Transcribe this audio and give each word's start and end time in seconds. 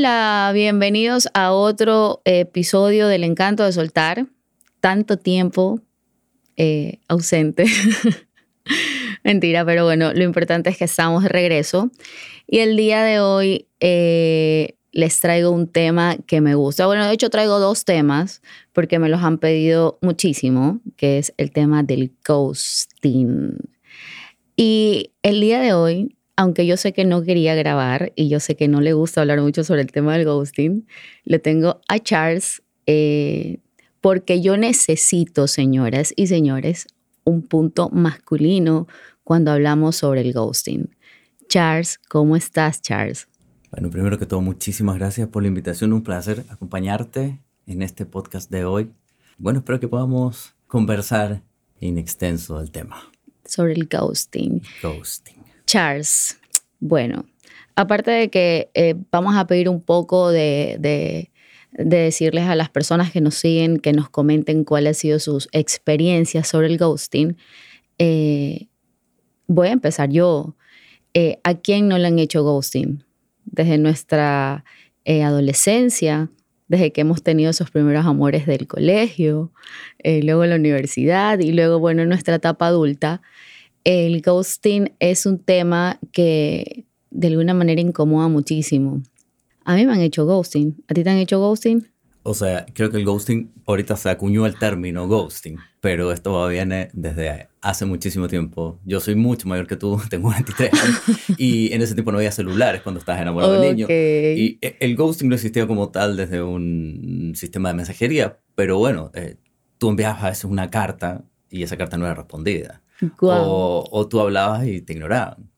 Hola, 0.00 0.50
bienvenidos 0.54 1.28
a 1.34 1.52
otro 1.52 2.22
episodio 2.24 3.06
del 3.06 3.22
Encanto 3.22 3.64
de 3.64 3.72
Soltar. 3.72 4.26
Tanto 4.80 5.18
tiempo 5.18 5.82
eh, 6.56 7.00
ausente. 7.06 7.66
Mentira, 9.24 9.62
pero 9.66 9.84
bueno, 9.84 10.14
lo 10.14 10.24
importante 10.24 10.70
es 10.70 10.78
que 10.78 10.84
estamos 10.84 11.24
de 11.24 11.28
regreso. 11.28 11.90
Y 12.46 12.60
el 12.60 12.78
día 12.78 13.02
de 13.02 13.20
hoy 13.20 13.66
eh, 13.80 14.74
les 14.90 15.20
traigo 15.20 15.50
un 15.50 15.68
tema 15.68 16.16
que 16.26 16.40
me 16.40 16.54
gusta. 16.54 16.86
Bueno, 16.86 17.06
de 17.06 17.12
hecho 17.12 17.28
traigo 17.28 17.58
dos 17.58 17.84
temas 17.84 18.40
porque 18.72 18.98
me 18.98 19.10
los 19.10 19.22
han 19.22 19.36
pedido 19.36 19.98
muchísimo, 20.00 20.80
que 20.96 21.18
es 21.18 21.34
el 21.36 21.50
tema 21.50 21.82
del 21.82 22.10
ghosting. 22.26 23.54
Y 24.56 25.12
el 25.22 25.42
día 25.42 25.60
de 25.60 25.74
hoy 25.74 26.16
aunque 26.40 26.66
yo 26.66 26.78
sé 26.78 26.94
que 26.94 27.04
no 27.04 27.22
quería 27.22 27.54
grabar 27.54 28.14
y 28.16 28.30
yo 28.30 28.40
sé 28.40 28.56
que 28.56 28.66
no 28.66 28.80
le 28.80 28.94
gusta 28.94 29.20
hablar 29.20 29.42
mucho 29.42 29.62
sobre 29.62 29.82
el 29.82 29.92
tema 29.92 30.16
del 30.16 30.24
ghosting, 30.24 30.86
le 31.24 31.38
tengo 31.38 31.82
a 31.86 31.98
Charles 31.98 32.62
eh, 32.86 33.58
porque 34.00 34.40
yo 34.40 34.56
necesito, 34.56 35.46
señoras 35.46 36.14
y 36.16 36.28
señores, 36.28 36.86
un 37.24 37.42
punto 37.42 37.90
masculino 37.90 38.88
cuando 39.22 39.50
hablamos 39.50 39.96
sobre 39.96 40.22
el 40.22 40.32
ghosting. 40.32 40.88
Charles, 41.46 41.98
¿cómo 42.08 42.36
estás, 42.36 42.80
Charles? 42.80 43.28
Bueno, 43.70 43.90
primero 43.90 44.18
que 44.18 44.24
todo, 44.24 44.40
muchísimas 44.40 44.96
gracias 44.96 45.28
por 45.28 45.42
la 45.42 45.48
invitación. 45.48 45.92
Un 45.92 46.02
placer 46.02 46.46
acompañarte 46.48 47.38
en 47.66 47.82
este 47.82 48.06
podcast 48.06 48.50
de 48.50 48.64
hoy. 48.64 48.90
Bueno, 49.36 49.58
espero 49.58 49.78
que 49.78 49.88
podamos 49.88 50.54
conversar 50.66 51.42
en 51.82 51.98
extenso 51.98 52.58
del 52.58 52.70
tema. 52.70 52.96
Sobre 53.44 53.74
el 53.74 53.88
ghosting. 53.88 54.62
Ghosting. 54.82 55.39
Charles, 55.70 56.36
bueno, 56.80 57.26
aparte 57.76 58.10
de 58.10 58.28
que 58.28 58.70
eh, 58.74 58.96
vamos 59.12 59.36
a 59.36 59.46
pedir 59.46 59.68
un 59.68 59.80
poco 59.80 60.32
de, 60.32 61.30
decirles 61.70 62.48
a 62.48 62.56
las 62.56 62.70
personas 62.70 63.12
que 63.12 63.20
nos 63.20 63.36
siguen 63.36 63.78
que 63.78 63.92
nos 63.92 64.10
comenten 64.10 64.64
cuáles 64.64 64.96
han 64.96 65.00
sido 65.00 65.18
sus 65.20 65.48
experiencias 65.52 66.48
sobre 66.48 66.66
el 66.66 66.76
ghosting, 66.76 67.36
eh, 67.98 68.66
voy 69.46 69.68
a 69.68 69.70
empezar 69.70 70.10
yo. 70.10 70.56
Eh, 71.14 71.38
¿A 71.44 71.54
quién 71.54 71.86
no 71.86 71.98
le 71.98 72.08
han 72.08 72.18
hecho 72.18 72.42
ghosting? 72.42 73.04
Desde 73.44 73.78
nuestra 73.78 74.64
adolescencia, 75.06 76.30
desde 76.66 76.90
que 76.90 77.02
hemos 77.02 77.22
tenido 77.22 77.50
esos 77.50 77.70
primeros 77.70 78.06
amores 78.06 78.44
del 78.44 78.66
colegio, 78.66 79.52
luego 80.02 80.44
la 80.46 80.56
universidad 80.56 81.38
y 81.38 81.52
luego, 81.52 81.78
bueno, 81.78 82.02
en 82.02 82.08
nuestra 82.08 82.34
etapa 82.34 82.66
adulta 82.66 83.22
el 83.84 84.20
ghosting 84.22 84.92
es 84.98 85.26
un 85.26 85.38
tema 85.38 85.98
que 86.12 86.86
de 87.10 87.28
alguna 87.28 87.54
manera 87.54 87.80
incomoda 87.80 88.28
muchísimo. 88.28 89.02
A 89.64 89.76
mí 89.76 89.86
me 89.86 89.92
han 89.92 90.00
hecho 90.00 90.26
ghosting. 90.26 90.82
¿A 90.88 90.94
ti 90.94 91.04
te 91.04 91.10
han 91.10 91.18
hecho 91.18 91.38
ghosting? 91.38 91.86
O 92.22 92.34
sea, 92.34 92.66
creo 92.74 92.90
que 92.90 92.98
el 92.98 93.04
ghosting, 93.04 93.50
ahorita 93.66 93.96
se 93.96 94.10
acuñó 94.10 94.44
el 94.44 94.58
término 94.58 95.08
ghosting, 95.08 95.56
pero 95.80 96.12
esto 96.12 96.48
viene 96.48 96.90
desde 96.92 97.48
hace 97.62 97.86
muchísimo 97.86 98.28
tiempo. 98.28 98.78
Yo 98.84 99.00
soy 99.00 99.14
mucho 99.14 99.48
mayor 99.48 99.66
que 99.66 99.76
tú, 99.76 99.98
tengo 100.10 100.30
23 100.30 100.72
años, 100.72 101.00
y 101.38 101.72
en 101.72 101.80
ese 101.80 101.94
tiempo 101.94 102.12
no 102.12 102.18
había 102.18 102.32
celulares 102.32 102.82
cuando 102.82 102.98
estás 102.98 103.20
enamorado 103.20 103.58
del 103.58 103.74
niño. 103.74 103.86
Y 103.88 104.58
e, 104.60 104.76
el 104.80 104.96
ghosting 104.96 105.28
no 105.30 105.34
existía 105.34 105.66
como 105.66 105.88
tal 105.88 106.16
desde 106.16 106.42
un 106.42 107.32
sistema 107.34 107.70
de 107.70 107.76
mensajería, 107.76 108.38
pero 108.54 108.76
bueno, 108.78 109.10
eh, 109.14 109.36
tú 109.78 109.88
enviabas 109.88 110.22
a 110.22 110.28
veces 110.28 110.44
una 110.44 110.68
carta 110.70 111.24
y 111.48 111.62
esa 111.62 111.78
carta 111.78 111.96
no 111.96 112.04
era 112.04 112.14
respondida. 112.14 112.79
O, 113.92 114.06
tú 114.08 114.20
hablabas 114.20 114.66
y 114.66 114.82
te 114.82 114.94
ignoraban. 114.94 115.50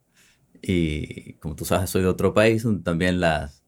Y 0.63 1.35
como 1.35 1.57
tú 1.57 1.65
sabes, 1.65 1.91
soy 1.91 2.03
de 2.03 2.09
otro 2.09 2.35
país 2.35 2.63
donde 2.65 2.83
también 2.85 3.21
las, 3.21 3.65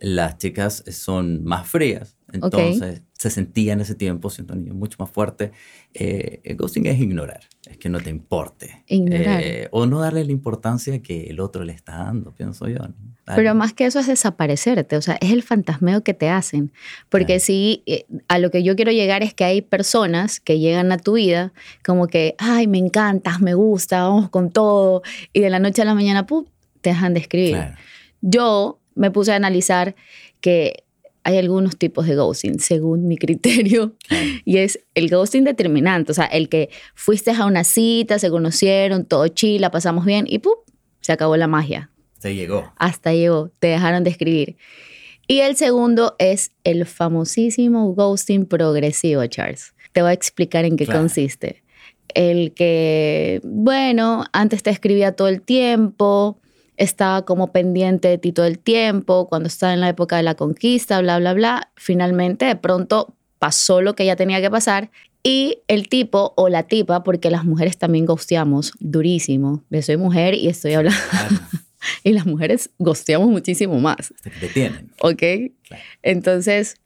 las 0.00 0.38
chicas 0.38 0.84
son 0.90 1.44
más 1.44 1.68
frías. 1.68 2.15
Entonces 2.36 3.02
se 3.12 3.30
sentía 3.30 3.72
en 3.72 3.80
ese 3.80 3.94
tiempo, 3.94 4.30
siendo 4.30 4.54
un 4.54 4.64
niño 4.64 4.74
mucho 4.74 4.96
más 5.00 5.10
fuerte. 5.10 5.52
Eh, 5.94 6.40
el 6.44 6.56
ghosting 6.56 6.86
es 6.86 7.00
ignorar, 7.00 7.40
es 7.68 7.78
que 7.78 7.88
no 7.88 8.00
te 8.00 8.10
importe. 8.10 8.84
Ignorar. 8.86 9.40
Eh, 9.42 9.68
o 9.70 9.86
no 9.86 10.00
darle 10.00 10.24
la 10.24 10.32
importancia 10.32 11.00
que 11.02 11.24
el 11.24 11.40
otro 11.40 11.64
le 11.64 11.72
está 11.72 11.98
dando, 11.98 12.34
pienso 12.34 12.68
yo. 12.68 12.78
Pero 13.34 13.54
más 13.54 13.72
que 13.72 13.86
eso 13.86 13.98
es 13.98 14.06
desaparecerte, 14.06 14.96
o 14.96 15.02
sea, 15.02 15.16
es 15.20 15.32
el 15.32 15.42
fantasmeo 15.42 16.04
que 16.04 16.14
te 16.14 16.28
hacen. 16.28 16.72
Porque 17.08 17.40
si 17.40 17.82
eh, 17.86 18.06
a 18.28 18.38
lo 18.38 18.50
que 18.50 18.62
yo 18.62 18.76
quiero 18.76 18.92
llegar 18.92 19.22
es 19.22 19.34
que 19.34 19.44
hay 19.44 19.62
personas 19.62 20.38
que 20.38 20.58
llegan 20.58 20.92
a 20.92 20.98
tu 20.98 21.14
vida 21.14 21.52
como 21.84 22.06
que, 22.06 22.36
ay, 22.38 22.66
me 22.66 22.78
encantas, 22.78 23.40
me 23.40 23.54
gusta, 23.54 24.02
vamos 24.02 24.28
con 24.30 24.50
todo, 24.50 25.02
y 25.32 25.40
de 25.40 25.50
la 25.50 25.58
noche 25.58 25.82
a 25.82 25.84
la 25.84 25.94
mañana, 25.94 26.26
¡pum!, 26.26 26.44
te 26.82 26.90
dejan 26.90 27.14
de 27.14 27.20
escribir. 27.20 27.58
Yo 28.20 28.78
me 28.94 29.10
puse 29.10 29.32
a 29.32 29.36
analizar 29.36 29.96
que 30.40 30.84
hay 31.26 31.38
algunos 31.38 31.76
tipos 31.76 32.06
de 32.06 32.14
ghosting, 32.14 32.60
según 32.60 33.08
mi 33.08 33.16
criterio, 33.18 33.96
y 34.44 34.58
es 34.58 34.78
el 34.94 35.10
ghosting 35.10 35.44
determinante, 35.44 36.12
o 36.12 36.14
sea, 36.14 36.26
el 36.26 36.48
que 36.48 36.70
fuiste 36.94 37.32
a 37.32 37.44
una 37.46 37.64
cita, 37.64 38.18
se 38.18 38.30
conocieron, 38.30 39.04
todo 39.04 39.26
chila, 39.28 39.70
pasamos 39.70 40.04
bien, 40.04 40.26
y 40.28 40.38
¡pum!, 40.38 40.54
se 41.00 41.12
acabó 41.12 41.36
la 41.36 41.48
magia 41.48 41.90
se 42.18 42.34
llegó. 42.34 42.72
Hasta 42.76 43.12
llegó, 43.12 43.50
te 43.58 43.68
dejaron 43.68 44.04
de 44.04 44.10
escribir. 44.10 44.56
Y 45.28 45.40
el 45.40 45.56
segundo 45.56 46.14
es 46.18 46.52
el 46.64 46.86
famosísimo 46.86 47.92
ghosting 47.94 48.46
progresivo, 48.46 49.26
Charles. 49.26 49.74
Te 49.92 50.02
voy 50.02 50.10
a 50.10 50.14
explicar 50.14 50.64
en 50.64 50.76
qué 50.76 50.86
consiste. 50.86 51.62
El 52.14 52.52
que, 52.54 53.40
bueno, 53.42 54.24
antes 54.32 54.62
te 54.62 54.70
escribía 54.70 55.12
todo 55.12 55.28
el 55.28 55.42
tiempo, 55.42 56.40
estaba 56.76 57.24
como 57.24 57.52
pendiente 57.52 58.08
de 58.08 58.18
ti 58.18 58.32
todo 58.32 58.46
el 58.46 58.58
tiempo, 58.58 59.28
cuando 59.28 59.48
estaba 59.48 59.72
en 59.72 59.80
la 59.80 59.88
época 59.88 60.16
de 60.16 60.22
la 60.22 60.34
conquista, 60.34 61.00
bla, 61.00 61.18
bla, 61.18 61.34
bla. 61.34 61.70
Finalmente, 61.76 62.44
de 62.44 62.56
pronto 62.56 63.14
pasó 63.38 63.80
lo 63.80 63.94
que 63.94 64.06
ya 64.06 64.16
tenía 64.16 64.40
que 64.40 64.50
pasar 64.50 64.90
y 65.22 65.62
el 65.66 65.88
tipo 65.88 66.34
o 66.36 66.48
la 66.48 66.62
tipa, 66.64 67.02
porque 67.02 67.30
las 67.30 67.44
mujeres 67.44 67.78
también 67.78 68.06
ghosteamos 68.06 68.72
durísimo. 68.78 69.64
Yo 69.70 69.82
soy 69.82 69.96
mujer 69.96 70.34
y 70.34 70.48
estoy 70.48 70.74
hablando 70.74 71.00
y 72.04 72.12
las 72.12 72.26
mujeres 72.26 72.70
gosteamos 72.78 73.28
muchísimo 73.28 73.80
más. 73.80 74.14
Se 74.22 74.30
detienen. 74.40 74.92
¿Ok? 75.00 75.22
Entonces, 76.02 76.76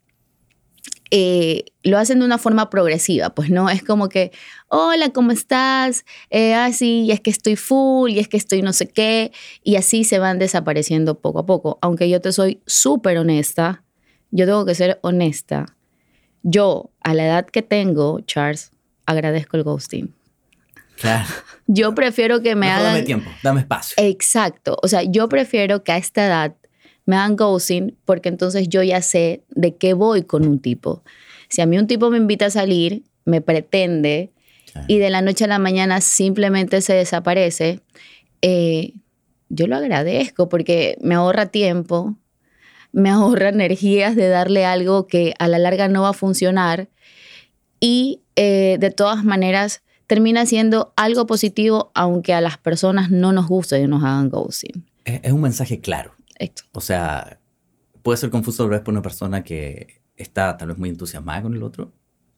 eh, 1.11 1.65
lo 1.83 1.97
hacen 1.97 2.19
de 2.19 2.25
una 2.25 2.37
forma 2.37 2.69
progresiva, 2.69 3.35
pues 3.35 3.49
no 3.49 3.69
es 3.69 3.83
como 3.83 4.07
que, 4.07 4.31
hola, 4.69 5.09
¿cómo 5.09 5.31
estás? 5.31 6.05
Eh, 6.29 6.53
ah, 6.53 6.71
sí, 6.71 7.03
y 7.03 7.11
es 7.11 7.19
que 7.19 7.29
estoy 7.29 7.57
full, 7.57 8.11
y 8.11 8.19
es 8.19 8.29
que 8.29 8.37
estoy 8.37 8.61
no 8.61 8.71
sé 8.71 8.87
qué, 8.87 9.33
y 9.61 9.75
así 9.75 10.05
se 10.05 10.19
van 10.19 10.39
desapareciendo 10.39 11.19
poco 11.19 11.39
a 11.39 11.45
poco. 11.45 11.77
Aunque 11.81 12.09
yo 12.09 12.21
te 12.21 12.31
soy 12.31 12.61
súper 12.65 13.17
honesta, 13.17 13.83
yo 14.31 14.45
tengo 14.45 14.65
que 14.65 14.73
ser 14.73 14.99
honesta. 15.03 15.75
Yo, 16.43 16.91
a 17.03 17.13
la 17.13 17.25
edad 17.25 17.45
que 17.45 17.61
tengo, 17.61 18.21
Charles, 18.21 18.71
agradezco 19.05 19.57
el 19.57 19.63
ghosting. 19.63 20.15
Claro. 20.95 21.29
Yo 21.67 21.93
prefiero 21.93 22.41
que 22.41 22.55
me 22.55 22.69
hagan... 22.69 22.93
Dame 22.93 23.01
tiempo, 23.03 23.29
dame 23.43 23.61
espacio. 23.61 23.95
Exacto. 23.97 24.77
O 24.81 24.87
sea, 24.87 25.03
yo 25.03 25.27
prefiero 25.27 25.83
que 25.83 25.91
a 25.91 25.97
esta 25.97 26.25
edad 26.25 26.55
me 27.11 27.17
hagan 27.17 27.35
ghosting 27.35 27.97
porque 28.05 28.29
entonces 28.29 28.69
yo 28.69 28.81
ya 28.83 29.01
sé 29.01 29.43
de 29.49 29.75
qué 29.75 29.93
voy 29.93 30.23
con 30.23 30.47
un 30.47 30.59
tipo. 30.59 31.03
Si 31.49 31.59
a 31.59 31.65
mí 31.65 31.77
un 31.77 31.85
tipo 31.85 32.09
me 32.09 32.15
invita 32.15 32.45
a 32.45 32.49
salir, 32.49 33.03
me 33.25 33.41
pretende 33.41 34.31
y 34.87 34.97
de 34.99 35.09
la 35.09 35.21
noche 35.21 35.43
a 35.43 35.47
la 35.47 35.59
mañana 35.59 35.99
simplemente 35.99 36.79
se 36.79 36.93
desaparece, 36.93 37.81
eh, 38.41 38.93
yo 39.49 39.67
lo 39.67 39.75
agradezco 39.75 40.47
porque 40.47 40.97
me 41.01 41.15
ahorra 41.15 41.47
tiempo, 41.47 42.15
me 42.93 43.09
ahorra 43.09 43.49
energías 43.49 44.15
de 44.15 44.29
darle 44.29 44.63
algo 44.63 45.05
que 45.05 45.33
a 45.37 45.49
la 45.49 45.59
larga 45.59 45.89
no 45.89 46.03
va 46.03 46.11
a 46.11 46.13
funcionar 46.13 46.87
y 47.81 48.21
eh, 48.37 48.77
de 48.79 48.89
todas 48.89 49.25
maneras 49.25 49.83
termina 50.07 50.45
siendo 50.45 50.93
algo 50.95 51.25
positivo, 51.25 51.91
aunque 51.93 52.33
a 52.33 52.39
las 52.39 52.57
personas 52.57 53.11
no 53.11 53.33
nos 53.33 53.47
guste 53.49 53.81
que 53.81 53.87
nos 53.89 54.01
hagan 54.01 54.29
ghosting. 54.29 54.85
Es, 55.03 55.33
un 55.33 55.41
mensaje 55.41 55.81
claro. 55.81 56.13
O 56.73 56.81
sea, 56.81 57.39
puede 58.01 58.17
ser 58.17 58.29
confuso 58.29 58.63
tal 58.63 58.71
vez 58.71 58.81
por 58.81 58.93
una 58.93 59.01
persona 59.01 59.43
que 59.43 60.01
está 60.15 60.57
tal 60.57 60.69
vez 60.69 60.77
muy 60.77 60.89
entusiasmada 60.89 61.43
con 61.43 61.53
el 61.53 61.63
otro. 61.63 61.93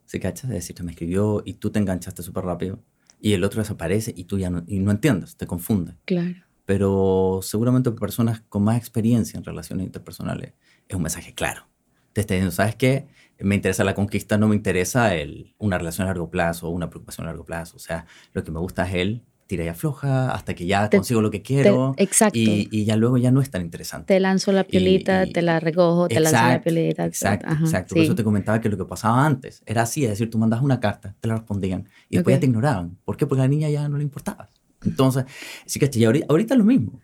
¿Sí 0.05 0.19
cachas? 0.19 0.45
Es 0.45 0.55
decir, 0.55 0.75
te 0.75 0.83
me 0.83 0.91
escribió 0.91 1.41
y 1.45 1.53
tú 1.55 1.71
te 1.71 1.79
enganchaste 1.79 2.23
súper 2.23 2.43
rápido 2.43 2.83
y 3.19 3.33
el 3.33 3.43
otro 3.43 3.61
desaparece 3.61 4.13
y 4.15 4.25
tú 4.25 4.37
ya 4.37 4.49
no, 4.49 4.63
y 4.67 4.79
no 4.79 4.91
entiendes, 4.91 5.37
te 5.37 5.47
confunde. 5.47 5.95
Claro. 6.05 6.35
Pero 6.65 7.39
seguramente 7.41 7.89
para 7.89 7.99
personas 7.99 8.41
con 8.49 8.63
más 8.63 8.77
experiencia 8.77 9.37
en 9.37 9.43
relaciones 9.43 9.85
interpersonales 9.85 10.53
es 10.87 10.95
un 10.95 11.03
mensaje 11.03 11.33
claro. 11.33 11.67
Te 12.11 12.21
está 12.21 12.33
diciendo, 12.33 12.51
¿sabes 12.51 12.75
qué? 12.75 13.07
me 13.39 13.55
interesa 13.55 13.83
la 13.83 13.95
conquista, 13.95 14.37
no 14.37 14.47
me 14.47 14.55
interesa 14.55 15.15
el, 15.15 15.55
una 15.57 15.77
relación 15.77 16.05
a 16.05 16.11
largo 16.11 16.29
plazo 16.29 16.67
o 16.67 16.69
una 16.71 16.89
preocupación 16.89 17.25
a 17.25 17.31
largo 17.31 17.45
plazo. 17.45 17.75
O 17.75 17.79
sea, 17.79 18.05
lo 18.31 18.43
que 18.43 18.51
me 18.51 18.59
gusta 18.59 18.87
es 18.87 18.95
él, 18.95 19.23
tira 19.47 19.63
y 19.63 19.67
afloja 19.67 20.33
hasta 20.33 20.53
que 20.53 20.65
ya 20.65 20.89
consigo 20.89 21.21
lo 21.21 21.31
que 21.31 21.41
quiero. 21.41 21.93
exacto. 21.97 22.37
Y, 22.39 22.85
ya 22.85 22.95
luego 22.95 23.17
ya 23.17 23.31
no 23.31 23.41
es 23.41 23.49
tan 23.49 23.61
interesante. 23.61 24.13
Te 24.13 24.19
lanzo 24.19 24.51
la 24.51 24.63
piolita, 24.63 25.25
te 25.25 25.41
la 25.41 25.59
recojo, 25.59 26.07
te 26.07 26.19
lanzo 26.19 26.37
la 26.37 26.61
piolita. 26.61 27.05
Exacto, 27.05 27.51
exacto. 27.51 27.95
Por 27.95 28.03
eso 28.03 28.15
te 28.15 28.23
comentaba 28.23 28.59
que 28.61 28.69
lo 28.69 28.77
que 28.77 28.85
pasaba 28.85 29.25
antes 29.25 29.63
era 29.65 29.83
así, 29.83 30.03
es 30.03 30.11
decir, 30.11 30.29
tú 30.29 30.37
mandas 30.37 30.61
una 30.61 30.79
carta, 30.79 31.15
te 31.19 31.27
la 31.27 31.35
respondían 31.35 31.87
y 32.09 32.17
después 32.17 32.35
ya 32.35 32.39
te 32.39 32.45
ignoraban. 32.45 32.97
¿Por 33.05 33.17
qué? 33.17 33.27
Porque 33.27 33.41
a 33.41 33.45
la 33.45 33.49
niña 33.49 33.69
ya 33.69 33.87
no 33.89 33.97
le 33.97 34.03
importaba. 34.03 34.49
Entonces, 34.83 35.25
sí 35.65 35.79
que 35.79 36.05
ahorita, 36.05 36.25
ahorita 36.29 36.53
es 36.53 36.57
lo 36.57 36.65
mismo. 36.65 36.99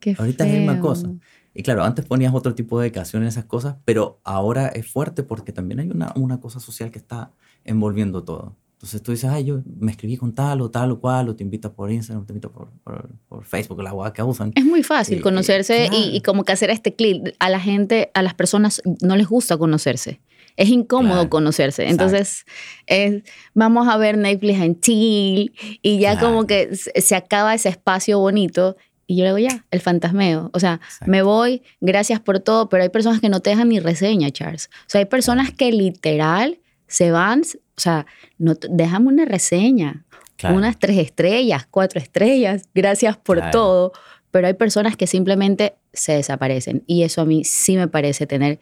Qué 0.00 0.14
ahorita 0.18 0.46
es 0.46 0.52
la 0.52 0.58
misma 0.58 0.80
cosa. 0.80 1.10
Y 1.54 1.62
claro, 1.62 1.84
antes 1.84 2.04
ponías 2.04 2.34
otro 2.34 2.54
tipo 2.54 2.78
de 2.78 2.84
dedicación 2.84 3.22
en 3.22 3.28
esas 3.28 3.44
cosas, 3.44 3.76
pero 3.84 4.20
ahora 4.24 4.68
es 4.68 4.86
fuerte 4.90 5.22
porque 5.22 5.52
también 5.52 5.80
hay 5.80 5.90
una, 5.90 6.12
una 6.16 6.40
cosa 6.40 6.58
social 6.58 6.90
que 6.90 6.98
está 6.98 7.32
envolviendo 7.64 8.24
todo. 8.24 8.56
Entonces 8.84 9.02
tú 9.02 9.12
dices, 9.12 9.30
ay, 9.30 9.44
yo 9.44 9.62
me 9.80 9.90
escribí 9.90 10.18
con 10.18 10.34
tal 10.34 10.60
o 10.60 10.70
tal 10.70 10.90
o 10.90 11.00
cual, 11.00 11.30
o 11.30 11.34
te 11.34 11.42
invito 11.42 11.72
por 11.72 11.90
Instagram, 11.90 12.26
te 12.26 12.34
invito 12.34 12.52
por, 12.52 12.68
por, 12.84 13.08
por 13.30 13.44
Facebook, 13.46 13.80
la 13.82 13.88
agua 13.88 14.12
que 14.12 14.22
usan. 14.22 14.52
Es 14.54 14.64
muy 14.66 14.82
fácil 14.82 15.22
conocerse 15.22 15.88
y, 15.90 16.14
y, 16.14 16.20
como 16.20 16.44
que 16.44 16.52
hacer 16.52 16.68
este 16.68 16.94
clic. 16.94 17.34
A 17.38 17.48
la 17.48 17.60
gente, 17.60 18.10
a 18.12 18.20
las 18.20 18.34
personas 18.34 18.82
no 19.00 19.16
les 19.16 19.26
gusta 19.26 19.56
conocerse. 19.56 20.20
Es 20.58 20.68
incómodo 20.68 21.30
conocerse. 21.30 21.88
Entonces, 21.88 22.44
es, 22.84 23.22
vamos 23.54 23.88
a 23.88 23.96
ver 23.96 24.18
Netflix 24.18 24.60
en 24.60 24.78
chill 24.78 25.54
y 25.80 25.98
ya 25.98 26.20
como 26.20 26.46
que 26.46 26.76
se 26.76 27.16
acaba 27.16 27.54
ese 27.54 27.70
espacio 27.70 28.18
bonito 28.18 28.76
y 29.06 29.16
yo 29.16 29.24
le 29.24 29.34
digo, 29.34 29.48
ya, 29.48 29.64
el 29.70 29.80
fantasmeo. 29.80 30.50
O 30.52 30.60
sea, 30.60 30.82
me 31.06 31.22
voy, 31.22 31.62
gracias 31.80 32.20
por 32.20 32.40
todo, 32.40 32.68
pero 32.68 32.82
hay 32.82 32.90
personas 32.90 33.22
que 33.22 33.30
no 33.30 33.40
te 33.40 33.48
dejan 33.48 33.70
ni 33.70 33.80
reseña, 33.80 34.30
Charles. 34.30 34.68
O 34.80 34.88
sea, 34.88 34.98
hay 34.98 35.06
personas 35.06 35.52
que 35.52 35.72
literal 35.72 36.58
se 36.86 37.10
van, 37.10 37.42
o 37.76 37.80
sea, 37.80 38.06
no, 38.38 38.54
déjame 38.70 39.08
una 39.08 39.24
reseña, 39.24 40.04
unas 40.42 40.78
tres 40.78 40.98
estrellas, 40.98 41.66
cuatro 41.70 42.00
estrellas, 42.00 42.68
gracias 42.74 43.16
por 43.16 43.50
todo, 43.50 43.92
pero 44.30 44.46
hay 44.46 44.54
personas 44.54 44.96
que 44.96 45.06
simplemente 45.06 45.74
se 45.92 46.12
desaparecen 46.12 46.84
y 46.86 47.02
eso 47.02 47.22
a 47.22 47.24
mí 47.24 47.44
sí 47.44 47.76
me 47.76 47.88
parece 47.88 48.26
tener 48.26 48.60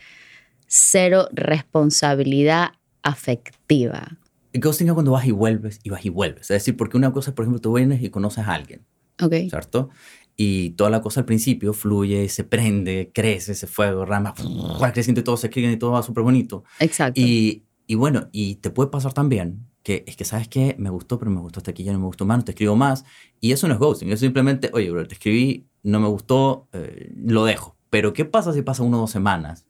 cero 0.67 1.29
responsabilidad 1.32 2.73
afectiva. 3.03 4.19
Ghosting 4.55 4.88
es 4.88 4.93
cuando 4.93 5.12
vas 5.12 5.26
y 5.26 5.31
vuelves 5.31 5.81
y 5.82 5.91
vas 5.91 6.05
y 6.05 6.11
vuelves. 6.11 6.43
Es 6.43 6.49
decir, 6.49 6.76
porque 6.76 6.97
una 6.97 7.12
cosa 7.12 7.31
es, 7.31 7.35
por 7.35 7.44
ejemplo, 7.44 7.61
tú 7.61 7.75
vienes 7.75 8.03
y 8.03 8.11
conoces 8.11 8.47
a 8.47 8.55
alguien. 8.55 8.85
Ok. 9.20 9.35
¿Cierto? 9.49 9.91
Y 10.37 10.70
toda 10.70 10.91
la 10.91 11.00
cosa 11.00 11.20
al 11.20 11.26
principio 11.26 11.73
fluye, 11.73 12.29
se 12.29 12.44
prende, 12.44 13.11
crece, 13.15 13.53
ese 13.53 13.67
fuego, 13.67 14.05
rama, 14.05 14.35
y 15.06 15.12
todo 15.23 15.37
se 15.37 15.49
escribe 15.49 15.73
y 15.73 15.76
todo 15.76 15.93
va 15.93 16.03
súper 16.03 16.23
bonito. 16.23 16.65
Exacto. 16.81 17.20
Y, 17.20 17.65
y, 17.93 17.94
bueno, 17.94 18.31
y 18.33 18.55
te 18.55 18.71
puede 18.71 18.89
pasar 18.89 19.12
también 19.12 19.67
que 19.83 20.03
es 20.06 20.17
que, 20.17 20.25
¿sabes 20.25 20.49
qué? 20.49 20.77
Me 20.79 20.89
gustó, 20.89 21.19
pero 21.19 21.31
me 21.31 21.41
gustó 21.41 21.61
hasta 21.61 21.73
aquí, 21.73 21.85
ya 21.85 21.93
no 21.93 21.99
me 21.99 22.06
gustó 22.06 22.25
más, 22.25 22.39
no 22.39 22.44
te 22.44 22.53
escribo 22.53 22.75
más. 22.75 23.05
Y 23.39 23.53
eso 23.53 23.69
no 23.69 23.75
es 23.75 23.81
ghosting, 23.81 24.11
es 24.11 24.21
simplemente, 24.21 24.71
oye, 24.73 24.91
bro, 24.91 25.06
te 25.06 25.12
escribí, 25.12 25.67
no 25.83 26.00
me 26.00 26.09
gustó, 26.09 26.69
eh, 26.73 27.12
lo 27.15 27.44
dejo. 27.44 27.77
Pero 27.91 28.15
¿qué 28.15 28.25
pasa 28.25 28.55
si 28.55 28.62
pasa 28.62 28.83
una 28.83 28.97
o 28.97 29.00
dos 29.00 29.11
semanas 29.11 29.67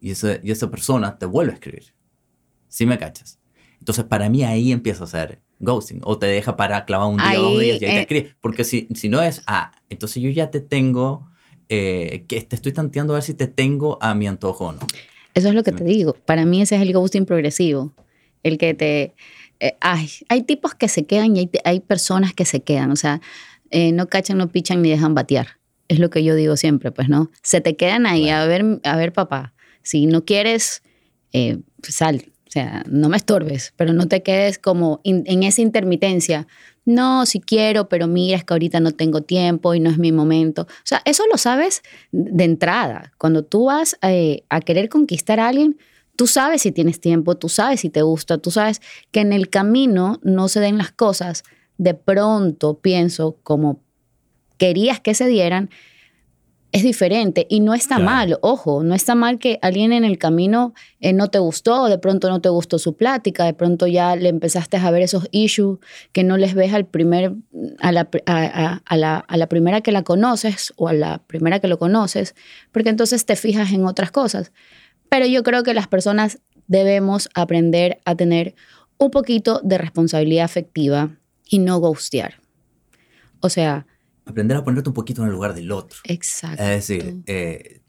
y, 0.00 0.10
ese, 0.10 0.42
y 0.44 0.50
esa 0.50 0.70
persona 0.70 1.16
te 1.16 1.24
vuelve 1.24 1.52
a 1.52 1.54
escribir? 1.54 1.94
¿Sí 2.68 2.84
me 2.84 2.98
cachas? 2.98 3.40
Entonces, 3.78 4.04
para 4.04 4.28
mí 4.28 4.44
ahí 4.44 4.70
empieza 4.70 5.04
a 5.04 5.06
ser 5.06 5.40
ghosting. 5.58 6.02
O 6.04 6.18
te 6.18 6.26
deja 6.26 6.58
para 6.58 6.84
clavar 6.84 7.08
un 7.08 7.16
día 7.16 7.40
o 7.40 7.52
dos 7.52 7.60
días 7.60 7.80
y 7.80 7.86
ahí 7.86 7.90
te 7.92 7.96
eh, 7.96 8.00
escribe. 8.02 8.36
Porque 8.42 8.64
si, 8.64 8.86
si 8.94 9.08
no 9.08 9.22
es, 9.22 9.42
ah, 9.46 9.72
entonces 9.88 10.22
yo 10.22 10.28
ya 10.28 10.50
te 10.50 10.60
tengo, 10.60 11.26
eh, 11.70 12.26
que 12.28 12.42
te 12.42 12.54
estoy 12.54 12.72
tanteando 12.72 13.14
a 13.14 13.16
ver 13.16 13.22
si 13.22 13.32
te 13.32 13.46
tengo 13.46 13.96
a 14.02 14.14
mi 14.14 14.26
antojo 14.26 14.66
o 14.66 14.72
no. 14.72 14.80
Eso 15.36 15.48
es 15.48 15.54
lo 15.54 15.62
que 15.62 15.70
te 15.70 15.84
digo. 15.84 16.14
Para 16.24 16.44
mí 16.44 16.60
ese 16.62 16.74
es 16.74 16.82
el 16.82 16.92
ghosting 16.92 17.26
progresivo. 17.26 17.94
El 18.42 18.58
que 18.58 18.74
te... 18.74 19.14
Eh, 19.60 19.76
ay, 19.80 20.10
hay 20.28 20.42
tipos 20.42 20.74
que 20.74 20.88
se 20.88 21.06
quedan 21.06 21.36
y 21.36 21.40
hay, 21.40 21.50
hay 21.64 21.80
personas 21.80 22.34
que 22.34 22.44
se 22.44 22.60
quedan. 22.64 22.90
O 22.90 22.96
sea, 22.96 23.20
no 23.92 24.08
cachan, 24.08 24.38
no 24.38 24.50
pichan 24.50 24.82
ni 24.82 24.90
dejan 24.90 25.14
batear. 25.14 25.58
Es 25.86 26.00
lo 26.00 26.10
que 26.10 26.24
yo 26.24 26.34
digo 26.34 26.56
siempre, 26.56 26.90
pues, 26.90 27.08
¿no? 27.08 27.30
Se 27.42 27.60
te 27.60 27.76
quedan 27.76 28.06
ahí, 28.06 28.28
a 28.30 28.44
ver, 28.46 28.80
a 28.82 28.96
ver, 28.96 29.12
papá. 29.12 29.54
Si 29.82 30.06
no 30.06 30.24
quieres, 30.24 30.82
sal, 31.82 32.32
o 32.46 32.50
sea, 32.50 32.84
no 32.88 33.08
me 33.08 33.16
estorbes, 33.16 33.72
pero 33.76 33.92
no 33.92 34.06
te 34.06 34.22
quedes 34.22 34.58
como 34.58 35.00
en 35.04 35.42
esa 35.42 35.62
intermitencia. 35.62 36.46
No, 36.86 37.26
si 37.26 37.40
quiero, 37.40 37.88
pero 37.88 38.06
mira, 38.06 38.36
es 38.36 38.44
que 38.44 38.54
ahorita 38.54 38.78
no 38.78 38.92
tengo 38.92 39.20
tiempo 39.20 39.74
y 39.74 39.80
no 39.80 39.90
es 39.90 39.98
mi 39.98 40.12
momento. 40.12 40.62
O 40.62 40.84
sea, 40.84 41.02
eso 41.04 41.24
lo 41.30 41.36
sabes 41.36 41.82
de 42.12 42.44
entrada. 42.44 43.12
Cuando 43.18 43.42
tú 43.44 43.64
vas 43.64 43.98
eh, 44.02 44.44
a 44.48 44.60
querer 44.60 44.88
conquistar 44.88 45.40
a 45.40 45.48
alguien, 45.48 45.76
tú 46.14 46.28
sabes 46.28 46.62
si 46.62 46.70
tienes 46.70 47.00
tiempo, 47.00 47.36
tú 47.36 47.48
sabes 47.48 47.80
si 47.80 47.90
te 47.90 48.02
gusta, 48.02 48.38
tú 48.38 48.52
sabes 48.52 48.80
que 49.10 49.20
en 49.20 49.32
el 49.32 49.50
camino 49.50 50.20
no 50.22 50.46
se 50.46 50.60
den 50.60 50.78
las 50.78 50.92
cosas. 50.92 51.42
De 51.76 51.94
pronto 51.94 52.78
pienso 52.78 53.36
como 53.42 53.80
querías 54.56 55.00
que 55.00 55.14
se 55.14 55.26
dieran 55.26 55.70
es 56.72 56.82
diferente 56.82 57.46
y 57.48 57.60
no 57.60 57.74
está 57.74 57.98
mal, 57.98 58.38
ojo, 58.42 58.82
no 58.82 58.94
está 58.94 59.14
mal 59.14 59.38
que 59.38 59.58
alguien 59.62 59.92
en 59.92 60.04
el 60.04 60.18
camino 60.18 60.74
eh, 61.00 61.12
no 61.12 61.28
te 61.28 61.38
gustó, 61.38 61.86
de 61.86 61.98
pronto 61.98 62.28
no 62.28 62.40
te 62.40 62.48
gustó 62.48 62.78
su 62.78 62.96
plática, 62.96 63.44
de 63.44 63.54
pronto 63.54 63.86
ya 63.86 64.16
le 64.16 64.28
empezaste 64.28 64.76
a 64.76 64.90
ver 64.90 65.02
esos 65.02 65.28
issues 65.30 65.78
que 66.12 66.24
no 66.24 66.36
les 66.36 66.54
ves 66.54 66.74
al 66.74 66.84
primer, 66.84 67.34
a 67.80 67.92
la, 67.92 68.08
a, 68.26 68.96
la, 68.96 69.16
a 69.16 69.36
la 69.36 69.48
primera 69.48 69.80
que 69.80 69.92
la 69.92 70.02
conoces 70.02 70.74
o 70.76 70.88
a 70.88 70.92
la 70.92 71.22
primera 71.26 71.60
que 71.60 71.68
lo 71.68 71.78
conoces, 71.78 72.34
porque 72.72 72.90
entonces 72.90 73.24
te 73.24 73.36
fijas 73.36 73.72
en 73.72 73.86
otras 73.86 74.10
cosas. 74.10 74.52
Pero 75.08 75.26
yo 75.26 75.42
creo 75.44 75.62
que 75.62 75.72
las 75.72 75.86
personas 75.86 76.40
debemos 76.66 77.28
aprender 77.34 78.00
a 78.04 78.16
tener 78.16 78.54
un 78.98 79.10
poquito 79.10 79.60
de 79.62 79.78
responsabilidad 79.78 80.44
afectiva 80.44 81.16
y 81.48 81.58
no 81.58 81.78
ghostear. 81.78 82.40
O 83.40 83.48
sea, 83.48 83.86
aprender 84.26 84.56
a 84.56 84.64
ponerte 84.64 84.90
un 84.90 84.94
poquito 84.94 85.22
en 85.22 85.28
el 85.28 85.34
lugar 85.34 85.54
del 85.54 85.72
otro. 85.72 85.98
Exacto. 86.04 86.62
Es 86.62 86.88
decir, 86.88 87.22
eh, 87.26 87.80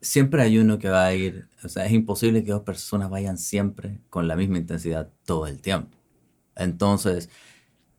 siempre 0.00 0.42
hay 0.42 0.58
uno 0.58 0.78
que 0.78 0.88
va 0.88 1.06
a 1.06 1.14
ir, 1.14 1.48
o 1.62 1.68
sea, 1.68 1.84
es 1.84 1.92
imposible 1.92 2.42
que 2.44 2.52
dos 2.52 2.62
personas 2.62 3.10
vayan 3.10 3.36
siempre 3.36 4.00
con 4.08 4.28
la 4.28 4.36
misma 4.36 4.58
intensidad 4.58 5.10
todo 5.24 5.46
el 5.46 5.60
tiempo. 5.60 5.98
Entonces, 6.56 7.28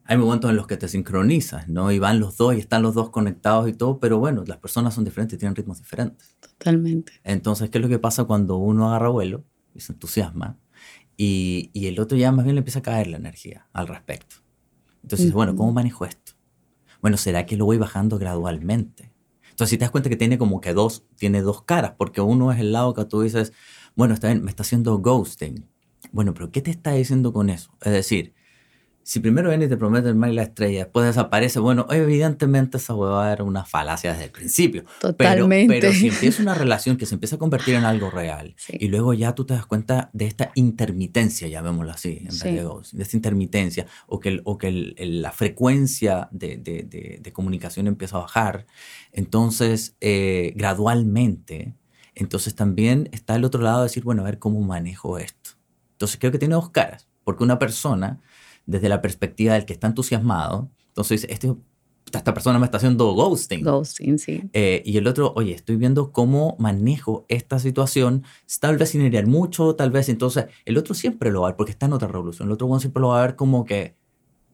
hay 0.06 0.18
momentos 0.18 0.50
en 0.50 0.56
los 0.56 0.68
que 0.68 0.78
te 0.78 0.88
sincronizas, 0.88 1.68
¿no? 1.70 1.92
Y 1.92 2.00
van 2.00 2.20
los 2.20 2.38
dos 2.38 2.56
y 2.56 2.60
están 2.60 2.82
los 2.84 2.94
dos 2.94 3.10
conectados 3.10 3.70
y 3.70 3.74
todo, 3.74 4.00
pero 4.00 4.18
bueno, 4.18 4.44
las 4.46 4.58
personas 4.58 4.94
son 4.94 5.06
diferentes, 5.06 5.38
tienen 5.38 5.56
ritmos 5.56 5.80
diferentes. 5.80 6.36
Totalmente. 6.40 7.14
Entonces, 7.24 7.70
¿qué 7.70 7.78
es 7.78 7.82
lo 7.82 7.90
que 7.90 8.00
pasa 8.00 8.26
cuando 8.26 8.58
uno 8.58 8.90
agarra 8.90 9.10
vuelo 9.10 9.44
y 9.74 9.82
se 9.82 9.94
entusiasma 9.94 10.58
y, 11.16 11.70
y 11.74 11.88
el 11.88 12.00
otro 12.00 12.18
ya 12.18 12.32
más 12.32 12.46
bien 12.46 12.56
le 12.56 12.60
empieza 12.60 12.80
a 12.80 12.84
caer 12.84 13.08
la 13.08 13.18
energía 13.18 13.68
al 13.74 13.88
respecto? 13.88 14.38
Entonces, 15.02 15.34
bueno, 15.34 15.56
¿cómo 15.56 15.74
manejo 15.74 16.06
esto? 16.06 16.34
Bueno, 17.04 17.18
¿será 17.18 17.46
que 17.46 17.58
lo 17.58 17.66
voy 17.66 17.78
bajando 17.78 18.18
gradualmente? 18.18 19.12
Entonces, 19.50 19.72
si 19.72 19.78
te 19.78 19.82
das 19.82 19.92
cuenta 19.92 20.10
que 20.10 20.16
tiene 20.16 20.38
como 20.38 20.62
que 20.62 20.74
dos, 20.74 21.04
tiene 21.18 21.42
dos 21.42 21.64
caras, 21.64 21.96
porque 21.98 22.22
uno 22.22 22.54
es 22.54 22.62
el 22.62 22.72
lado 22.72 22.94
que 22.94 23.04
tú 23.04 23.22
dices, 23.22 23.52
bueno, 23.94 24.14
está 24.14 24.28
bien, 24.28 24.42
me 24.42 24.50
está 24.50 24.64
haciendo 24.64 24.98
ghosting. 25.00 25.68
Bueno, 26.14 26.34
pero 26.34 26.50
¿qué 26.50 26.62
te 26.62 26.72
está 26.72 26.94
diciendo 26.94 27.34
con 27.34 27.50
eso? 27.50 27.72
Es 27.82 27.92
decir, 27.92 28.34
si 29.04 29.20
primero 29.20 29.50
viene 29.50 29.66
y 29.66 29.68
te 29.68 29.76
promete 29.76 30.08
el 30.08 30.16
mar 30.16 30.32
y 30.32 30.34
la 30.34 30.44
estrella, 30.44 30.86
después 30.86 31.06
desaparece, 31.06 31.60
bueno, 31.60 31.86
evidentemente 31.90 32.78
esa 32.78 32.96
hueva 32.96 33.32
era 33.34 33.44
una 33.44 33.66
falacia 33.66 34.12
desde 34.12 34.26
el 34.26 34.32
principio. 34.32 34.86
Totalmente. 35.02 35.80
Pero, 35.82 35.94
si 35.94 36.08
empieza 36.08 36.42
una 36.42 36.54
relación 36.56 36.96
que 36.96 37.06
se 37.06 37.16
empieza 37.16 37.36
a 37.36 37.40
convertir 37.40 37.76
en 37.76 37.84
algo 37.84 38.10
real 38.10 38.56
y 38.70 38.88
luego 38.88 39.14
ya 39.14 39.36
tú 39.36 39.46
te 39.46 39.54
das 39.54 39.66
cuenta 39.66 40.10
de 40.14 40.26
esta 40.26 40.52
intermitencia, 40.56 41.50
llamémoslo 41.50 41.92
así, 41.92 42.20
en 42.22 42.28
vez 42.28 42.44
de, 42.44 42.70
de 42.94 43.04
esta 43.04 43.18
intermitencia, 43.18 43.88
o 44.08 44.22
que, 44.22 44.40
o 44.46 44.58
que 44.58 44.94
la 44.98 45.34
frecuencia 45.34 46.30
de, 46.32 46.58
de, 46.58 47.20
de, 47.22 47.34
comunicación 47.34 47.88
empieza 47.88 48.18
a 48.18 48.22
bajar, 48.22 48.68
entonces 49.12 49.98
eh, 50.00 50.54
gradualmente, 50.56 51.74
entonces 52.16 52.56
también 52.56 53.10
está 53.12 53.36
el 53.36 53.44
otro 53.44 53.62
lado 53.62 53.80
de 53.80 53.86
decir, 53.86 54.04
bueno, 54.04 54.22
a 54.22 54.26
ver 54.26 54.40
cómo 54.40 54.62
manejo 54.62 55.18
esto. 55.18 55.52
Entonces 55.94 56.18
creo 56.20 56.32
que 56.32 56.40
tiene 56.40 56.56
dos 56.56 56.70
caras, 56.70 57.10
porque 57.24 57.44
una 57.44 57.60
persona 57.60 58.22
desde 58.66 58.90
la 58.90 59.02
perspectiva 59.02 59.54
del 59.54 59.66
que 59.66 59.74
está 59.74 59.88
entusiasmado. 59.88 60.70
Entonces, 60.88 61.26
este, 61.30 61.54
esta 62.12 62.34
persona 62.34 62.60
me 62.60 62.66
está 62.66 62.78
haciendo 62.78 63.14
ghosting. 63.14 63.64
Ghosting, 63.64 64.20
sí. 64.20 64.44
Eh, 64.54 64.82
y 64.86 64.98
el 64.98 65.08
otro, 65.08 65.34
oye, 65.36 65.54
estoy 65.54 65.76
viendo 65.78 66.12
cómo 66.12 66.56
manejo 66.60 67.26
esta 67.28 67.60
situación, 67.60 68.24
tal 68.60 68.78
vez 68.78 68.90
sin 68.90 69.02
herir 69.02 69.28
mucho, 69.28 69.76
tal 69.76 69.92
vez. 69.92 70.10
Entonces, 70.10 70.46
el 70.66 70.78
otro 70.78 70.94
siempre 70.94 71.32
lo 71.32 71.42
va 71.42 71.48
a 71.48 71.52
ver 71.52 71.58
porque 71.58 71.72
está 71.72 71.88
en 71.88 71.94
otra 71.94 72.08
revolución. 72.08 72.48
El 72.48 72.54
otro 72.54 72.80
siempre 72.80 73.02
lo 73.02 73.10
va 73.10 73.20
a 73.20 73.26
ver 73.26 73.36
como 73.36 73.66
que 73.66 73.96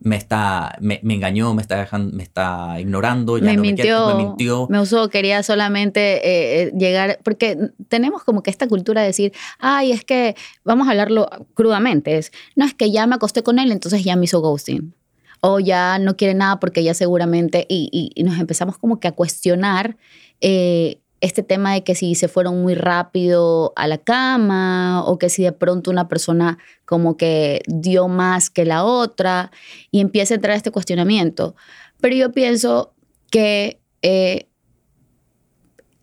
me 0.02 0.16
está 0.16 0.78
me, 0.80 1.00
me, 1.04 1.16
engañó, 1.16 1.54
me 1.54 1.62
está 1.62 1.78
dejando, 1.78 2.16
me 2.16 2.24
está 2.24 2.80
ignorando, 2.80 3.38
ya 3.38 3.46
me, 3.46 3.56
no 3.56 3.62
mintió, 3.62 4.08
me, 4.08 4.14
me 4.14 4.24
mintió. 4.24 4.68
Me 4.70 4.80
usó, 4.80 5.10
quería 5.10 5.44
solamente 5.44 6.00
eh, 6.28 6.64
eh, 6.64 6.72
llegar, 6.78 7.20
porque 7.24 7.58
tenemos 7.88 8.24
como 8.24 8.42
que 8.42 8.50
esta 8.50 8.68
cultura 8.68 9.02
de 9.02 9.08
decir, 9.08 9.34
ay, 9.60 9.92
es 9.92 10.04
que 10.04 10.36
vamos 10.64 10.88
a 10.88 10.92
hablarlo 10.92 11.30
crudamente, 11.54 12.18
es, 12.18 12.32
no 12.56 12.66
es 12.66 12.74
que 12.74 12.92
ya 12.92 13.08
me 13.08 13.16
acosté 13.16 13.44
con 13.44 13.60
él, 13.60 13.72
entonces 13.72 14.04
ya 14.04 14.16
me 14.16 14.26
hizo 14.26 14.42
ghosting. 14.42 14.94
O 15.42 15.62
ya 15.62 16.00
no 16.00 16.18
quiere 16.18 16.34
nada 16.34 16.60
porque 16.60 16.84
ya 16.84 16.94
seguramente, 16.94 17.66
y, 17.70 18.12
y, 18.14 18.24
nos 18.24 18.38
empezamos 18.40 18.78
como 18.78 19.00
que 19.00 19.08
a 19.08 19.14
cuestionar 19.14 19.96
eh, 20.42 21.00
este 21.22 21.44
tema 21.44 21.74
de 21.74 21.84
que 21.84 21.96
si 21.96 22.16
se 22.16 22.28
fueron 22.28 22.62
muy 22.62 22.76
rápido 22.76 23.74
a 23.76 23.88
la 23.88 23.98
cama 23.98 25.04
o 25.06 25.18
que 25.18 25.30
si 25.30 25.44
de 25.44 25.52
pronto 25.52 25.92
una 25.92 26.08
persona 26.08 26.58
como 26.86 27.18
que 27.18 27.62
dio 27.68 28.08
más 28.08 28.50
que 28.50 28.66
la 28.66 28.84
otra 28.84 29.52
y 29.92 30.00
empieza 30.00 30.34
a 30.34 30.36
entrar 30.36 30.56
este 30.56 30.72
cuestionamiento. 30.72 31.56
Pero 32.00 32.16
yo 32.16 32.32
pienso 32.32 32.94
que 33.32 33.82
eh, 34.02 34.48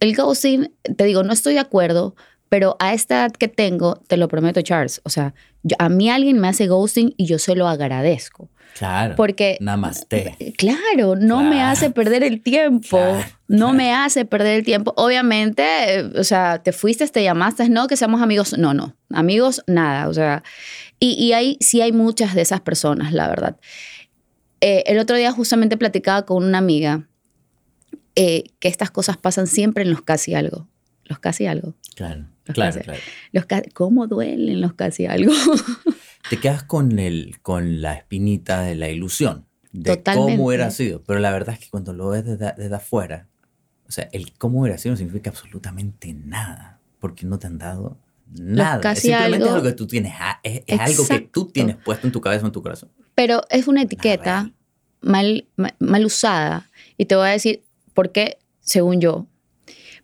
el 0.01 0.15
ghosting, 0.15 0.73
te 0.97 1.05
digo, 1.05 1.23
no 1.23 1.33
estoy 1.33 1.55
de 1.55 1.61
acuerdo, 1.61 2.15
pero 2.49 2.77
a 2.79 2.95
esta 2.95 3.17
edad 3.17 3.33
que 3.33 3.49
tengo, 3.49 3.97
te 4.07 4.17
lo 4.17 4.29
prometo, 4.29 4.61
Charles, 4.63 5.01
o 5.05 5.11
sea, 5.11 5.35
a 5.79 5.89
mí 5.89 6.11
alguien 6.11 6.39
me 6.39 6.49
hace 6.49 6.69
ghosting 6.69 7.15
y 7.17 7.27
yo 7.27 7.39
se 7.39 7.57
lo 7.57 7.67
agradezco. 7.67 8.51
Claro. 8.77 9.17
Porque. 9.17 9.57
Namaste. 9.61 10.37
Claro, 10.59 11.17
no 11.17 11.43
me 11.43 11.63
hace 11.63 11.91
perder 11.91 12.23
el 12.23 12.43
tiempo. 12.43 12.99
no 13.49 13.73
me 13.73 13.95
hace 13.95 14.25
perder 14.27 14.59
el 14.59 14.65
tiempo. 14.65 14.93
Obviamente, 14.97 16.05
o 16.15 16.25
sea, 16.25 16.63
te 16.63 16.73
fuiste, 16.73 17.07
te 17.09 17.23
llamaste, 17.23 17.69
no 17.71 17.87
que 17.87 17.97
seamos 17.97 18.21
amigos. 18.21 18.59
No, 18.59 18.75
no. 18.75 18.95
Amigos, 19.11 19.63
nada. 19.67 20.09
O 20.09 20.15
sea, 20.15 20.43
y, 21.01 21.13
y 21.13 21.33
hay, 21.33 21.57
sí 21.61 21.81
hay 21.81 21.93
muchas 21.93 22.35
de 22.35 22.43
esas 22.43 22.61
personas, 22.61 23.13
la 23.13 23.29
verdad. 23.29 23.57
Eh, 24.61 24.85
el 24.87 24.99
otro 24.99 25.17
día 25.17 25.33
justamente 25.33 25.77
platicaba 25.77 26.27
con 26.27 26.45
una 26.45 26.59
amiga 26.59 27.09
eh, 28.15 28.45
que 28.61 28.69
estas 28.69 28.91
cosas 28.91 29.17
pasan 29.17 29.47
siempre 29.47 29.85
en 29.85 29.91
los 29.91 30.03
casi 30.03 30.35
algo. 30.35 30.69
Los 31.05 31.19
casi 31.19 31.47
algo. 31.47 31.75
Claro, 31.95 32.27
claro, 32.45 32.81
claro. 32.81 33.01
Los 33.33 33.47
¿Cómo 33.73 34.07
duelen 34.07 34.61
los 34.61 34.75
casi 34.75 35.07
algo? 35.07 35.33
Te 36.31 36.39
quedas 36.39 36.63
con, 36.63 36.99
el, 36.99 37.39
con 37.43 37.81
la 37.81 37.95
espinita 37.95 38.63
de 38.63 38.75
la 38.75 38.89
ilusión 38.89 39.47
de 39.73 40.03
cómo 40.03 40.47
hubiera 40.47 40.71
sido. 40.71 41.03
Pero 41.05 41.21
la 41.21 41.31
verdad 41.31 41.55
es 41.55 41.61
que 41.61 41.71
cuando 41.71 41.93
lo 41.93 42.09
ves 42.09 42.25
desde, 42.25 42.53
desde 42.57 42.75
afuera, 42.75 43.29
o 43.89 43.93
sea, 43.93 44.09
el 44.13 44.33
cómo 44.33 44.61
hubiera 44.61 44.79
sido 44.79 44.93
no 44.93 44.97
significa 44.97 45.31
absolutamente 45.31 46.13
nada, 46.13 46.81
porque 46.99 47.27
no 47.27 47.39
te 47.39 47.47
han 47.47 47.59
dado 47.59 47.99
nada. 48.27 48.81
Casi 48.81 49.09
simplemente 49.09 49.37
algo, 49.37 49.47
es 49.47 49.53
algo 49.53 49.69
que 49.69 49.73
tú 49.73 49.87
tienes, 49.87 50.13
ah, 50.19 50.41
es, 50.43 50.63
algo 50.81 51.07
que 51.07 51.21
tú 51.21 51.47
tienes 51.47 51.77
puesto 51.77 52.07
en 52.07 52.13
tu 52.13 52.21
cabeza 52.21 52.45
o 52.45 52.47
en 52.47 52.53
tu 52.53 52.63
corazón. 52.63 52.91
Pero 53.15 53.43
es 53.51 53.69
una 53.69 53.83
etiqueta 53.83 54.51
mal, 55.01 55.47
mal, 55.79 56.05
usada. 56.05 56.69
Y 56.97 57.07
te 57.07 57.17
voy 57.17 57.29
a 57.29 57.33
decir 57.33 57.63
por 57.95 58.13
qué, 58.13 58.39
según 58.61 59.01
yo. 59.01 59.27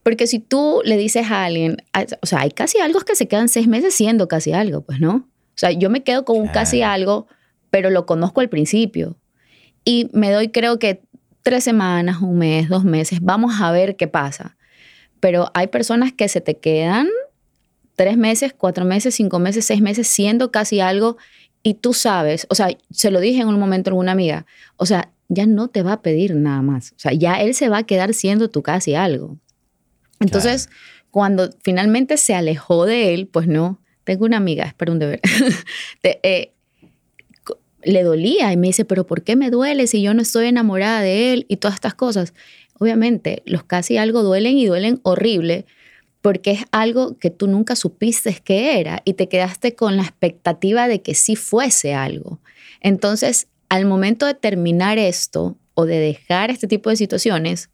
Porque 0.02 0.26
si 0.26 0.38
tú 0.38 0.80
le 0.84 0.96
dices 0.96 1.30
a 1.30 1.44
alguien, 1.44 1.78
o 2.20 2.26
sea, 2.26 2.40
hay 2.40 2.50
casi 2.50 2.78
algo 2.78 3.00
que 3.00 3.14
se 3.14 3.28
quedan 3.28 3.48
seis 3.48 3.68
meses 3.68 3.94
siendo 3.94 4.28
casi 4.28 4.52
algo, 4.52 4.82
pues 4.82 5.00
no. 5.00 5.28
O 5.54 5.58
sea, 5.58 5.70
yo 5.70 5.90
me 5.90 6.02
quedo 6.02 6.24
con 6.24 6.40
un 6.40 6.48
casi 6.48 6.82
algo, 6.82 7.26
pero 7.70 7.90
lo 7.90 8.06
conozco 8.06 8.40
al 8.40 8.48
principio. 8.48 9.16
Y 9.84 10.08
me 10.12 10.30
doy, 10.30 10.48
creo 10.48 10.78
que 10.78 11.02
tres 11.42 11.64
semanas, 11.64 12.20
un 12.20 12.38
mes, 12.38 12.68
dos 12.68 12.84
meses, 12.84 13.20
vamos 13.20 13.60
a 13.60 13.70
ver 13.72 13.96
qué 13.96 14.08
pasa. 14.08 14.56
Pero 15.20 15.50
hay 15.54 15.68
personas 15.68 16.12
que 16.12 16.28
se 16.28 16.40
te 16.40 16.56
quedan 16.58 17.08
tres 17.96 18.16
meses, 18.16 18.54
cuatro 18.56 18.84
meses, 18.84 19.14
cinco 19.14 19.38
meses, 19.38 19.64
seis 19.64 19.80
meses 19.80 20.08
siendo 20.08 20.50
casi 20.50 20.80
algo 20.80 21.16
y 21.62 21.74
tú 21.74 21.92
sabes, 21.92 22.46
o 22.50 22.54
sea, 22.54 22.68
se 22.90 23.10
lo 23.10 23.20
dije 23.20 23.42
en 23.42 23.48
un 23.48 23.58
momento 23.58 23.90
a 23.90 23.94
una 23.94 24.12
amiga, 24.12 24.46
o 24.76 24.86
sea, 24.86 25.12
ya 25.28 25.46
no 25.46 25.68
te 25.68 25.82
va 25.82 25.94
a 25.94 26.02
pedir 26.02 26.34
nada 26.34 26.62
más, 26.62 26.92
o 26.92 26.98
sea, 26.98 27.12
ya 27.12 27.40
él 27.40 27.54
se 27.54 27.68
va 27.68 27.78
a 27.78 27.82
quedar 27.84 28.14
siendo 28.14 28.50
tú 28.50 28.62
casi 28.62 28.94
algo. 28.94 29.38
Entonces, 30.18 30.68
cuando 31.10 31.50
finalmente 31.62 32.16
se 32.16 32.34
alejó 32.34 32.86
de 32.86 33.14
él, 33.14 33.26
pues 33.26 33.46
no, 33.46 33.78
tengo 34.04 34.24
una 34.24 34.36
amiga, 34.36 34.64
espero 34.64 34.92
un 34.92 34.98
deber, 34.98 35.20
eh, 36.02 36.52
le 37.84 38.02
dolía 38.02 38.52
y 38.52 38.56
me 38.56 38.68
dice, 38.68 38.84
pero 38.84 39.06
¿por 39.06 39.22
qué 39.22 39.36
me 39.36 39.50
duele 39.50 39.86
si 39.86 40.02
yo 40.02 40.14
no 40.14 40.22
estoy 40.22 40.46
enamorada 40.46 41.00
de 41.00 41.32
él 41.32 41.46
y 41.48 41.56
todas 41.56 41.74
estas 41.74 41.94
cosas? 41.94 42.34
Obviamente, 42.78 43.42
los 43.44 43.64
casi 43.64 43.96
algo 43.96 44.22
duelen 44.22 44.58
y 44.58 44.66
duelen 44.66 45.00
horrible, 45.02 45.66
porque 46.20 46.52
es 46.52 46.64
algo 46.70 47.18
que 47.18 47.30
tú 47.30 47.48
nunca 47.48 47.74
supiste 47.74 48.34
que 48.44 48.80
era 48.80 49.02
y 49.04 49.14
te 49.14 49.28
quedaste 49.28 49.74
con 49.74 49.96
la 49.96 50.02
expectativa 50.02 50.86
de 50.86 51.02
que 51.02 51.14
sí 51.14 51.34
fuese 51.36 51.94
algo. 51.94 52.40
Entonces, 52.80 53.48
al 53.68 53.86
momento 53.86 54.26
de 54.26 54.34
terminar 54.34 54.98
esto 54.98 55.56
o 55.74 55.86
de 55.86 55.98
dejar 55.98 56.50
este 56.50 56.68
tipo 56.68 56.90
de 56.90 56.96
situaciones, 56.96 57.70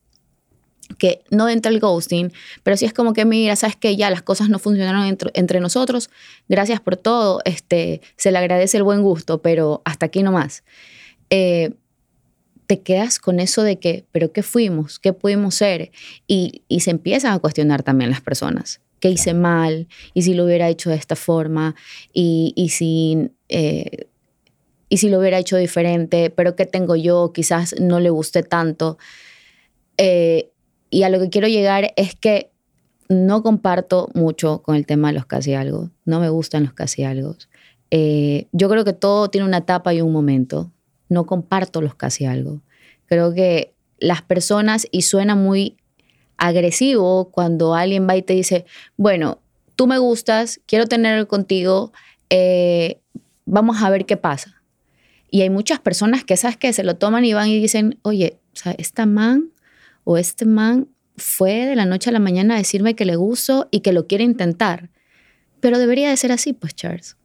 que 0.97 1.23
no 1.31 1.49
entra 1.49 1.71
el 1.71 1.81
ghosting, 1.81 2.33
pero 2.63 2.77
sí 2.77 2.85
es 2.85 2.93
como 2.93 3.13
que, 3.13 3.25
mira, 3.25 3.57
sabes 3.57 3.77
que 3.77 3.97
ya 3.97 4.11
las 4.11 4.23
cosas 4.23 4.49
no 4.49 4.59
funcionaron 4.59 5.05
entre, 5.35 5.61
nosotros, 5.61 6.11
gracias 6.49 6.81
por 6.81 6.97
todo, 6.97 7.41
este, 7.45 8.01
se 8.17 8.33
le 8.33 8.39
agradece 8.39 8.77
el 8.79 8.83
buen 8.83 9.03
gusto, 9.03 9.43
pero 9.43 9.83
hasta 9.85 10.07
aquí 10.07 10.23
nomás. 10.23 10.65
Eh, 11.31 11.73
te 12.67 12.81
quedas 12.81 13.19
con 13.19 13.41
eso 13.41 13.63
de 13.63 13.79
que, 13.79 14.05
pero 14.13 14.33
¿qué 14.33 14.43
fuimos? 14.43 14.99
¿Qué 14.99 15.13
pudimos 15.13 15.55
ser? 15.55 15.91
Y, 16.27 16.63
se 16.81 16.91
empiezan 16.91 17.33
a 17.33 17.39
cuestionar 17.39 17.83
también 17.83 18.11
las 18.11 18.21
personas. 18.21 18.81
¿Qué 19.01 19.09
hice 19.09 19.33
mal? 19.33 19.89
¿Y 20.13 20.23
si 20.23 20.35
lo 20.35 20.45
hubiera 20.45 20.69
hecho 20.69 20.91
de 20.91 20.97
esta 20.97 21.17
forma? 21.17 21.75
¿Y, 22.13 22.53
y 22.57 22.71
si... 22.71 23.31
Eh, 23.49 24.09
y 24.91 24.97
si 24.99 25.11
lo 25.11 25.19
hubiera 25.19 25.39
hecho 25.39 25.57
diferente, 25.59 26.31
pero 26.31 26.57
¿qué 26.57 26.65
tengo 26.65 26.97
yo? 26.97 27.33
Quizás 27.35 27.75
no 27.79 28.01
le 28.01 28.09
guste 28.09 28.43
tanto. 28.43 28.97
Eh, 29.99 30.51
y 30.91 31.03
a 31.03 31.09
lo 31.09 31.19
que 31.19 31.31
quiero 31.31 31.49
llegar 31.49 31.93
es 31.97 32.15
que 32.15 32.51
no 33.09 33.43
comparto 33.43 34.11
mucho 34.15 34.63
con 34.63 34.77
el 34.77 34.87
tema 34.87 35.09
de 35.09 35.15
los 35.15 35.27
casi 35.27 35.55
algo. 35.55 35.91
No 36.05 36.21
me 36.21 36.29
gustan 36.29 36.65
los 36.65 36.73
casi 36.75 37.05
algo. 37.05 37.37
Eh, 37.91 38.47
yo 38.53 38.69
creo 38.69 38.85
que 38.85 38.93
todo 38.93 39.31
tiene 39.31 39.47
una 39.47 39.59
etapa 39.59 39.95
y 39.95 40.03
un 40.03 40.13
momento 40.13 40.71
no 41.09 41.27
comparto 41.27 41.81
los 41.81 41.95
casi 41.95 42.27
algo. 42.27 42.61
Creo 43.07 43.33
que 43.33 43.73
las 43.99 44.23
personas, 44.23 44.87
y 44.91 45.03
suena 45.03 45.35
muy 45.35 45.77
agresivo 46.37 47.31
cuando 47.31 47.75
alguien 47.75 48.07
va 48.09 48.17
y 48.17 48.23
te 48.23 48.35
dice, 48.35 48.65
bueno, 48.97 49.41
tú 49.75 49.87
me 49.87 49.99
gustas, 49.99 50.61
quiero 50.67 50.87
tener 50.87 51.27
contigo, 51.27 51.93
eh, 52.31 53.01
vamos 53.45 53.83
a 53.83 53.91
ver 53.91 54.05
qué 54.07 54.17
pasa. 54.17 54.63
Y 55.31 55.43
hay 55.43 55.51
muchas 55.51 55.81
personas 55.81 56.25
que, 56.25 56.37
¿sabes 56.37 56.57
que 56.57 56.73
Se 56.73 56.85
lo 56.85 56.97
toman 56.97 57.25
y 57.25 57.35
van 57.35 57.49
y 57.49 57.59
dicen, 57.59 57.99
oye, 58.03 58.39
o 58.55 58.57
sea, 58.57 58.73
esta 58.73 59.07
man 59.07 59.51
o 60.11 60.17
este 60.17 60.47
man 60.47 60.89
fue 61.19 61.67
de 61.67 61.77
la 61.77 61.85
noche 61.85 62.09
a 62.09 62.15
la 62.15 62.19
mañana 62.19 62.55
a 62.55 62.59
decirme 62.59 62.97
que 62.97 63.05
le 63.05 63.17
gusto 63.17 63.69
y 63.71 63.81
que 63.81 63.93
lo 63.93 64.07
quiere 64.07 64.25
intentar. 64.25 64.89
Pero 65.61 65.79
debería 65.79 66.09
de 66.09 66.17
ser 66.17 66.33
así, 66.33 66.55
pues, 66.55 66.75
Charles. 66.75 67.19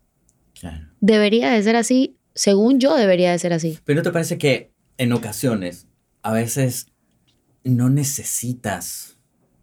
Debería 1.00 1.52
de 1.52 1.64
ser 1.64 1.78
así 1.78 2.18
según 2.36 2.82
yo, 2.82 2.98
debería 2.98 3.32
de 3.32 3.40
ser 3.40 3.54
así. 3.54 3.80
Pero 3.86 4.00
¿no 4.00 4.04
te 4.04 4.12
parece 4.12 4.38
que 4.38 4.74
en 4.98 5.14
ocasiones, 5.14 5.88
a 6.24 6.34
veces, 6.34 6.88
no 7.64 7.90
necesitas 7.90 9.18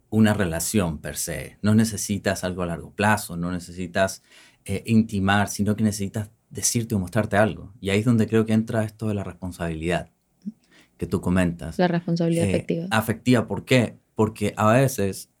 una 0.09 0.33
relación 0.33 0.97
per 0.97 1.15
se, 1.15 1.59
no 1.61 1.75
necesitas 1.75 2.43
algo 2.43 2.63
a 2.63 2.65
largo 2.65 2.91
plazo, 2.91 3.37
no 3.37 3.51
necesitas 3.51 4.23
eh, 4.65 4.81
intimar, 4.87 5.47
sino 5.47 5.75
que 5.75 5.83
necesitas 5.83 6.31
decirte 6.49 6.95
o 6.95 6.99
mostrarte 6.99 7.37
algo. 7.37 7.71
Y 7.81 7.91
ahí 7.91 7.99
es 7.99 8.05
donde 8.05 8.25
creo 8.25 8.47
que 8.47 8.53
entra 8.53 8.83
esto 8.83 9.07
de 9.09 9.13
la 9.13 9.23
responsabilidad 9.23 10.09
que 11.01 11.07
tú 11.07 11.19
comentas. 11.19 11.79
La 11.79 11.87
responsabilidad 11.87 12.45
eh, 12.45 12.49
afectiva. 12.49 12.87
Afectiva, 12.91 13.47
¿por 13.47 13.65
qué? 13.65 13.97
Porque 14.13 14.53
a 14.55 14.71
veces 14.71 15.31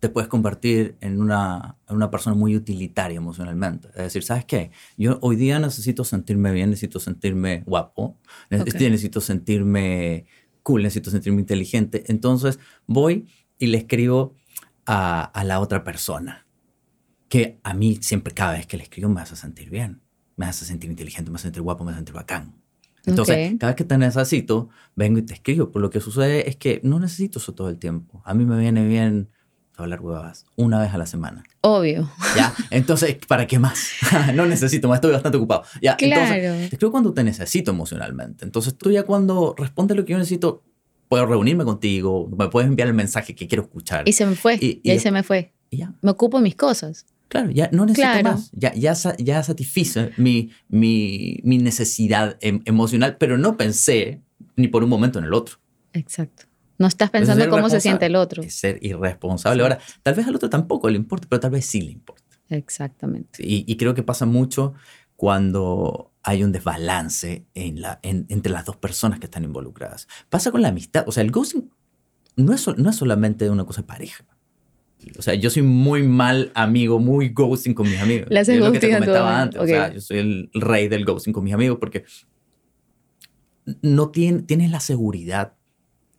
te 0.00 0.08
puedes 0.08 0.28
convertir 0.28 0.96
en 1.00 1.20
una, 1.20 1.76
una, 1.88 2.10
persona 2.10 2.34
muy 2.34 2.56
utilitaria 2.56 3.16
emocionalmente. 3.16 3.86
Es 3.90 4.02
decir, 4.02 4.24
¿sabes 4.24 4.46
qué? 4.46 4.72
Yo 4.96 5.20
hoy 5.22 5.36
día 5.36 5.60
necesito 5.60 6.02
sentirme 6.02 6.50
bien, 6.50 6.70
necesito 6.70 6.98
sentirme 6.98 7.62
guapo, 7.66 8.18
necesito 8.50 9.20
sentirme 9.20 10.26
cool, 10.64 10.82
necesito 10.82 11.12
sentirme 11.12 11.40
inteligente. 11.40 12.02
Entonces 12.08 12.58
voy 12.88 13.28
y 13.60 13.68
le 13.68 13.78
escribo 13.78 14.34
a, 14.86 15.22
a, 15.22 15.44
la 15.44 15.60
otra 15.60 15.84
persona, 15.84 16.48
que 17.28 17.60
a 17.62 17.74
mí 17.74 18.00
siempre 18.00 18.34
cada 18.34 18.54
vez 18.54 18.66
que 18.66 18.76
le 18.76 18.82
escribo 18.82 19.08
me 19.08 19.20
hace 19.20 19.36
sentir 19.36 19.70
bien, 19.70 20.02
me 20.34 20.46
hace 20.46 20.64
sentir 20.64 20.90
inteligente, 20.90 21.30
me 21.30 21.36
hace 21.36 21.44
sentir 21.44 21.62
guapo, 21.62 21.84
me 21.84 21.92
hace 21.92 21.98
sentir 21.98 22.14
bacán. 22.16 22.59
Entonces, 23.06 23.56
cada 23.58 23.72
vez 23.72 23.76
que 23.76 23.84
te 23.84 23.98
necesito, 23.98 24.68
vengo 24.96 25.18
y 25.18 25.22
te 25.22 25.34
escribo. 25.34 25.70
Por 25.70 25.82
lo 25.82 25.90
que 25.90 26.00
sucede 26.00 26.48
es 26.48 26.56
que 26.56 26.80
no 26.84 27.00
necesito 27.00 27.38
eso 27.38 27.54
todo 27.54 27.68
el 27.68 27.78
tiempo. 27.78 28.22
A 28.24 28.34
mí 28.34 28.44
me 28.44 28.58
viene 28.58 28.86
bien 28.86 29.28
hablar 29.76 30.00
huevadas 30.00 30.46
una 30.56 30.80
vez 30.80 30.92
a 30.92 30.98
la 30.98 31.06
semana. 31.06 31.42
Obvio. 31.62 32.10
¿Ya? 32.36 32.54
Entonces, 32.70 33.16
¿para 33.26 33.46
qué 33.46 33.58
más? 33.58 33.92
no 34.34 34.46
necesito 34.46 34.88
más, 34.88 34.96
estoy 34.96 35.12
bastante 35.12 35.38
ocupado. 35.38 35.64
¿Ya? 35.80 35.96
Claro. 35.96 36.34
Entonces, 36.34 36.78
creo 36.78 36.90
cuando 36.90 37.12
te 37.12 37.24
necesito 37.24 37.70
emocionalmente. 37.70 38.44
Entonces, 38.44 38.76
tú 38.76 38.90
ya 38.90 39.04
cuando 39.04 39.54
respondes 39.56 39.96
lo 39.96 40.04
que 40.04 40.12
yo 40.12 40.18
necesito, 40.18 40.62
puedo 41.08 41.26
reunirme 41.26 41.64
contigo, 41.64 42.28
me 42.36 42.48
puedes 42.48 42.68
enviar 42.68 42.88
el 42.88 42.94
mensaje 42.94 43.34
que 43.34 43.48
quiero 43.48 43.62
escuchar. 43.62 44.08
Y 44.08 44.12
se 44.12 44.26
me 44.26 44.36
fue. 44.36 44.58
Y, 44.60 44.88
ahí 44.88 45.00
se 45.00 45.10
me 45.10 45.22
fue. 45.22 45.52
Y 45.70 45.78
ya. 45.78 45.94
Me 46.02 46.10
ocupo 46.10 46.38
de 46.38 46.44
mis 46.44 46.56
cosas. 46.56 47.06
Claro, 47.30 47.50
ya 47.52 47.70
no 47.72 47.86
necesito 47.86 48.24
más. 48.24 48.50
Ya, 48.52 48.74
ya, 48.74 48.92
ya 49.18 49.42
satisfice 49.44 50.10
mi, 50.16 50.50
mi, 50.68 51.38
mi 51.44 51.58
necesidad 51.58 52.36
em, 52.40 52.60
emocional, 52.64 53.16
pero 53.18 53.38
no 53.38 53.56
pensé 53.56 54.20
ni 54.56 54.66
por 54.66 54.82
un 54.82 54.90
momento 54.90 55.20
en 55.20 55.26
el 55.26 55.32
otro. 55.32 55.58
Exacto. 55.92 56.46
No 56.76 56.88
estás 56.88 57.10
pensando 57.10 57.48
cómo 57.48 57.70
se 57.70 57.80
siente 57.80 58.06
el 58.06 58.16
otro. 58.16 58.42
Es 58.42 58.54
ser 58.54 58.80
irresponsable. 58.82 59.62
Ahora, 59.62 59.78
tal 60.02 60.14
vez 60.14 60.26
al 60.26 60.34
otro 60.34 60.50
tampoco 60.50 60.90
le 60.90 60.96
importa, 60.96 61.28
pero 61.30 61.38
tal 61.38 61.52
vez 61.52 61.66
sí 61.66 61.80
le 61.82 61.92
importa. 61.92 62.24
Exactamente. 62.48 63.44
Y, 63.46 63.76
creo 63.76 63.94
que 63.94 64.02
pasa 64.02 64.26
mucho 64.26 64.74
cuando 65.14 66.10
hay 66.24 66.42
un 66.42 66.50
desbalance 66.50 67.46
en 67.54 67.80
la, 67.80 68.00
entre 68.02 68.50
las 68.50 68.64
dos 68.64 68.76
personas 68.76 69.20
que 69.20 69.26
están 69.26 69.44
involucradas. 69.44 70.08
Pasa 70.28 70.50
con 70.50 70.62
la 70.62 70.68
amistad. 70.68 71.04
O 71.06 71.12
sea, 71.12 71.22
el 71.22 71.30
ghosting 71.30 71.70
no 72.34 72.52
es, 72.54 72.66
no 72.76 72.90
es 72.90 72.96
solamente 72.96 73.48
una 73.50 73.64
cosa 73.64 73.82
de 73.82 73.86
pareja. 73.86 74.24
O 75.18 75.22
sea, 75.22 75.34
yo 75.34 75.50
soy 75.50 75.62
muy 75.62 76.02
mal 76.02 76.50
amigo, 76.54 76.98
muy 76.98 77.30
ghosting 77.30 77.74
con 77.74 77.88
mis 77.88 78.00
amigos. 78.00 78.28
Le 78.30 78.40
es 78.40 78.48
lo 78.48 78.72
que 78.72 78.80
te 78.80 78.92
comentaba 78.92 79.42
antes. 79.42 79.60
O 79.60 79.66
sea, 79.66 79.92
yo 79.92 80.00
soy 80.00 80.18
el 80.18 80.50
rey 80.54 80.88
del 80.88 81.04
ghosting 81.04 81.32
con 81.32 81.44
mis 81.44 81.54
amigos 81.54 81.78
porque 81.78 82.04
no 83.82 84.10
tienes 84.10 84.70
la 84.70 84.80
seguridad 84.80 85.54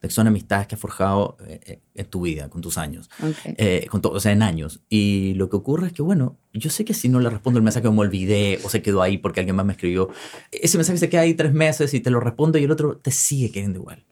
Son 0.10 0.26
amistades 0.26 0.66
que 0.66 0.74
has 0.74 0.82
forjado 0.82 1.38
eh, 1.48 1.60
eh, 1.64 1.80
en 1.94 2.06
tu 2.08 2.22
vida, 2.22 2.50
con 2.50 2.62
tus 2.62 2.80
años, 2.80 3.08
Ok. 3.22 3.54
eh, 3.58 3.86
con 3.88 4.02
todo, 4.02 4.14
o 4.14 4.20
sea, 4.20 4.32
en 4.32 4.42
años. 4.42 4.82
Y 4.90 5.36
lo 5.36 5.48
que 5.48 5.58
ocurre 5.58 5.88
es 5.88 5.94
que, 5.94 6.02
bueno, 6.02 6.40
yo 6.54 6.72
sé 6.72 6.86
que 6.86 6.96
si 6.96 7.08
no 7.08 7.20
le 7.20 7.30
respondo 7.30 7.60
el 7.60 7.64
mensaje 7.64 7.88
me 7.92 8.00
olvidé 8.00 8.58
o 8.64 8.70
se 8.70 8.82
quedó 8.82 9.04
ahí 9.04 9.20
porque 9.20 9.42
alguien 9.42 9.56
más 9.56 9.66
me 9.66 9.74
escribió, 9.74 10.10
ese 10.52 10.78
mensaje 10.80 10.98
se 10.98 11.10
queda 11.10 11.22
ahí 11.22 11.36
tres 11.36 11.54
meses 11.54 11.94
y 11.94 12.00
te 12.00 12.10
lo 12.10 12.20
respondo 12.20 12.58
y 12.58 12.64
el 12.64 12.72
otro 12.72 12.98
te 12.98 13.12
sigue 13.12 13.52
queriendo 13.52 13.78
igual. 13.78 14.04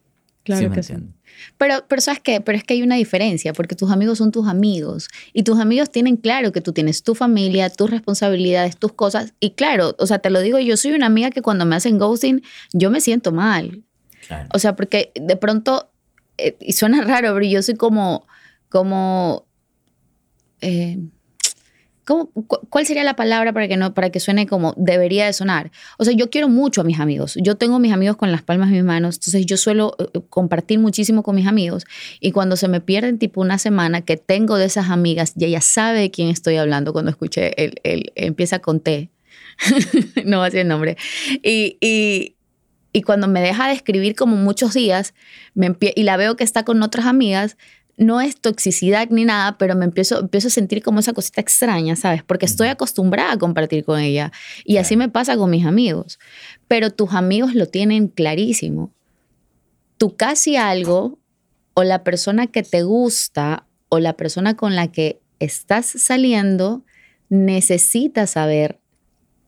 Claro. 0.57 0.71
Pero, 1.57 1.85
pero 1.87 2.01
¿sabes 2.01 2.19
qué? 2.21 2.41
Pero 2.41 2.57
es 2.57 2.63
que 2.63 2.73
hay 2.73 2.81
una 2.81 2.95
diferencia, 2.95 3.53
porque 3.53 3.75
tus 3.75 3.91
amigos 3.91 4.17
son 4.17 4.31
tus 4.31 4.47
amigos 4.47 5.07
y 5.31 5.43
tus 5.43 5.59
amigos 5.59 5.91
tienen 5.91 6.17
claro 6.17 6.51
que 6.51 6.61
tú 6.61 6.73
tienes 6.73 7.03
tu 7.03 7.15
familia, 7.15 7.69
tus 7.69 7.89
responsabilidades, 7.89 8.77
tus 8.77 8.93
cosas. 8.93 9.33
Y 9.39 9.51
claro, 9.51 9.95
o 9.99 10.07
sea, 10.07 10.19
te 10.19 10.29
lo 10.29 10.41
digo, 10.41 10.59
yo 10.59 10.75
soy 10.75 10.93
una 10.93 11.05
amiga 11.05 11.29
que 11.29 11.41
cuando 11.41 11.65
me 11.65 11.75
hacen 11.75 11.97
ghosting, 11.97 12.41
yo 12.73 12.89
me 12.89 12.99
siento 12.99 13.31
mal. 13.31 13.83
Claro. 14.27 14.49
O 14.53 14.59
sea, 14.59 14.75
porque 14.75 15.11
de 15.15 15.35
pronto, 15.37 15.91
eh, 16.37 16.57
y 16.59 16.73
suena 16.73 17.01
raro, 17.03 17.33
pero 17.33 17.45
yo 17.45 17.61
soy 17.61 17.75
como, 17.75 18.27
como, 18.69 19.45
eh, 20.61 20.97
¿cómo- 22.09 22.31
cu- 22.31 22.59
¿cuál 22.71 22.87
sería 22.87 23.03
la 23.03 23.15
palabra 23.15 23.53
para 23.53 23.67
que 23.67 23.77
no, 23.77 23.93
para 23.93 24.09
que 24.09 24.19
suene 24.19 24.47
como 24.47 24.73
debería 24.77 25.27
de 25.27 25.33
sonar? 25.33 25.69
O 25.99 26.03
sea, 26.05 26.13
yo 26.15 26.31
quiero 26.31 26.49
mucho 26.49 26.81
a 26.81 26.83
mis 26.83 26.99
amigos. 26.99 27.35
Yo 27.39 27.55
tengo 27.55 27.77
mis 27.77 27.93
amigos 27.93 28.17
con 28.17 28.31
las 28.31 28.41
palmas 28.41 28.69
de 28.69 28.77
mis 28.77 28.83
manos, 28.83 29.15
entonces 29.17 29.45
yo 29.45 29.55
suelo 29.57 29.95
eh, 29.99 30.05
eh, 30.15 30.21
compartir 30.29 30.79
muchísimo 30.79 31.21
con 31.21 31.35
mis 31.35 31.45
amigos. 31.45 31.85
Y 32.19 32.31
cuando 32.31 32.55
se 32.57 32.67
me 32.67 32.81
pierden 32.81 33.19
tipo 33.19 33.41
una 33.41 33.59
semana 33.59 34.01
que 34.01 34.17
tengo 34.17 34.57
de 34.57 34.65
esas 34.65 34.89
amigas, 34.89 35.33
y 35.37 35.45
ella 35.45 35.61
sabe 35.61 35.99
de 35.99 36.09
quién 36.11 36.29
estoy 36.29 36.57
hablando 36.57 36.91
cuando 36.93 37.11
escuché 37.11 37.53
el, 37.63 37.75
el- 37.83 38.11
empieza 38.15 38.57
con 38.59 38.79
T. 38.79 39.09
no 40.25 40.37
va 40.39 40.45
a 40.45 40.47
decir 40.47 40.61
el 40.61 40.67
nombre. 40.67 40.97
Y, 41.43 41.77
y, 41.81 42.35
y 42.91 43.01
cuando 43.03 43.27
me 43.27 43.41
deja 43.41 43.67
de 43.67 43.73
escribir 43.73 44.15
como 44.15 44.35
muchos 44.35 44.73
días 44.73 45.13
me 45.53 45.75
y 45.95 46.03
la 46.03 46.17
veo 46.17 46.35
que 46.35 46.43
está 46.43 46.63
con 46.63 46.81
otras 46.81 47.05
amigas, 47.05 47.55
no 47.99 48.21
es 48.21 48.39
toxicidad 48.39 49.09
ni 49.09 49.25
nada, 49.25 49.57
pero 49.57 49.75
me 49.75 49.83
empiezo, 49.83 50.21
empiezo 50.21 50.47
a 50.47 50.51
sentir 50.51 50.81
como 50.81 51.01
esa 51.01 51.11
cosita 51.11 51.41
extraña, 51.41 51.97
¿sabes? 51.97 52.23
Porque 52.23 52.45
estoy 52.45 52.69
acostumbrada 52.69 53.33
a 53.33 53.37
compartir 53.37 53.83
con 53.83 53.99
ella. 53.99 54.31
Y 54.63 54.77
así 54.77 54.95
me 54.95 55.09
pasa 55.09 55.35
con 55.35 55.49
mis 55.49 55.65
amigos. 55.65 56.17
Pero 56.69 56.91
tus 56.91 57.13
amigos 57.13 57.55
lo 57.55 57.65
tienen 57.65 58.07
clarísimo. 58.07 58.93
Tú 59.97 60.15
casi 60.15 60.55
algo 60.55 61.19
o 61.73 61.83
la 61.83 62.05
persona 62.05 62.47
que 62.47 62.63
te 62.63 62.83
gusta 62.83 63.67
o 63.89 63.99
la 63.99 64.13
persona 64.13 64.55
con 64.55 64.75
la 64.75 64.89
que 64.91 65.19
estás 65.39 65.85
saliendo 65.85 66.85
necesita 67.27 68.27
saber 68.27 68.79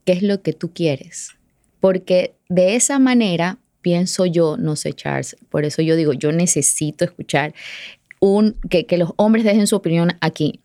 qué 0.04 0.12
es 0.12 0.24
lo 0.24 0.42
que 0.42 0.52
tú 0.52 0.74
quieres. 0.74 1.30
Porque 1.80 2.36
de 2.50 2.76
esa 2.76 3.00
manera, 3.00 3.60
pienso 3.82 4.26
yo, 4.26 4.58
no 4.58 4.76
sé, 4.76 4.92
Charles, 4.92 5.38
por 5.50 5.64
eso 5.64 5.82
yo 5.82 5.96
digo, 5.96 6.12
yo 6.12 6.34
necesito 6.34 7.06
escuchar 7.06 7.54
un, 8.22 8.56
que, 8.70 8.86
que 8.86 8.98
los 8.98 9.12
hombres 9.18 9.44
dejen 9.44 9.68
su 9.68 9.76
opinión 9.76 10.14
aquí. 10.22 10.62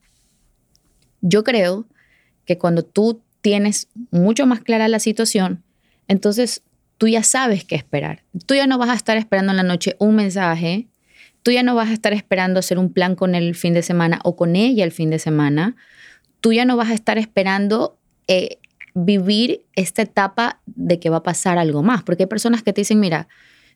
Yo 1.23 1.43
creo 1.43 1.87
que 2.45 2.59
cuando 2.59 2.85
tú 2.85 3.23
tienes 3.41 3.89
mucho 4.13 4.47
más 4.47 4.61
clara 4.61 4.87
la 4.87 5.01
situación, 5.01 5.65
entonces 6.07 6.63
tú 6.99 7.09
ya 7.09 7.23
sabes 7.23 7.65
qué 7.65 7.75
esperar. 7.75 8.23
Tú 8.47 8.55
ya 8.55 8.67
no 8.67 8.79
vas 8.79 8.91
a 8.91 8.95
estar 8.95 9.17
esperando 9.17 9.53
en 9.53 9.57
la 9.57 9.63
noche 9.63 9.97
un 9.99 10.15
mensaje, 10.15 10.87
tú 11.43 11.51
ya 11.51 11.63
no 11.63 11.75
vas 11.75 11.89
a 11.89 11.93
estar 11.93 12.13
esperando 12.13 12.61
hacer 12.61 12.79
un 12.79 12.93
plan 12.93 13.15
con 13.15 13.35
él 13.35 13.45
el 13.45 13.55
fin 13.55 13.75
de 13.75 13.83
semana 13.83 14.21
o 14.23 14.37
con 14.37 14.55
ella 14.55 14.85
el 14.85 14.93
fin 14.93 15.11
de 15.11 15.19
semana, 15.19 15.77
tú 16.41 16.53
ya 16.53 16.65
no 16.65 16.77
vas 16.77 16.91
a 16.91 16.95
estar 16.95 17.19
esperando 17.19 17.99
eh, 18.29 18.59
vivir 18.95 19.65
esta 19.75 20.03
etapa 20.03 20.61
de 20.67 21.01
que 21.01 21.11
va 21.11 21.19
a 21.19 21.23
pasar 21.23 21.59
algo 21.59 21.83
más, 21.83 22.03
porque 22.03 22.25
hay 22.25 22.29
personas 22.29 22.63
que 22.63 22.73
te 22.73 22.83
dicen, 22.83 23.01
mira, 23.01 23.29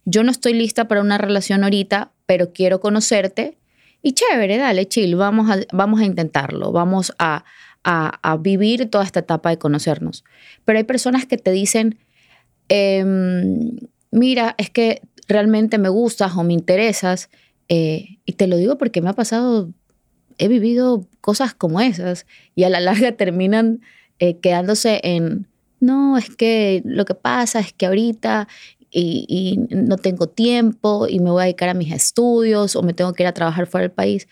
yo 0.04 0.22
no 0.22 0.30
estoy 0.30 0.54
lista 0.54 0.88
para 0.88 1.00
una 1.00 1.18
relación 1.18 1.62
ahorita, 1.62 2.12
pero 2.26 2.52
quiero 2.52 2.80
conocerte 2.80 3.56
y 4.02 4.12
chévere, 4.12 4.56
dale, 4.56 4.86
chill, 4.88 5.16
vamos 5.16 5.50
a, 5.50 5.58
vamos 5.72 6.00
a 6.00 6.04
intentarlo, 6.04 6.72
vamos 6.72 7.12
a, 7.18 7.44
a, 7.84 8.18
a 8.22 8.36
vivir 8.36 8.90
toda 8.90 9.04
esta 9.04 9.20
etapa 9.20 9.50
de 9.50 9.58
conocernos. 9.58 10.24
Pero 10.64 10.78
hay 10.78 10.84
personas 10.84 11.26
que 11.26 11.36
te 11.36 11.50
dicen, 11.50 11.98
em, 12.68 13.76
mira, 14.10 14.54
es 14.58 14.70
que 14.70 15.02
realmente 15.28 15.78
me 15.78 15.88
gustas 15.88 16.36
o 16.36 16.42
me 16.44 16.54
interesas, 16.54 17.30
eh, 17.68 18.18
y 18.24 18.32
te 18.32 18.46
lo 18.46 18.56
digo 18.56 18.78
porque 18.78 19.00
me 19.00 19.10
ha 19.10 19.14
pasado, 19.14 19.70
he 20.38 20.48
vivido 20.48 21.06
cosas 21.20 21.54
como 21.54 21.80
esas, 21.80 22.26
y 22.54 22.64
a 22.64 22.70
la 22.70 22.80
larga 22.80 23.12
terminan 23.12 23.80
eh, 24.18 24.38
quedándose 24.38 25.00
en, 25.02 25.46
no, 25.80 26.18
es 26.18 26.34
que 26.36 26.82
lo 26.84 27.04
que 27.04 27.14
pasa 27.14 27.60
es 27.60 27.72
que 27.72 27.86
ahorita 27.86 28.48
y, 28.90 29.26
y 29.28 29.74
no 29.74 29.96
tengo 29.96 30.28
tiempo 30.28 31.06
y 31.08 31.20
me 31.20 31.30
voy 31.30 31.42
a 31.42 31.44
dedicar 31.44 31.68
a 31.68 31.74
mis 31.74 31.92
estudios 31.92 32.76
o 32.76 32.82
me 32.82 32.92
tengo 32.92 33.12
que 33.12 33.22
ir 33.22 33.26
a 33.26 33.34
trabajar 33.34 33.66
fuera 33.66 33.82
del 33.82 33.92
país. 33.92 34.28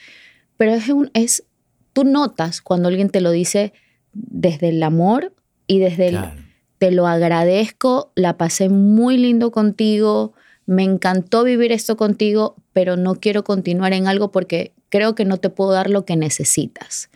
Pero 0.56 0.74
es, 0.74 0.88
un, 0.88 1.10
es 1.14 1.44
tú 1.92 2.04
notas 2.04 2.60
cuando 2.60 2.88
alguien 2.88 3.10
te 3.10 3.20
lo 3.20 3.30
dice 3.30 3.72
desde 4.12 4.70
el 4.70 4.82
amor 4.82 5.34
y 5.66 5.78
desde 5.78 6.08
el, 6.08 6.18
te 6.78 6.90
lo 6.90 7.06
agradezco, 7.06 8.12
la 8.14 8.36
pasé 8.36 8.68
muy 8.68 9.16
lindo 9.16 9.50
contigo, 9.50 10.32
me 10.66 10.82
encantó 10.82 11.44
vivir 11.44 11.72
esto 11.72 11.96
contigo, 11.96 12.56
pero 12.72 12.96
no 12.96 13.14
quiero 13.14 13.44
continuar 13.44 13.92
en 13.92 14.06
algo 14.06 14.30
porque 14.32 14.72
creo 14.88 15.14
que 15.14 15.24
no 15.24 15.38
te 15.38 15.50
puedo 15.50 15.72
dar 15.72 15.90
lo 15.90 16.04
que 16.04 16.16
necesitas. 16.16 17.10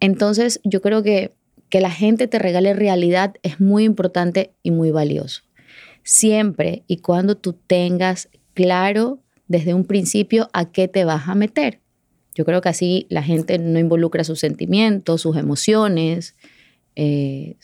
Entonces, 0.00 0.60
yo 0.62 0.82
creo 0.82 1.02
que 1.02 1.32
que 1.68 1.80
la 1.80 1.90
gente 1.90 2.28
te 2.28 2.38
regale 2.38 2.74
realidad 2.74 3.34
es 3.42 3.60
muy 3.60 3.84
importante 3.84 4.52
y 4.62 4.70
muy 4.70 4.90
valioso. 4.90 5.42
Siempre 6.06 6.84
y 6.86 6.98
cuando 6.98 7.36
tú 7.36 7.52
tengas 7.52 8.28
claro 8.54 9.18
desde 9.48 9.74
un 9.74 9.84
principio 9.84 10.48
a 10.52 10.70
qué 10.70 10.86
te 10.86 11.04
vas 11.04 11.26
a 11.26 11.34
meter. 11.34 11.80
Yo 12.32 12.44
creo 12.44 12.60
que 12.60 12.68
así 12.68 13.08
la 13.10 13.24
gente 13.24 13.58
no 13.58 13.80
involucra 13.80 14.22
sus 14.22 14.38
sentimientos, 14.38 15.22
sus 15.22 15.36
emociones. 15.36 16.36
eh, 16.94 17.56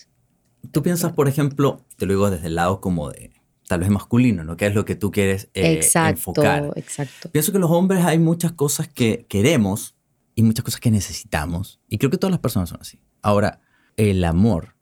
Tú 0.72 0.83
piensas, 0.83 1.12
por 1.12 1.28
ejemplo, 1.28 1.85
te 1.96 2.07
lo 2.07 2.14
digo 2.14 2.31
desde 2.31 2.48
el 2.48 2.57
lado 2.57 2.81
como 2.81 3.11
de 3.11 3.31
tal 3.68 3.78
vez 3.78 3.90
masculino, 3.90 4.42
¿no? 4.42 4.57
¿Qué 4.57 4.66
es 4.66 4.74
lo 4.74 4.85
que 4.85 4.96
tú 4.96 5.12
quieres 5.12 5.48
eh, 5.55 5.74
exacto, 5.74 6.11
enfocar? 6.11 6.72
exacto. 6.74 7.31
Pienso 7.31 7.52
que 7.52 7.61
los 7.61 7.70
hombres 7.70 8.05
hay 8.05 8.18
muchas 8.18 8.50
cosas 8.50 8.88
que 8.88 9.24
queremos 9.28 9.94
y 10.35 10.42
muchas 10.42 10.64
cosas 10.64 10.81
que 10.81 10.90
necesitamos. 10.90 11.81
Y 11.88 11.98
creo 11.98 12.11
que 12.11 12.18
todas 12.18 12.33
las 12.33 12.40
personas 12.40 12.70
son 12.70 12.81
así. 12.81 12.98
Ahora, 13.22 13.61
el 13.96 14.24
amor, 14.24 14.74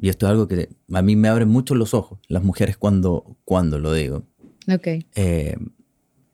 y 0.00 0.08
esto 0.08 0.26
es 0.26 0.30
algo 0.30 0.46
que 0.48 0.68
a 0.92 1.02
mí 1.02 1.16
me 1.16 1.28
abre 1.28 1.44
mucho 1.44 1.74
los 1.74 1.92
ojos, 1.94 2.20
las 2.28 2.42
mujeres 2.44 2.76
cuando, 2.76 3.36
cuando 3.44 3.78
lo 3.78 3.92
digo. 3.92 4.24
Ok, 4.72 4.86
Eh, 5.14 5.56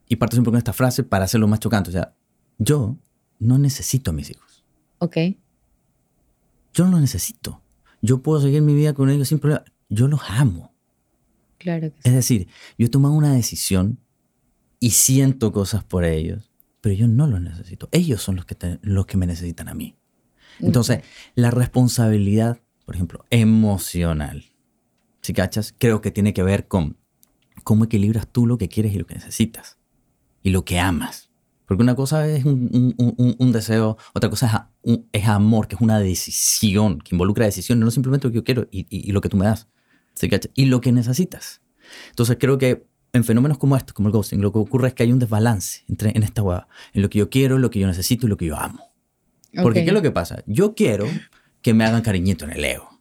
y 0.08 0.16
parto 0.16 0.36
siempre 0.36 0.50
con 0.50 0.58
esta 0.58 0.72
frase 0.72 1.02
para 1.02 1.24
hacerlo 1.24 1.48
más 1.48 1.60
chocante. 1.60 1.90
O 1.90 1.92
sea, 1.92 2.14
yo 2.58 2.96
no 3.38 3.58
necesito 3.58 4.10
a 4.10 4.14
mis 4.14 4.30
hijos. 4.30 4.64
ok, 4.98 5.16
Yo 6.74 6.84
no 6.84 6.92
los 6.92 7.00
necesito. 7.00 7.62
Yo 8.02 8.22
puedo 8.22 8.40
seguir 8.40 8.60
mi 8.62 8.74
vida 8.74 8.92
con 8.94 9.08
ellos 9.10 9.28
sin 9.28 9.38
problema. 9.38 9.64
Yo 9.88 10.08
los 10.08 10.20
amo. 10.28 10.74
claro 11.58 11.90
que 11.92 12.02
sí. 12.02 12.08
Es 12.08 12.12
decir, 12.14 12.48
yo 12.78 12.86
he 12.86 12.90
tomado 12.90 13.14
una 13.14 13.32
decisión 13.32 13.98
y 14.80 14.90
siento 14.90 15.52
cosas 15.52 15.84
por 15.84 16.04
ellos, 16.04 16.50
pero 16.80 16.94
yo 16.94 17.06
no 17.08 17.26
los 17.26 17.40
necesito. 17.40 17.88
Ellos 17.92 18.20
son 18.22 18.36
los 18.36 18.44
que, 18.44 18.54
te- 18.56 18.78
los 18.82 19.06
que 19.06 19.16
me 19.16 19.26
necesitan 19.26 19.68
a 19.68 19.74
mí. 19.74 19.96
Entonces, 20.60 21.00
la 21.34 21.50
responsabilidad, 21.50 22.58
por 22.84 22.94
ejemplo, 22.94 23.24
emocional, 23.30 24.44
si 25.22 25.32
cachas, 25.32 25.74
creo 25.78 26.00
que 26.00 26.10
tiene 26.10 26.32
que 26.34 26.42
ver 26.42 26.68
con 26.68 26.96
cómo 27.62 27.84
equilibras 27.84 28.28
tú 28.30 28.46
lo 28.46 28.58
que 28.58 28.68
quieres 28.68 28.94
y 28.94 28.98
lo 28.98 29.06
que 29.06 29.14
necesitas 29.14 29.78
y 30.42 30.50
lo 30.50 30.64
que 30.64 30.78
amas. 30.78 31.30
Porque 31.66 31.82
una 31.82 31.94
cosa 31.94 32.28
es 32.28 32.44
un, 32.44 32.68
un- 32.98 33.14
un- 33.16 33.36
un 33.38 33.52
deseo, 33.52 33.96
otra 34.12 34.28
cosa 34.28 34.70
es, 34.82 34.98
es 35.12 35.26
amor, 35.28 35.66
que 35.66 35.76
es 35.76 35.80
una 35.80 35.98
decisión, 35.98 36.98
que 36.98 37.14
involucra 37.14 37.46
decisiones, 37.46 37.84
no 37.84 37.90
simplemente 37.90 38.26
lo 38.26 38.32
que 38.32 38.36
yo 38.36 38.44
quiero 38.44 38.68
y, 38.70 38.80
y- 38.90 39.08
y 39.08 39.12
lo 39.12 39.20
que 39.22 39.28
tú 39.30 39.36
me 39.38 39.46
das. 39.46 39.66
¿sí 40.14 40.28
cachas? 40.28 40.50
Y 40.54 40.66
lo 40.66 40.80
que 40.80 40.92
necesitas. 40.92 41.62
Entonces 42.10 42.36
creo 42.38 42.58
que 42.58 42.86
en 43.14 43.24
fenómenos 43.24 43.56
como 43.58 43.76
estos, 43.76 43.94
como 43.94 44.08
el 44.08 44.12
ghosting, 44.12 44.42
lo 44.42 44.52
que 44.52 44.58
ocurre 44.58 44.88
es 44.88 44.94
que 44.94 45.04
hay 45.04 45.12
un 45.12 45.18
desbalance 45.18 45.84
entre, 45.88 46.10
en 46.14 46.22
esta 46.22 46.42
hueá, 46.42 46.68
en 46.92 47.00
lo 47.02 47.08
que 47.08 47.18
yo 47.20 47.30
quiero, 47.30 47.58
lo 47.58 47.70
que 47.70 47.78
yo 47.78 47.86
necesito 47.86 48.26
y 48.26 48.28
lo 48.28 48.36
que 48.36 48.46
yo 48.46 48.56
amo. 48.58 48.92
Porque. 49.62 49.80
¿qué 49.84 49.90
es 49.90 49.94
lo 49.94 50.02
que 50.02 50.10
pasa? 50.10 50.42
Yo 50.46 50.74
quiero 50.74 51.06
que 51.64 51.72
me 51.72 51.84
hagan 51.84 52.02
cariñito 52.02 52.44
en 52.44 52.52
el 52.52 52.64
ego. 52.64 53.00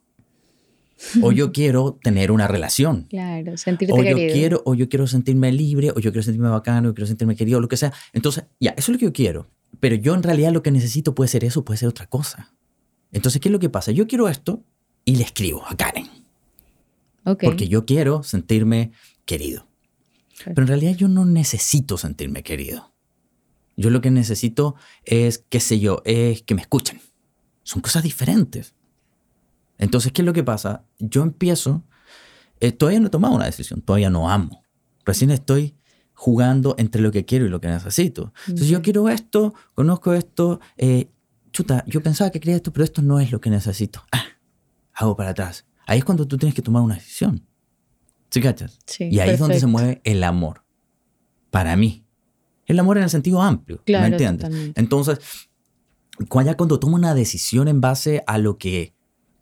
O 1.22 1.32
yo 1.32 1.52
quiero 1.52 1.98
tener 2.02 2.30
una 2.30 2.48
relación. 2.48 3.02
Claro, 3.10 3.58
sentirte 3.58 3.92
O 3.92 3.98
yo 3.98 4.16
querido. 4.16 4.32
quiero, 4.32 4.62
o 4.64 4.74
yo 4.74 4.88
quiero 4.88 5.06
sentirme 5.06 5.52
libre, 5.52 5.90
o 5.90 6.00
yo 6.00 6.10
quiero 6.12 6.22
sentirme 6.22 6.48
bacano, 6.48 6.88
o 6.88 6.90
yo 6.90 6.94
quiero 6.94 7.06
sentirme 7.06 7.36
querido, 7.36 7.60
lo 7.60 7.68
que 7.68 7.76
sea. 7.76 7.92
Entonces, 8.14 8.44
ya, 8.58 8.70
eso 8.70 8.90
es 8.90 8.94
lo 8.94 8.98
que 8.98 9.04
yo 9.04 9.12
quiero. 9.12 9.50
Pero 9.80 9.96
yo 9.96 10.14
en 10.14 10.22
realidad 10.22 10.50
lo 10.52 10.62
que 10.62 10.70
necesito 10.70 11.14
puede 11.14 11.28
ser 11.28 11.44
eso, 11.44 11.62
puede 11.62 11.76
ser 11.76 11.90
otra 11.90 12.06
cosa. 12.06 12.54
Entonces, 13.12 13.38
¿qué 13.38 13.48
es 13.48 13.52
lo 13.52 13.58
que 13.58 13.68
pasa? 13.68 13.92
Yo 13.92 14.06
quiero 14.06 14.30
esto 14.30 14.64
y 15.04 15.16
le 15.16 15.24
escribo 15.24 15.62
a 15.66 15.76
Karen. 15.76 16.08
Porque 17.22 17.68
yo 17.68 17.84
quiero 17.84 18.22
sentirme 18.22 18.92
querido. 19.26 19.66
Pero 20.42 20.62
en 20.62 20.68
realidad 20.68 20.96
yo 20.96 21.08
no 21.08 21.26
necesito 21.26 21.98
sentirme 21.98 22.42
querido. 22.42 22.94
Yo 23.76 23.90
lo 23.90 24.00
que 24.00 24.10
necesito 24.10 24.74
es, 25.04 25.44
qué 25.50 25.60
sé 25.60 25.80
yo, 25.80 26.00
es 26.06 26.42
que 26.42 26.54
me 26.54 26.62
escuchen. 26.62 27.00
Son 27.64 27.82
cosas 27.82 28.02
diferentes. 28.04 28.74
Entonces, 29.78 30.12
¿qué 30.12 30.22
es 30.22 30.26
lo 30.26 30.32
que 30.32 30.44
pasa? 30.44 30.84
Yo 30.98 31.22
empiezo, 31.22 31.82
eh, 32.60 32.70
todavía 32.72 33.00
no 33.00 33.08
he 33.08 33.10
tomado 33.10 33.34
una 33.34 33.46
decisión, 33.46 33.82
todavía 33.82 34.10
no 34.10 34.30
amo. 34.30 34.62
Recién 35.04 35.30
estoy 35.30 35.74
jugando 36.12 36.76
entre 36.78 37.02
lo 37.02 37.10
que 37.10 37.24
quiero 37.24 37.44
y 37.44 37.48
lo 37.48 37.60
que 37.60 37.68
necesito. 37.68 38.32
Entonces 38.46 38.68
yo 38.68 38.80
quiero 38.82 39.08
esto, 39.08 39.52
conozco 39.74 40.14
esto, 40.14 40.60
eh, 40.76 41.10
chuta, 41.50 41.84
yo 41.88 42.02
pensaba 42.02 42.30
que 42.30 42.38
quería 42.40 42.56
esto, 42.56 42.72
pero 42.72 42.84
esto 42.84 43.02
no 43.02 43.18
es 43.18 43.32
lo 43.32 43.40
que 43.40 43.50
necesito. 43.50 44.04
Ah, 44.12 44.24
hago 44.92 45.16
para 45.16 45.30
atrás. 45.30 45.66
Ahí 45.86 45.98
es 45.98 46.04
cuando 46.04 46.26
tú 46.26 46.38
tienes 46.38 46.54
que 46.54 46.62
tomar 46.62 46.82
una 46.82 46.94
decisión. 46.94 47.44
¿Sí 48.30 48.40
cachas? 48.40 48.78
Sí, 48.86 49.08
y 49.10 49.18
ahí 49.20 49.30
es 49.30 49.38
donde 49.38 49.54
se 49.56 49.66
perfecto. 49.66 49.68
mueve 49.68 50.00
el 50.04 50.24
amor. 50.24 50.64
Para 51.50 51.76
mí. 51.76 52.04
El 52.66 52.78
amor 52.78 52.96
en 52.96 53.04
el 53.04 53.10
sentido 53.10 53.42
amplio. 53.42 53.82
Claro, 53.84 54.04
¿Me 54.04 54.08
entiendes? 54.08 54.72
Entonces, 54.74 55.18
cuando 56.28 56.78
tomo 56.78 56.96
una 56.96 57.14
decisión 57.14 57.68
en 57.68 57.80
base 57.80 58.22
a 58.26 58.38
lo 58.38 58.58
que 58.58 58.94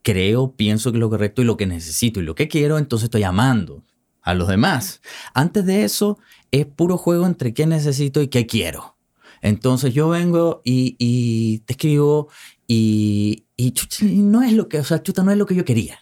creo, 0.03 0.53
pienso 0.53 0.91
que 0.91 0.99
es 0.99 1.01
lo 1.01 1.11
correcto 1.11 1.43
y 1.43 1.45
lo 1.45 1.57
que 1.57 1.67
necesito 1.67 2.21
y 2.21 2.25
lo 2.25 2.35
que 2.35 2.49
quiero, 2.49 2.79
entonces 2.79 3.05
estoy 3.05 3.23
amando 3.23 3.85
a 4.23 4.35
los 4.35 4.49
demás. 4.49 5.01
Antes 5.35 5.67
de 5.67 5.85
eso, 5.85 6.19
es 6.51 6.67
puro 6.67 6.97
juego 6.97 7.27
entre 7.27 7.55
qué 7.55 7.67
necesito 7.67 8.23
y 8.23 8.29
qué 8.29 8.47
quiero. 8.47 8.97
Entonces 9.41 9.93
yo 9.93 10.09
vengo 10.09 10.63
y, 10.65 11.59
te 11.67 11.73
escribo 11.73 12.29
y, 12.67 13.47
y 13.57 13.73
no 14.23 14.43
es 14.43 14.53
lo 14.53 14.69
que, 14.69 14.79
o 14.79 14.85
sea, 14.85 15.03
chuta, 15.03 15.23
no 15.23 15.33
es 15.33 15.39
lo 15.39 15.47
que 15.47 15.57
yo 15.57 15.65
quería. 15.65 16.02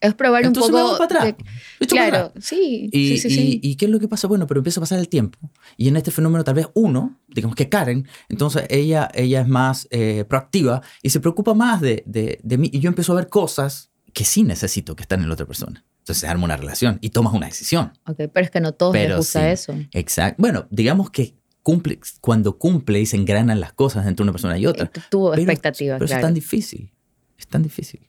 Es 0.00 0.14
probar 0.14 0.44
Entonces 0.44 0.72
un 0.72 0.80
poco. 0.80 0.92
para 0.98 1.04
atrás. 1.04 1.24
de- 1.24 1.34
para 1.34 1.88
claro, 1.88 2.26
atrás. 2.28 2.44
sí, 2.44 2.88
Y, 2.92 3.18
sí, 3.18 3.18
sí, 3.18 3.28
y- 3.28 3.30
sí. 3.52 3.60
y 3.62 3.76
qué 3.76 3.84
es 3.84 3.90
lo 3.90 4.00
que 4.00 4.08
pasa? 4.08 4.26
Bueno, 4.28 4.46
pero 4.46 4.60
empieza 4.60 4.80
a 4.80 4.82
pasar 4.82 4.98
el 4.98 5.08
tiempo. 5.08 5.38
Y 5.76 5.88
en 5.88 5.96
este 5.96 6.10
fenómeno 6.10 6.42
tal 6.42 6.54
vez 6.54 6.68
uno, 6.74 7.18
digamos 7.28 7.54
que 7.54 7.68
Karen, 7.68 8.08
entonces 8.28 8.64
ella, 8.70 9.10
ella 9.14 9.42
es 9.42 9.48
más 9.48 9.86
eh, 9.90 10.24
proactiva 10.26 10.80
y 11.02 11.10
se 11.10 11.20
preocupa 11.20 11.52
más 11.54 11.80
de, 11.82 12.02
de, 12.06 12.40
de 12.42 12.58
mí. 12.58 12.70
Y 12.72 12.80
yo 12.80 12.88
empiezo 12.88 13.12
a 13.12 13.16
ver 13.16 13.28
cosas 13.28 13.90
que 14.14 14.24
sí 14.24 14.42
necesito 14.42 14.96
que 14.96 15.02
están 15.02 15.20
en 15.20 15.28
la 15.28 15.34
otra 15.34 15.46
persona. 15.46 15.84
Entonces 15.98 16.20
se 16.22 16.26
arma 16.28 16.44
una 16.44 16.56
relación 16.56 16.98
y 17.02 17.10
tomas 17.10 17.34
una 17.34 17.46
decisión. 17.46 17.92
Ok, 18.06 18.16
pero 18.32 18.40
es 18.40 18.50
que 18.50 18.60
no 18.60 18.72
todos 18.72 18.94
les 18.94 19.04
Pero 19.04 19.16
gusta 19.18 19.40
sí. 19.42 19.46
eso. 19.52 19.74
Exacto. 19.92 20.40
Bueno, 20.40 20.66
digamos 20.70 21.10
que 21.10 21.36
cumple, 21.62 22.00
cuando 22.22 22.56
cumple 22.58 23.00
y 23.00 23.06
se 23.06 23.16
engranan 23.16 23.60
las 23.60 23.74
cosas 23.74 24.06
entre 24.06 24.22
una 24.22 24.32
persona 24.32 24.56
y 24.58 24.64
otra. 24.66 24.86
Eh, 24.94 25.00
Tuvo 25.10 25.30
Pero- 25.32 25.42
expectativas, 25.42 25.98
Pero 25.98 26.06
claro. 26.06 26.20
es 26.20 26.24
tan 26.26 26.34
difícil. 26.34 26.90
Es 27.38 27.46
tan 27.46 27.62
difícil. 27.62 28.00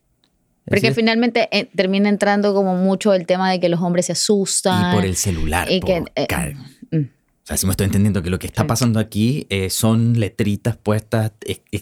Porque 0.65 0.81
decir, 0.81 0.93
finalmente 0.93 1.49
eh, 1.51 1.69
termina 1.75 2.07
entrando 2.09 2.53
como 2.53 2.75
mucho 2.75 3.13
el 3.13 3.25
tema 3.25 3.49
de 3.51 3.59
que 3.59 3.67
los 3.69 3.81
hombres 3.81 4.05
se 4.07 4.11
asustan. 4.13 4.91
y 4.91 4.95
por 4.95 5.05
el 5.05 5.15
celular. 5.15 5.69
y 5.71 5.79
po, 5.81 5.87
que, 5.87 6.03
eh, 6.15 6.55
mm. 6.91 6.97
O 7.43 7.43
sea, 7.43 7.57
si 7.57 7.65
me 7.65 7.71
estoy 7.71 7.85
entendiendo 7.85 8.21
que 8.21 8.29
lo 8.29 8.37
que 8.37 8.45
está 8.47 8.61
Sí. 8.61 8.67
pasando 8.67 8.99
aquí 8.99 9.47
eh, 9.49 9.69
son 9.71 10.19
letritas 10.19 10.77
puestas 10.77 11.31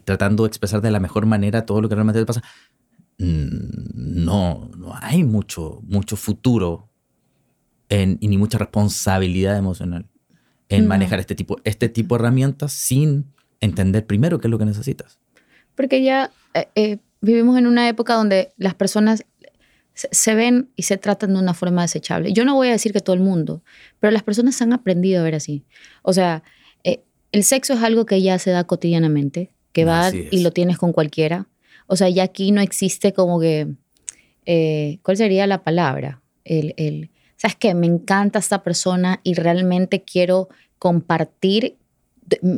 tratando 0.05 0.43
de 0.43 0.47
expresar 0.47 0.81
de 0.81 0.89
la 0.91 0.99
mejor 1.01 1.25
manera 1.25 1.65
todo 1.65 1.81
lo 1.81 1.89
que 1.89 1.95
realmente 1.95 2.25
pasa. 2.25 2.41
Mm, 3.17 4.23
No, 4.25 4.69
no 4.77 4.93
hay 5.01 5.23
mucho, 5.23 5.81
mucho 5.83 6.15
futuro 6.15 6.89
en- 7.89 8.17
y 8.21 8.27
ni 8.29 8.37
mucha 8.37 8.57
responsabilidad 8.57 9.57
emocional 9.57 10.05
en 10.69 10.83
No. 10.83 10.89
manejar 10.89 11.19
este 11.19 11.35
tipo, 11.35 11.57
este 11.63 11.89
tipo 11.89 12.15
de 12.15 12.21
herramientas 12.21 12.71
sin 12.71 13.25
entender 13.59 14.05
primero 14.05 14.39
qué 14.39 14.47
es 14.47 14.51
lo 14.51 14.57
que 14.57 14.65
necesitas. 14.65 15.19
Porque 15.75 16.03
ya 16.03 16.31
eh, 16.53 16.67
eh, 16.75 16.97
vivimos 17.21 17.57
en 17.57 17.67
una 17.67 17.87
época 17.89 18.13
donde 18.15 18.53
las 18.57 18.75
personas 18.75 19.25
se, 19.93 20.35
ven 20.35 20.69
y 20.75 20.83
se 20.83 20.97
tratan 20.97 21.33
de 21.33 21.39
una 21.39 21.53
forma 21.53 21.81
desechable. 21.81 22.31
Yo 22.31 22.45
no 22.45 22.55
voy 22.55 22.69
a 22.69 22.71
decir 22.71 22.93
que 22.93 23.01
todo 23.01 23.13
el 23.15 23.21
mundo, 23.21 23.63
pero 23.99 24.11
las 24.11 24.23
personas 24.23 24.61
han 24.61 24.71
aprendido 24.73 25.19
a 25.19 25.23
ver 25.23 25.35
así. 25.35 25.65
O 26.03 26.13
sea, 26.13 26.43
eh, 26.83 27.03
el 27.31 27.43
sexo 27.43 27.73
es 27.73 27.83
algo 27.83 28.05
que 28.05 28.21
ya 28.21 28.39
se 28.39 28.51
da 28.51 28.63
cotidianamente, 28.63 29.51
que 29.73 29.83
va 29.85 30.07
Así 30.07 30.19
es. 30.21 30.33
y 30.33 30.41
lo 30.41 30.51
tienes 30.51 30.77
con 30.77 30.93
cualquiera. 30.93 31.47
O 31.87 31.95
sea, 31.95 32.07
ya 32.09 32.23
aquí 32.23 32.51
no 32.51 32.61
existe 32.61 33.11
como 33.13 33.39
que, 33.39 33.67
eh, 34.45 34.99
¿cuál 35.01 35.17
sería 35.17 35.47
la 35.47 35.63
palabra? 35.63 36.21
El, 36.45 36.73
el, 36.77 37.09
¿Sabes 37.35 37.57
qué? 37.57 37.73
Me 37.73 37.87
encanta 37.87 38.39
esta 38.39 38.63
persona 38.63 39.19
y 39.23 39.33
realmente 39.33 40.03
quiero 40.03 40.47
compartir 40.77 41.75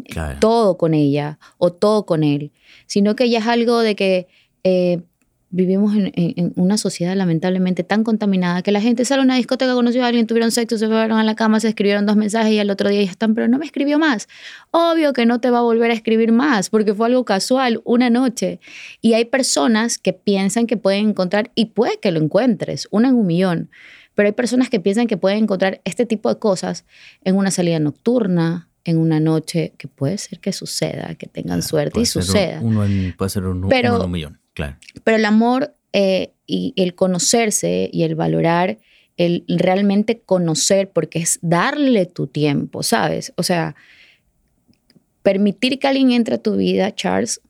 Claro. 0.10 0.38
todo 0.42 0.78
con 0.78 0.94
ella 0.94 1.40
o 1.58 1.72
todo 1.72 2.06
con 2.06 2.24
él, 2.26 2.52
sino 2.88 3.16
que 3.16 3.30
ya 3.30 3.40
es 3.40 3.48
algo 3.48 3.80
de 3.80 3.96
que 3.96 4.28
eh, 4.64 5.02
vivimos 5.54 5.94
en, 5.96 6.14
en- 6.16 6.34
en 6.38 6.54
una 6.56 6.78
sociedad 6.78 7.14
lamentablemente 7.16 7.84
tan 7.84 8.06
contaminada 8.06 8.62
que 8.62 8.72
la 8.72 8.80
gente 8.80 9.04
sale 9.04 9.22
a 9.22 9.26
una 9.26 9.36
discoteca, 9.36 9.74
conoció 9.74 10.04
a 10.04 10.08
alguien, 10.08 10.26
tuvieron 10.26 10.50
sexo, 10.52 10.78
se 10.78 10.88
fueron 10.88 11.18
a 11.20 11.24
la 11.26 11.36
cama, 11.36 11.60
se 11.60 11.68
escribieron 11.68 12.06
dos 12.06 12.16
mensajes 12.16 12.54
y 12.54 12.60
al 12.60 12.70
otro 12.70 12.88
día 12.90 13.04
ya 13.04 13.12
están, 13.12 13.36
pero 13.36 13.50
no 13.50 13.58
me 13.58 13.66
escribió 13.66 14.00
más. 14.00 14.30
Obvio 14.72 15.12
que 15.12 15.26
no 15.26 15.42
te 15.42 15.50
va 15.50 15.58
a 15.60 15.62
volver 15.64 15.92
a 15.92 15.94
escribir 15.94 16.32
más 16.32 16.70
porque 16.70 16.94
fue 16.94 17.08
algo 17.08 17.26
casual, 17.26 17.82
una 17.84 18.10
noche. 18.10 18.62
Y 19.02 19.12
hay 19.14 19.26
personas 19.26 19.98
que 19.98 20.14
piensan 20.14 20.68
que 20.68 20.78
pueden 20.78 21.10
encontrar, 21.10 21.52
y 21.54 21.66
puede 21.66 22.00
que 22.00 22.12
lo 22.12 22.22
encuentres, 22.22 22.88
una 22.92 23.10
en 23.10 23.16
un 23.16 23.28
millón, 23.28 23.70
pero 24.16 24.28
hay 24.28 24.34
personas 24.34 24.70
que 24.70 24.80
piensan 24.80 25.08
que 25.08 25.18
pueden 25.18 25.40
encontrar 25.44 25.82
este 25.84 26.06
tipo 26.06 26.30
de 26.30 26.40
cosas 26.40 26.86
en 27.26 27.36
una 27.36 27.52
salida 27.52 27.80
nocturna, 27.80 28.70
en 28.86 28.98
una 28.98 29.20
noche, 29.20 29.74
que 29.78 29.88
puede 29.90 30.18
ser 30.18 30.40
que 30.40 30.54
suceda, 30.54 31.14
que 31.16 31.28
tengan 31.28 31.62
suerte 31.62 32.00
y 32.00 32.06
ser 32.06 32.22
un- 32.22 32.26
suceda. 32.26 32.60
Uno 32.62 32.86
en- 32.86 33.14
puede 33.18 33.30
ser 33.30 33.44
un, 33.46 33.68
Pero- 33.70 33.90
uno 33.90 33.98
en 34.00 34.06
un 34.06 34.12
millón, 34.12 34.40
Pero 35.04 35.18
el 35.18 35.26
amor 35.26 35.76
eh, 35.94 36.34
y 36.46 36.74
el 36.78 36.96
conocerse 36.96 37.90
y 37.92 38.04
el 38.04 38.16
valorar, 38.16 38.80
el 39.18 39.46
realmente 39.48 40.22
conocer, 40.22 40.90
porque 40.90 41.20
es 41.20 41.40
darle 41.42 42.06
tu 42.06 42.28
tiempo, 42.28 42.84
¿sabes? 42.84 43.34
O 43.38 43.44
sea, 43.44 43.76
permitir 45.22 45.80
que 45.80 45.88
alguien 45.88 46.12
entre 46.12 46.36
a 46.36 46.42
tu 46.42 46.56
vida, 46.56 46.94
Charles, 46.96 47.42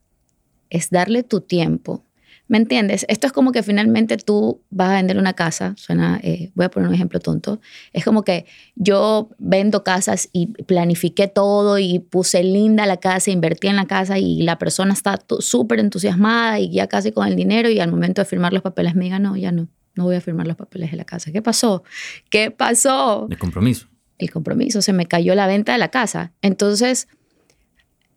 es 0.70 0.90
darle 0.90 1.24
tu 1.24 1.42
tiempo. 1.42 2.04
¿Me 2.52 2.58
entiendes? 2.58 3.06
Esto 3.08 3.28
es 3.28 3.32
como 3.32 3.54
que 3.54 3.64
finalmente 3.64 4.18
tú 4.18 4.60
vas 4.72 4.90
a 4.90 4.96
vender 4.96 5.18
una 5.18 5.32
casa, 5.32 5.74
suena, 5.78 6.20
eh, 6.22 6.52
voy 6.54 6.66
a 6.66 6.70
poner 6.70 6.90
un 6.90 6.94
ejemplo 6.94 7.22
tonto, 7.22 7.62
es 7.94 8.04
como 8.04 8.26
que 8.26 8.46
yo 8.76 9.30
vendo 9.38 9.86
casas 9.86 10.28
y 10.34 10.48
planifiqué 10.48 11.30
todo 11.30 11.80
y 11.80 12.00
puse 12.00 12.44
linda 12.44 12.86
la 12.86 12.98
casa, 12.98 13.32
invertí 13.32 13.70
en 13.70 13.78
la 13.78 13.86
casa 13.86 14.20
y 14.20 14.42
la 14.42 14.58
persona 14.58 14.92
está 14.92 15.18
súper 15.40 15.80
entusiasmada 15.80 16.60
y 16.60 16.74
ya 16.74 16.88
casi 16.88 17.14
con 17.14 17.26
el 17.26 17.38
dinero 17.38 17.70
y 17.70 17.80
al 17.80 17.90
momento 17.90 18.22
de 18.22 18.26
firmar 18.26 18.52
los 18.52 18.64
papeles 18.64 18.96
me 18.96 19.06
diga, 19.06 19.18
no, 19.18 19.38
ya 19.38 19.54
no, 19.54 19.70
no 19.96 20.04
voy 20.04 20.18
a 20.18 20.22
firmar 20.22 20.46
los 20.46 20.58
papeles 20.58 20.92
de 20.92 20.98
la 20.98 21.06
casa. 21.06 21.32
¿Qué 21.32 21.42
pasó? 21.42 21.86
¿Qué 22.30 22.52
pasó? 22.52 23.28
De 23.30 23.38
compromiso. 23.38 23.88
el 24.18 24.30
compromiso, 24.30 24.82
se 24.82 24.92
me 24.92 25.06
cayó 25.06 25.36
la 25.36 25.48
venta 25.48 25.72
de 25.72 25.78
la 25.78 25.88
casa. 25.88 26.34
Entonces, 26.42 27.08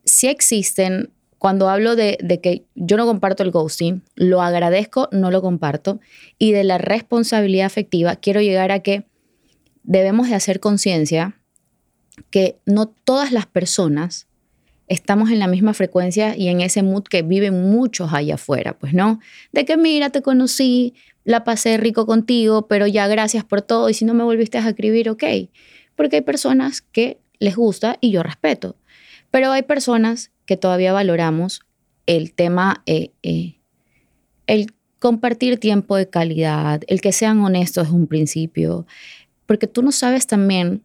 sí 0.05 0.27
existen, 0.27 1.13
cuando 1.45 1.69
hablo 1.69 1.95
de, 1.95 2.17
de 2.23 2.41
que 2.41 2.65
yo 2.75 2.97
no 2.97 3.05
comparto 3.05 3.43
el 3.43 3.51
ghosting, 3.51 4.03
lo 4.15 4.41
agradezco, 4.41 5.11
no 5.13 5.31
lo 5.31 5.43
comparto, 5.43 6.01
y 6.39 6.53
de 6.53 6.65
la 6.65 6.79
responsabilidad 6.79 7.67
afectiva, 7.67 8.17
quiero 8.17 8.41
llegar 8.41 8.73
a 8.73 8.79
que 8.79 9.05
debemos 9.83 10.31
de 10.31 10.37
hacer 10.37 10.59
conciencia 10.59 11.39
que 12.31 12.57
no 12.65 12.87
todas 12.87 13.31
las 13.31 13.45
personas 13.45 14.27
estamos 14.89 15.31
en 15.31 15.39
la 15.39 15.47
misma 15.47 15.75
frecuencia 15.75 16.35
y 16.35 16.49
en 16.49 16.63
ese 16.63 16.83
mood 16.83 17.03
que 17.03 17.21
viven 17.21 17.71
muchos 17.71 18.15
allá 18.15 18.37
afuera, 18.37 18.79
pues 18.79 18.95
no, 18.95 19.21
de 19.53 19.67
que 19.67 19.77
mira, 19.77 20.09
te 20.09 20.23
conocí, 20.23 20.95
la 21.25 21.45
pasé 21.45 21.77
rico 21.77 22.07
contigo, 22.07 22.69
pero 22.69 22.87
ya 22.87 23.07
gracias 23.07 23.45
por 23.45 23.61
todo 23.61 23.91
y 23.91 23.93
si 23.93 24.07
no 24.07 24.15
me 24.15 24.25
volviste 24.25 24.57
a 24.57 24.67
escribir, 24.67 25.11
ok, 25.11 25.25
porque 25.95 26.17
hay 26.17 26.23
personas 26.23 26.81
que 26.81 27.19
les 27.39 27.55
gusta 27.55 27.99
y 28.01 28.13
yo 28.13 28.23
respeto, 28.23 28.77
pero 29.31 29.53
hay 29.53 29.65
personas 29.65 30.31
que 30.47 30.57
todavía 30.57 30.93
valoramos 30.93 31.63
el 32.07 32.35
tema, 32.35 32.83
eh, 32.87 33.13
eh, 33.23 33.61
el 34.47 34.75
compartir 34.99 35.59
tiempo 35.59 35.97
de 35.97 36.09
calidad, 36.09 36.83
el 36.87 37.01
que 37.01 37.13
sean 37.13 37.41
honestos 37.41 37.85
desde 37.85 37.97
un 37.97 38.07
principio, 38.07 38.87
porque 39.47 39.67
tú 39.67 39.83
no 39.83 39.93
sabes 39.93 40.27
también 40.27 40.83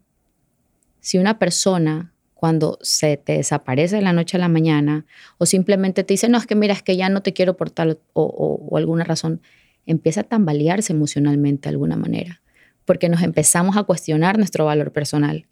si 0.99 1.17
una 1.17 1.39
persona 1.39 2.13
cuando 2.33 2.79
se 2.81 3.17
te 3.17 3.33
desaparece 3.33 3.97
de 3.97 4.01
la 4.01 4.13
noche 4.13 4.37
a 4.37 4.39
la 4.39 4.47
mañana 4.47 5.05
o 5.37 5.45
simplemente 5.45 6.03
te 6.03 6.13
dice, 6.13 6.29
no, 6.29 6.37
es 6.37 6.47
que 6.47 6.55
mira, 6.55 6.73
es 6.73 6.83
que 6.83 6.95
ya 6.95 7.09
no 7.09 7.21
te 7.21 7.33
quiero 7.33 7.57
por 7.57 7.69
tal 7.69 7.99
o, 8.13 8.77
alguna 8.77 9.03
razón, 9.03 9.41
empieza 9.85 10.21
a 10.21 10.23
tambalearse 10.23 10.93
emocionalmente 10.93 11.67
de 11.67 11.71
alguna 11.71 11.97
manera, 11.97 12.41
porque 12.85 13.09
nos 13.09 13.23
empezamos 13.23 13.75
a 13.75 13.83
cuestionar 13.83 14.37
nuestro 14.37 14.65
valor 14.65 14.93
personal. 14.93 15.47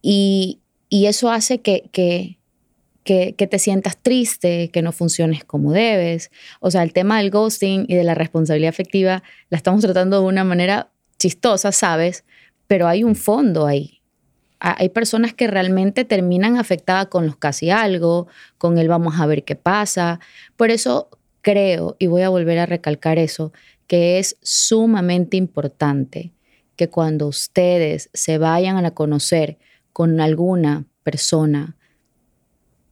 Y, 0.00 0.60
y 0.88 1.06
eso 1.06 1.30
hace 1.30 1.60
que, 1.60 2.37
que, 3.08 3.46
te 3.46 3.58
sientas 3.58 3.96
triste, 3.96 4.68
que 4.70 4.82
no 4.82 4.92
funciones 4.92 5.42
como 5.42 5.72
debes. 5.72 6.30
O 6.60 6.70
sea, 6.70 6.82
el 6.82 6.92
tema 6.92 7.18
del 7.18 7.30
ghosting 7.30 7.86
y 7.88 7.94
de 7.94 8.04
la 8.04 8.14
responsabilidad 8.14 8.68
afectiva 8.68 9.22
la 9.48 9.56
estamos 9.56 9.80
tratando 9.80 10.20
de 10.20 10.26
una 10.26 10.44
manera 10.44 10.90
chistosa, 11.18 11.72
¿sabes? 11.72 12.24
Pero 12.66 12.86
hay 12.86 13.04
un 13.04 13.16
fondo 13.16 13.66
ahí 13.66 13.94
hay 14.60 14.88
personas 14.88 15.34
que 15.34 15.46
realmente 15.46 16.04
terminan 16.04 16.56
afectadas 16.56 17.06
con 17.06 17.26
los 17.26 17.36
casi 17.36 17.70
algo, 17.70 18.26
con 18.58 18.76
el 18.76 18.88
vamos 18.88 19.20
a 19.20 19.26
ver 19.26 19.44
qué 19.44 19.54
pasa. 19.54 20.18
Por 20.56 20.72
eso 20.72 21.10
creo, 21.42 21.94
y 22.00 22.08
voy 22.08 22.22
a 22.22 22.28
volver 22.28 22.58
a 22.58 22.66
recalcar 22.66 23.20
eso, 23.20 23.52
que 23.86 24.18
es 24.18 24.36
sumamente 24.42 25.36
importante 25.36 26.32
que 26.74 26.88
cuando 26.88 27.28
ustedes 27.28 28.10
se 28.12 28.38
vayan 28.38 28.84
a 28.84 28.90
conocer 28.90 29.58
con 29.92 30.20
alguna 30.20 30.86
persona, 31.04 31.77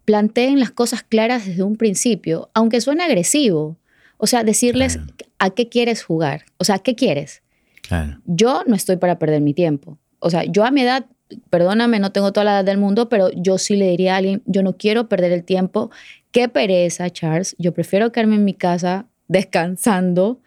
planteen 0.07 0.59
las 0.59 0.71
cosas 0.71 1.03
claras 1.03 1.45
desde 1.47 1.62
un 1.62 1.77
principio, 1.77 2.49
aunque 2.55 2.81
suene 2.81 3.05
agresivo. 3.05 3.77
O 4.16 4.27
sea, 4.27 4.42
decirles 4.45 4.97
Claro. 4.97 5.12
a 5.38 5.51
qué 5.51 5.69
quieres 5.69 6.03
jugar. 6.03 6.47
O 6.57 6.64
sea, 6.64 6.79
¿qué 6.79 6.95
quieres? 6.95 7.42
Claro. 7.83 8.19
yo 8.25 8.62
no 8.66 8.75
estoy 8.75 8.97
para 8.97 9.16
perder 9.19 9.40
mi 9.42 9.55
tiempo. 9.55 9.97
O 10.19 10.29
sea, 10.31 10.42
yo 10.45 10.64
a 10.64 10.71
mi 10.73 10.81
edad 10.81 11.07
perdóname, 11.51 11.99
no 12.01 12.11
tengo 12.12 12.33
toda 12.33 12.45
la 12.45 12.53
edad 12.53 12.64
del 12.64 12.79
mundo, 12.79 13.09
pero 13.09 13.31
yo 13.33 13.59
sí 13.59 13.77
le 13.77 13.88
diría 13.90 14.14
a 14.14 14.16
alguien, 14.19 14.42
yo 14.47 14.62
no 14.62 14.77
quiero 14.77 15.09
perder 15.09 15.31
el 15.33 15.45
tiempo. 15.45 15.90
Qué 16.33 16.49
pereza, 16.49 17.11
Charles. 17.11 17.55
Yo 17.59 17.73
prefiero 17.75 18.11
quedarme 18.12 18.37
en 18.37 18.45
mi 18.45 18.55
casa 18.55 19.07
descansando, 19.29 20.40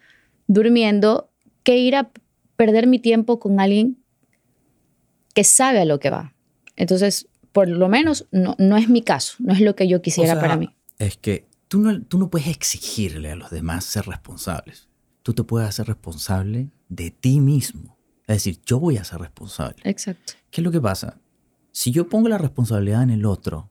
durmiendo, 0.48 1.30
que 1.62 1.76
ir 1.78 1.96
a 1.96 2.10
perder 2.56 2.86
mi 2.86 2.98
tiempo 2.98 3.38
con 3.38 3.60
alguien 3.60 3.96
que 5.34 5.44
sabe 5.44 5.80
a 5.80 5.84
lo 5.84 5.98
que 6.00 6.10
va. 6.10 6.34
Entonces, 6.76 7.26
por 7.52 7.68
lo 7.68 7.88
menos 7.88 8.26
no, 8.30 8.54
no 8.58 8.76
es 8.76 8.88
mi 8.88 9.02
caso, 9.02 9.34
no 9.38 9.52
es 9.52 9.60
lo 9.60 9.74
que 9.74 9.88
yo 9.88 10.02
quisiera 10.02 10.40
para 10.40 10.56
mí. 10.56 10.74
Es 10.98 11.16
que 11.16 11.48
tú 11.68 11.80
no, 11.80 12.02
tú 12.02 12.18
no 12.18 12.30
puedes 12.30 12.48
exigirle 12.48 13.30
a 13.30 13.36
los 13.36 13.50
demás 13.50 13.84
ser 13.84 14.06
responsables. 14.06 14.88
Tú 15.22 15.34
te 15.34 15.44
puedes 15.44 15.68
hacer 15.68 15.86
responsable 15.86 16.70
de 16.88 17.10
ti 17.10 17.40
mismo. 17.40 17.98
Es 18.26 18.36
decir, 18.36 18.60
yo 18.64 18.78
voy 18.78 18.96
a 18.96 19.04
ser 19.04 19.20
responsable. 19.20 19.76
Exacto. 19.84 20.34
¿Qué 20.50 20.60
es 20.60 20.64
lo 20.64 20.70
que 20.70 20.80
pasa? 20.80 21.20
Si 21.72 21.90
yo 21.90 22.08
pongo 22.08 22.28
la 22.28 22.38
responsabilidad 22.38 23.02
en 23.02 23.10
el 23.10 23.26
otro, 23.26 23.70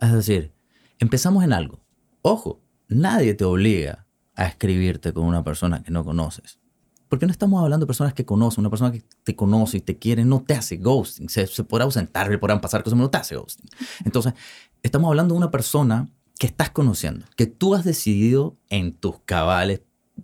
es 0.00 0.12
decir, 0.12 0.52
empezamos 0.98 1.44
en 1.44 1.52
algo. 1.52 1.80
Ojo, 2.22 2.60
nadie 2.88 3.34
te 3.34 3.44
obliga 3.44 4.06
a 4.34 4.46
escribirte 4.46 5.12
con 5.12 5.24
una 5.24 5.42
persona 5.42 5.82
que 5.82 5.90
no 5.90 6.04
conoces. 6.04 6.60
Porque 7.08 7.26
no 7.26 7.32
estamos 7.32 7.62
hablando 7.62 7.84
de 7.84 7.88
personas 7.88 8.14
que 8.14 8.24
conocen. 8.24 8.62
Una 8.62 8.70
persona 8.70 8.92
que 8.92 9.02
te 9.22 9.36
conoce 9.36 9.78
y 9.78 9.80
te 9.80 9.96
quiere 9.96 10.24
no 10.24 10.42
te 10.42 10.54
hace 10.54 10.76
ghosting. 10.76 11.28
Se, 11.28 11.46
se 11.46 11.64
podrá 11.64 11.84
ausentar, 11.84 12.30
le 12.30 12.38
podrán 12.38 12.60
pasar 12.60 12.82
cosas, 12.82 12.96
pero 12.96 13.04
no 13.04 13.10
te 13.10 13.18
hace 13.18 13.36
ghosting. 13.36 13.68
Entonces, 14.04 14.34
estamos 14.82 15.08
hablando 15.08 15.34
de 15.34 15.38
una 15.38 15.50
persona 15.50 16.08
que 16.38 16.46
estás 16.46 16.70
conociendo, 16.70 17.26
que 17.36 17.46
tú 17.46 17.74
has 17.74 17.84
decidido 17.84 18.56
en 18.68 18.92
tus 18.92 19.20
cabales 19.24 19.80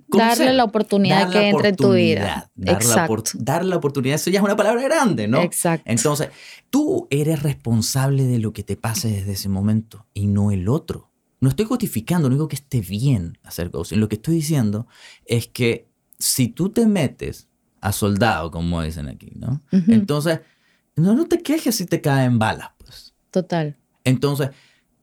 darle 0.08 0.52
la 0.52 0.64
oportunidad 0.64 1.30
que 1.30 1.48
entre 1.48 1.70
en 1.70 1.76
tu 1.76 1.92
vida. 1.92 2.50
Dar 2.54 2.74
Exacto. 2.76 3.22
La 3.34 3.44
dar 3.44 3.64
la 3.64 3.76
oportunidad, 3.76 4.16
eso 4.16 4.30
ya 4.30 4.38
es 4.38 4.44
una 4.44 4.56
palabra 4.56 4.82
grande, 4.82 5.28
¿no? 5.28 5.42
Exacto. 5.42 5.90
Entonces, 5.90 6.28
tú 6.70 7.06
eres 7.10 7.42
responsable 7.42 8.24
de 8.24 8.38
lo 8.38 8.52
que 8.52 8.62
te 8.62 8.76
pase 8.76 9.08
desde 9.08 9.32
ese 9.32 9.48
momento 9.48 10.06
y 10.14 10.26
no 10.26 10.50
el 10.50 10.68
otro. 10.68 11.10
No 11.40 11.48
estoy 11.48 11.64
justificando, 11.64 12.28
no 12.28 12.36
digo 12.36 12.48
que 12.48 12.56
esté 12.56 12.80
bien 12.80 13.38
hacer 13.42 13.70
ghosting. 13.70 14.00
Lo 14.00 14.08
que 14.08 14.16
estoy 14.16 14.36
diciendo 14.36 14.86
es 15.26 15.48
que 15.48 15.88
si 16.22 16.48
tú 16.48 16.70
te 16.70 16.86
metes 16.86 17.48
a 17.80 17.92
soldado, 17.92 18.50
como 18.50 18.80
dicen 18.82 19.08
aquí, 19.08 19.32
¿no? 19.34 19.60
Entonces, 19.88 20.40
no, 20.94 21.14
no 21.14 21.26
te 21.26 21.42
quejes 21.42 21.76
si 21.76 21.86
te 21.86 22.00
caen 22.00 22.38
balas, 22.38 22.70
pues. 22.78 23.14
Total. 23.30 23.76
Entonces, 24.04 24.50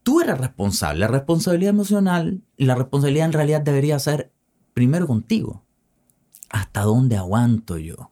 tú 0.03 0.21
eres 0.21 0.37
responsable. 0.37 1.01
La 1.01 1.07
responsabilidad 1.07 1.71
emocional 1.71 2.41
la 2.57 2.75
responsabilidad 2.75 3.25
en 3.25 3.33
realidad 3.33 3.61
debería 3.61 3.99
ser 3.99 4.31
primero 4.73 5.07
contigo. 5.07 5.65
¿Hasta 6.49 6.81
dónde 6.81 7.17
aguanto 7.17 7.77
yo? 7.77 8.11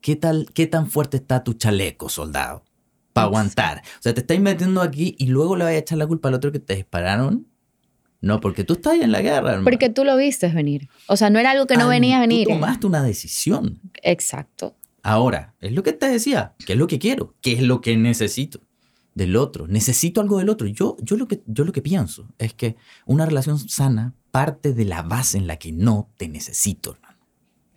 ¿Qué, 0.00 0.16
tal, 0.16 0.48
qué 0.54 0.66
tan 0.66 0.88
fuerte 0.88 1.16
está 1.16 1.42
tu 1.42 1.54
chaleco, 1.54 2.08
soldado? 2.08 2.64
Para 3.12 3.26
aguantar. 3.26 3.82
O 3.98 4.02
sea, 4.02 4.14
te 4.14 4.20
estáis 4.20 4.40
metiendo 4.40 4.80
aquí 4.80 5.16
y 5.18 5.26
luego 5.26 5.56
le 5.56 5.64
vas 5.64 5.72
a 5.72 5.76
echar 5.76 5.98
la 5.98 6.06
culpa 6.06 6.28
al 6.28 6.34
otro 6.34 6.52
que 6.52 6.60
te 6.60 6.76
dispararon. 6.76 7.46
No, 8.24 8.40
porque 8.40 8.64
tú 8.64 8.74
estás 8.74 8.94
en 9.00 9.12
la 9.12 9.20
guerra, 9.20 9.50
hermano. 9.50 9.64
Porque 9.64 9.90
tú 9.90 10.04
lo 10.04 10.16
viste 10.16 10.48
venir. 10.48 10.88
O 11.08 11.16
sea, 11.16 11.30
no 11.30 11.38
era 11.38 11.50
algo 11.50 11.66
que 11.66 11.76
no 11.76 11.88
venía 11.88 12.16
a 12.16 12.20
venir. 12.20 12.46
Tú 12.46 12.54
tomaste 12.54 12.86
una 12.86 13.02
decisión. 13.02 13.80
Exacto. 14.02 14.74
Ahora, 15.02 15.54
es 15.60 15.72
lo 15.72 15.82
que 15.82 15.92
te 15.92 16.08
decía. 16.08 16.54
¿Qué 16.64 16.72
es 16.72 16.78
lo 16.78 16.86
que 16.86 16.98
quiero? 16.98 17.34
¿Qué 17.42 17.52
es 17.52 17.62
lo 17.62 17.80
que 17.80 17.96
necesito? 17.96 18.60
del 19.14 19.36
otro, 19.36 19.68
necesito 19.68 20.20
algo 20.20 20.38
del 20.38 20.48
otro. 20.48 20.66
Yo, 20.66 20.96
yo, 21.00 21.16
lo 21.16 21.28
que, 21.28 21.42
yo 21.46 21.64
lo 21.64 21.70
que 21.70 21.82
pienso 21.82 22.28
es 22.38 22.52
que 22.52 22.76
una 23.06 23.24
relación 23.24 23.58
sana 23.58 24.14
parte 24.30 24.72
de 24.72 24.84
la 24.84 25.02
base 25.02 25.38
en 25.38 25.46
la 25.46 25.56
que 25.56 25.70
no 25.70 26.10
te 26.16 26.28
necesito, 26.28 26.94
hermano. 26.94 27.18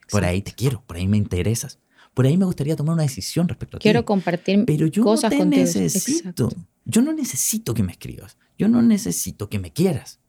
Por 0.10 0.26
ahí 0.26 0.42
te 0.42 0.54
quiero, 0.54 0.84
por 0.88 0.98
ahí 0.98 1.08
me 1.08 1.18
interesas. 1.18 1.80
Por 2.14 2.26
ahí 2.26 2.38
me 2.38 2.46
gustaría 2.46 2.76
tomar 2.76 2.96
una 2.96 3.04
decisión 3.04 3.48
respecto 3.48 3.78
a 3.78 3.80
ti. 3.80 3.84
Quiero 3.84 4.04
compartir 4.04 4.66
pero 4.66 4.88
yo 4.88 5.04
cosas 5.04 5.32
no 5.32 5.38
te 5.38 5.46
necesito. 5.46 6.50
Yo 6.86 7.04
no 7.04 7.14
necesito 7.14 7.76
que 7.76 7.84
me 7.84 7.92
escribas. 7.92 8.38
Yo 8.58 8.68
no 8.68 8.82
necesito 8.82 9.50
que 9.50 9.60
me 9.60 9.72
quieras. 9.72 10.20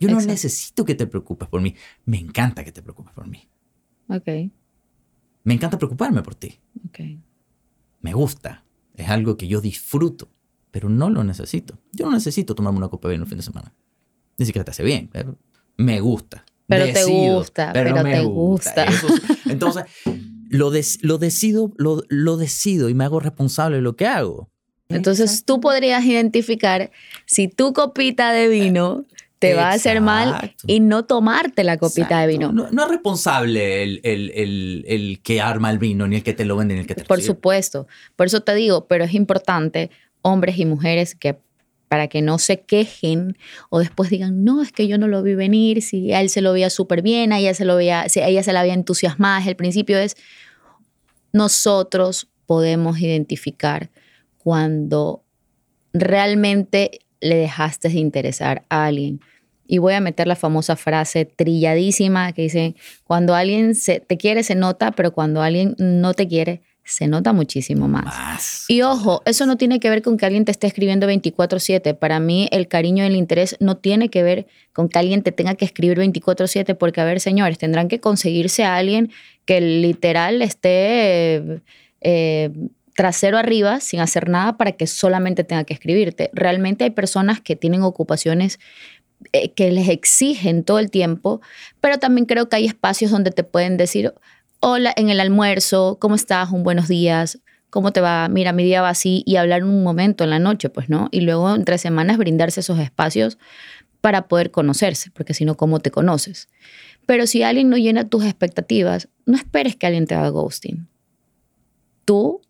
Yo 0.00 0.08
no 0.08 0.20
necesito 0.20 0.84
que 0.84 0.94
te 0.94 1.06
preocupes 1.06 1.48
por 1.48 1.60
mí. 1.60 1.74
Me 2.04 2.18
encanta 2.18 2.64
que 2.64 2.72
te 2.72 2.82
preocupes 2.82 3.14
por 3.14 3.26
mí. 3.26 3.48
Ok. 4.08 4.50
Me 5.44 5.54
encanta 5.54 5.78
preocuparme 5.78 6.22
por 6.22 6.34
ti. 6.34 6.60
Ok. 6.88 7.00
Me 8.00 8.12
gusta. 8.12 8.64
Es 8.94 9.08
algo 9.08 9.36
que 9.36 9.48
yo 9.48 9.60
disfruto 9.60 10.30
pero 10.70 10.88
no 10.88 11.10
lo 11.10 11.24
necesito. 11.24 11.78
Yo 11.92 12.06
no 12.06 12.12
necesito 12.12 12.54
tomarme 12.54 12.78
una 12.78 12.88
copa 12.88 13.08
de 13.08 13.14
vino 13.14 13.24
el 13.24 13.28
fin 13.28 13.38
de 13.38 13.44
semana. 13.44 13.74
Ni 14.36 14.46
siquiera 14.46 14.64
te 14.64 14.70
hace 14.70 14.84
bien, 14.84 15.10
me 15.76 16.00
gusta. 16.00 16.44
Pero 16.66 16.84
te 16.92 17.04
gusta, 17.04 17.72
pero, 17.72 17.94
te 18.04 18.20
gusta. 18.20 18.86
entonces, 19.46 19.84
lo, 20.50 20.70
lo 21.00 21.18
decido, 21.18 21.72
lo, 21.78 22.02
lo, 22.08 22.36
decido 22.36 22.88
y 22.90 22.94
me 22.94 23.04
hago 23.04 23.20
responsable 23.20 23.76
de 23.76 23.82
lo 23.82 23.96
que 23.96 24.06
hago. 24.06 24.50
Entonces 24.90 25.44
tú 25.44 25.60
podrías 25.60 26.04
identificar 26.04 26.90
si 27.26 27.48
tu 27.48 27.72
copita 27.72 28.32
de 28.32 28.48
vino 28.48 29.04
te 29.38 29.54
va 29.54 29.70
a 29.70 29.72
hacer 29.72 30.00
mal 30.00 30.54
y 30.66 30.80
no 30.80 31.04
tomarte 31.04 31.64
la 31.64 31.76
copita 31.76 32.20
de 32.20 32.26
vino. 32.26 32.52
No, 32.52 32.66
es 32.66 32.88
responsable 32.88 33.82
el, 33.82 34.00
el, 34.02 34.30
el, 34.34 34.84
el, 34.88 35.20
que 35.22 35.40
arma 35.40 35.70
el 35.70 35.78
vino, 35.78 36.08
ni 36.08 36.16
el 36.16 36.22
que 36.22 36.32
te 36.32 36.44
lo 36.44 36.56
vende, 36.56 36.74
ni 36.74 36.80
el 36.80 36.86
que 36.86 36.94
te 36.94 37.04
Por 37.04 37.22
supuesto. 37.22 37.86
Por 38.16 38.26
eso 38.26 38.40
te 38.40 38.54
digo, 38.54 38.86
pero 38.86 39.04
es 39.04 39.14
importante 39.14 39.90
hombres 40.22 40.58
y 40.58 40.66
mujeres 40.66 41.14
que 41.14 41.38
para 41.88 42.08
que 42.08 42.20
no 42.20 42.38
se 42.38 42.60
quejen 42.60 43.36
o 43.70 43.78
después 43.78 44.10
digan, 44.10 44.44
no, 44.44 44.60
es 44.60 44.72
que 44.72 44.88
yo 44.88 44.98
no 44.98 45.08
lo 45.08 45.22
vi 45.22 45.34
venir, 45.34 45.82
si 45.82 46.12
a 46.12 46.20
él 46.20 46.28
se 46.28 46.42
lo 46.42 46.52
veía 46.52 46.68
súper 46.68 47.00
bien, 47.00 47.32
a 47.32 47.38
ella 47.38 47.54
se 47.54 47.64
lo 47.64 47.76
veía, 47.76 48.08
si 48.08 48.20
a 48.20 48.28
ella 48.28 48.42
se 48.42 48.52
la 48.52 48.60
había 48.60 48.74
entusiasmada, 48.74 49.42
el 49.46 49.56
principio 49.56 49.98
es, 49.98 50.16
nosotros 51.32 52.28
podemos 52.44 53.00
identificar 53.00 53.90
cuando 54.38 55.22
realmente 55.92 57.00
le 57.20 57.36
dejaste 57.36 57.88
de 57.88 57.98
interesar 57.98 58.64
a 58.68 58.86
alguien. 58.86 59.20
Y 59.66 59.78
voy 59.78 59.94
a 59.94 60.00
meter 60.00 60.26
la 60.26 60.36
famosa 60.36 60.76
frase 60.76 61.26
trilladísima 61.26 62.32
que 62.32 62.42
dice, 62.42 62.74
cuando 63.04 63.34
alguien 63.34 63.74
se, 63.74 64.00
te 64.00 64.16
quiere 64.16 64.42
se 64.42 64.54
nota, 64.54 64.92
pero 64.92 65.12
cuando 65.12 65.42
alguien 65.42 65.74
no 65.78 66.14
te 66.14 66.26
quiere 66.26 66.62
se 66.88 67.06
nota 67.06 67.34
muchísimo 67.34 67.86
más. 67.86 68.64
Y 68.68 68.80
ojo, 68.80 69.20
eso 69.26 69.44
no 69.44 69.58
tiene 69.58 69.78
que 69.78 69.90
ver 69.90 70.00
con 70.00 70.16
que 70.16 70.24
alguien 70.24 70.46
te 70.46 70.52
esté 70.52 70.66
escribiendo 70.66 71.06
24/7. 71.06 71.92
Para 71.92 72.18
mí 72.18 72.48
el 72.50 72.66
cariño 72.66 73.04
y 73.04 73.08
el 73.08 73.16
interés 73.16 73.56
no 73.60 73.76
tiene 73.76 74.08
que 74.08 74.22
ver 74.22 74.46
con 74.72 74.88
que 74.88 74.98
alguien 74.98 75.22
te 75.22 75.30
tenga 75.30 75.54
que 75.54 75.66
escribir 75.66 75.98
24/7 75.98 76.74
porque, 76.74 77.02
a 77.02 77.04
ver, 77.04 77.20
señores, 77.20 77.58
tendrán 77.58 77.88
que 77.88 78.00
conseguirse 78.00 78.64
a 78.64 78.76
alguien 78.76 79.10
que 79.44 79.60
literal 79.60 80.40
esté 80.40 81.60
eh, 82.00 82.50
trasero 82.98 83.38
arriba 83.38 83.78
sin 83.78 84.00
hacer 84.00 84.28
nada 84.28 84.56
para 84.56 84.72
que 84.72 84.88
solamente 84.88 85.44
tenga 85.44 85.62
que 85.62 85.72
escribirte. 85.72 86.30
Realmente 86.32 86.82
hay 86.82 86.90
personas 86.90 87.40
que 87.40 87.54
tienen 87.54 87.82
ocupaciones 87.82 88.58
eh, 89.32 89.52
que 89.52 89.70
les 89.70 89.88
exigen 89.88 90.64
todo 90.64 90.80
el 90.80 90.90
tiempo, 90.90 91.40
pero 91.80 91.98
también 91.98 92.26
creo 92.26 92.48
que 92.48 92.56
hay 92.56 92.66
espacios 92.66 93.12
donde 93.12 93.30
te 93.30 93.44
pueden 93.44 93.76
decir, 93.76 94.14
hola 94.58 94.92
en 94.96 95.10
el 95.10 95.20
almuerzo, 95.20 95.96
¿cómo 96.00 96.16
estás? 96.16 96.50
Un 96.50 96.64
buenos 96.64 96.88
días, 96.88 97.38
¿cómo 97.70 97.92
te 97.92 98.00
va? 98.00 98.28
Mira, 98.28 98.52
mi 98.52 98.64
día 98.64 98.82
va 98.82 98.88
así 98.88 99.22
y 99.26 99.36
hablar 99.36 99.62
un 99.62 99.84
momento 99.84 100.24
en 100.24 100.30
la 100.30 100.40
noche, 100.40 100.68
pues, 100.68 100.88
¿no? 100.88 101.08
Y 101.12 101.20
luego 101.20 101.54
entre 101.54 101.78
semanas 101.78 102.18
brindarse 102.18 102.58
esos 102.58 102.80
espacios 102.80 103.38
para 104.00 104.26
poder 104.26 104.50
conocerse, 104.50 105.12
porque 105.12 105.34
si 105.34 105.44
no, 105.44 105.56
¿cómo 105.56 105.78
te 105.78 105.92
conoces? 105.92 106.48
Pero 107.06 107.28
si 107.28 107.44
alguien 107.44 107.70
no 107.70 107.76
llena 107.76 108.08
tus 108.08 108.24
expectativas, 108.24 109.08
no 109.24 109.36
esperes 109.36 109.76
que 109.76 109.86
alguien 109.86 110.08
te 110.08 110.16
haga 110.16 110.30
ghosting. 110.30 110.88
Tú 112.04 112.40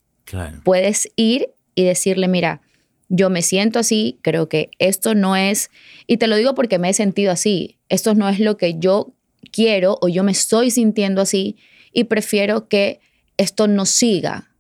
puedes 0.64 1.08
ir 1.16 1.50
y 1.74 1.84
decirle, 1.84 2.28
mira, 2.28 2.60
yo 3.08 3.30
me 3.30 3.42
siento 3.42 3.78
así, 3.78 4.18
creo 4.22 4.48
que 4.48 4.70
esto 4.78 5.14
no 5.14 5.36
es, 5.36 5.70
y 6.06 6.18
te 6.18 6.26
lo 6.26 6.36
digo 6.36 6.54
porque 6.54 6.78
me 6.78 6.90
he 6.90 6.94
sentido 6.94 7.32
así, 7.32 7.78
esto 7.88 8.14
no 8.14 8.28
es 8.28 8.38
lo 8.38 8.56
que 8.56 8.78
yo 8.78 9.14
quiero 9.50 9.98
o 10.00 10.08
yo 10.08 10.24
me 10.24 10.32
estoy 10.32 10.70
sintiendo 10.70 11.22
así 11.22 11.56
y 11.92 12.04
prefiero 12.04 12.68
que 12.68 13.00
esto 13.36 13.66
no 13.66 13.86
siga. 13.86 14.50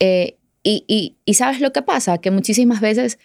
Eh, 0.00 0.36
y, 0.62 1.16
sabes 1.32 1.60
lo 1.60 1.72
que 1.72 1.80
pasa, 1.80 2.18
que 2.18 2.30
muchísimas 2.30 2.80
veces 2.80 3.18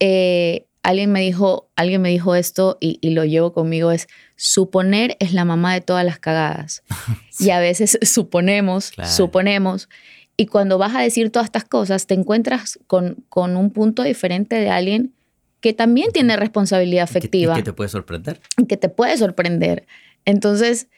eh, 0.00 0.64
alguien, 0.82 1.12
me 1.12 1.20
dijo, 1.20 1.68
alguien 1.76 2.00
me 2.00 2.08
dijo 2.08 2.34
esto 2.34 2.78
y, 2.80 2.98
lo 3.10 3.24
llevo 3.24 3.52
conmigo, 3.52 3.92
es 3.92 4.08
suponer 4.36 5.16
es 5.20 5.34
la 5.34 5.44
mamá 5.44 5.74
de 5.74 5.82
todas 5.82 6.04
las 6.04 6.18
cagadas. 6.18 6.82
Y 7.38 7.50
a 7.50 7.60
veces 7.60 7.98
suponemos, 8.00 8.94
suponemos, 9.04 9.90
y 10.36 10.46
cuando 10.46 10.78
vas 10.78 10.94
a 10.94 11.00
decir 11.00 11.30
todas 11.30 11.46
estas 11.46 11.64
cosas, 11.64 12.06
te 12.06 12.14
encuentras 12.14 12.78
con, 12.86 13.24
con 13.28 13.56
un 13.56 13.70
punto 13.70 14.02
diferente 14.02 14.56
de 14.56 14.68
alguien 14.68 15.12
que 15.60 15.72
también 15.72 16.12
tiene 16.12 16.36
responsabilidad 16.36 17.04
afectiva. 17.04 17.54
Y 17.54 17.56
que, 17.56 17.62
te 17.62 17.72
puede 17.72 17.88
sorprender. 17.88 18.40
Que 18.68 18.76
te 18.76 18.88
puede 18.88 19.16
sorprender. 19.16 19.86
Entonces, 20.24 20.88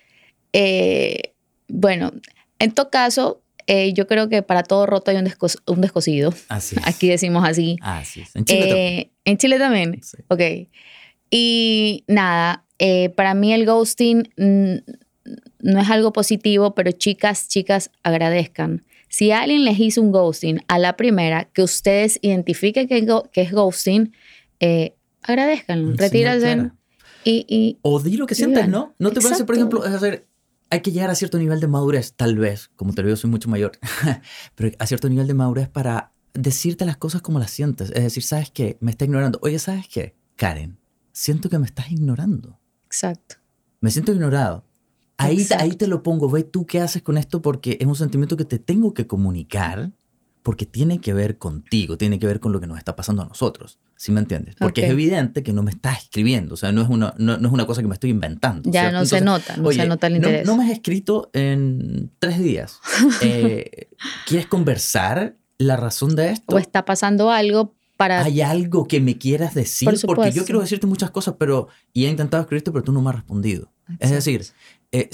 eh, 0.53 1.35
bueno, 1.69 2.13
en 2.59 2.73
todo 2.73 2.91
caso, 2.91 3.41
eh, 3.67 3.93
yo 3.93 4.07
creo 4.07 4.29
que 4.29 4.43
para 4.43 4.63
todo 4.63 4.87
roto 4.87 5.11
hay 5.11 5.19
un, 5.19 5.31
un 5.67 5.81
descosido. 5.81 6.35
Así 6.49 6.77
Aquí 6.85 7.09
decimos 7.09 7.47
así. 7.47 7.77
Así 7.81 8.23
es. 8.23 8.35
En 8.35 8.45
Chile 8.45 8.65
eh, 8.65 8.69
también. 8.69 9.11
En 9.25 9.39
Chile 9.39 9.59
también. 9.59 10.03
Sí. 10.03 10.17
Ok. 10.29 10.41
Y 11.31 12.05
nada, 12.09 12.65
eh, 12.79 13.11
para 13.11 13.35
mí 13.35 13.53
el 13.53 13.67
ghosting 13.67 14.31
no 14.37 15.81
es 15.81 15.91
algo 15.91 16.13
positivo, 16.13 16.75
pero 16.75 16.93
chicas, 16.93 17.49
chicas, 17.49 17.91
agradezcan. 18.03 18.85
Si 19.09 19.31
alguien 19.31 19.65
les 19.65 19.79
hizo 19.79 20.03
un 20.03 20.13
ghosting 20.13 20.61
a 20.69 20.79
la 20.79 20.97
primera, 20.97 21.45
que 21.45 21.63
ustedes 21.63 22.19
identifiquen 22.23 22.89
que, 22.89 23.07
que 23.33 23.41
es 23.41 23.53
ghosting, 23.53 24.13
eh, 24.61 24.95
agradezcanlo, 25.23 25.95
retírense 25.97 26.71
y, 27.25 27.45
y, 27.49 27.79
O 27.83 28.01
di 28.01 28.17
lo 28.17 28.27
que 28.27 28.35
sientes, 28.35 28.69
¿no? 28.69 28.95
¿No 28.99 29.11
te 29.11 29.21
parece, 29.21 29.45
por 29.45 29.55
ejemplo, 29.55 29.85
es 29.85 29.93
hacer, 29.93 30.27
hay 30.71 30.81
que 30.81 30.93
llegar 30.93 31.11
a 31.11 31.15
cierto 31.15 31.39
nivel 31.39 31.61
de 31.61 31.67
madurez, 31.67 32.15
tal 32.15 32.37
vez, 32.37 32.71
como 32.77 32.93
te 32.93 33.03
lo 33.03 33.09
digo, 33.09 33.17
soy 33.17 33.31
mucho 33.31 33.49
mayor, 33.49 33.73
pero 34.55 34.71
a 34.79 34.87
cierto 34.87 35.09
nivel 35.09 35.27
de 35.27 35.35
madurez 35.35 35.69
para 35.69 36.13
decirte 36.35 36.85
las 36.85 36.97
cosas 36.97 37.23
como 37.23 37.39
las 37.39 37.51
sientes. 37.51 37.91
Es 37.91 38.03
decir, 38.03 38.23
¿sabes 38.23 38.51
qué? 38.51 38.77
Me 38.81 38.91
está 38.91 39.05
ignorando. 39.05 39.39
Oye, 39.43 39.59
¿sabes 39.59 39.89
qué? 39.89 40.15
Karen, 40.37 40.79
siento 41.13 41.49
que 41.49 41.59
me 41.59 41.67
estás 41.67 41.91
ignorando. 41.91 42.59
Exacto. 42.87 43.37
Me 43.81 43.91
siento 43.91 44.13
ignorado. 44.13 44.65
Ahí, 45.19 45.47
ahí 45.59 45.73
te 45.73 45.89
lo 45.89 46.03
pongo, 46.03 46.31
ve 46.31 46.45
tú 46.45 46.65
qué 46.65 46.81
haces 46.81 47.03
con 47.03 47.19
esto 47.19 47.43
porque 47.43 47.77
es 47.81 47.87
un 47.87 47.97
sentimiento 47.97 48.37
que 48.37 48.45
te 48.45 48.59
tengo 48.59 48.95
que 48.95 49.07
comunicar 49.07 49.91
porque 50.43 50.65
tiene 50.65 50.99
que 51.01 51.13
ver 51.13 51.37
contigo, 51.37 51.99
tiene 51.99 52.19
que 52.19 52.27
ver 52.27 52.41
con 52.41 52.53
lo 52.53 52.61
que 52.61 52.67
nos 52.67 52.79
está 52.79 52.97
pasando 52.97 53.21
a 53.21 53.27
nosotros. 53.27 53.79
¿Sí 53.97 54.13
me 54.13 54.21
entiendes? 54.21 54.55
Porque 54.59 54.87
es 54.87 54.91
evidente 54.91 55.43
que 55.43 55.53
no 55.53 55.63
me 55.63 55.71
estás 55.71 56.05
escribiendo, 56.05 56.55
o 56.55 56.57
sea, 56.57 56.73
no 56.73 56.81
es 56.81 56.89
una, 56.89 57.13
no, 57.19 57.35
es 57.35 57.53
una 57.53 57.67
cosa 57.67 57.83
que 57.83 57.89
me 57.89 57.93
estoy 57.95 58.11
inventando. 58.11 58.71
Ya 58.71 58.91
no 58.91 59.05
se 59.05 59.21
nota, 59.21 59.57
no 59.57 59.73
se 59.73 59.87
nota 59.87 60.07
el 60.07 60.17
interés. 60.17 60.47
No, 60.47 60.57
me 60.57 60.65
has 60.65 60.71
escrito 60.71 61.31
en 61.33 62.11
tres 62.19 62.39
días. 62.39 62.81
Eh, 63.21 63.89
¿Quieres 64.27 64.47
conversar 64.47 65.37
la 65.59 65.77
razón 65.77 66.15
de 66.15 66.31
esto? 66.31 66.55
O 66.55 66.59
está 66.59 66.85
pasando 66.85 67.31
algo 67.31 67.75
para... 67.97 68.23
Hay 68.23 68.41
algo 68.41 68.87
que 68.87 69.01
me 69.01 69.19
quieras 69.19 69.55
decir, 69.55 69.89
porque 70.07 70.31
yo 70.31 70.45
quiero 70.45 70.61
decirte 70.61 70.87
muchas 70.87 71.11
cosas, 71.11 71.35
pero 71.39 71.69
y 71.93 72.07
he 72.07 72.09
intentado 72.09 72.43
escribirte, 72.43 72.71
pero 72.71 72.85
tú 72.85 72.93
no 72.93 73.03
me 73.03 73.11
has 73.11 73.17
respondido. 73.17 73.71
Es 73.99 74.11
decir, 74.11 74.47
eh, 74.93 75.11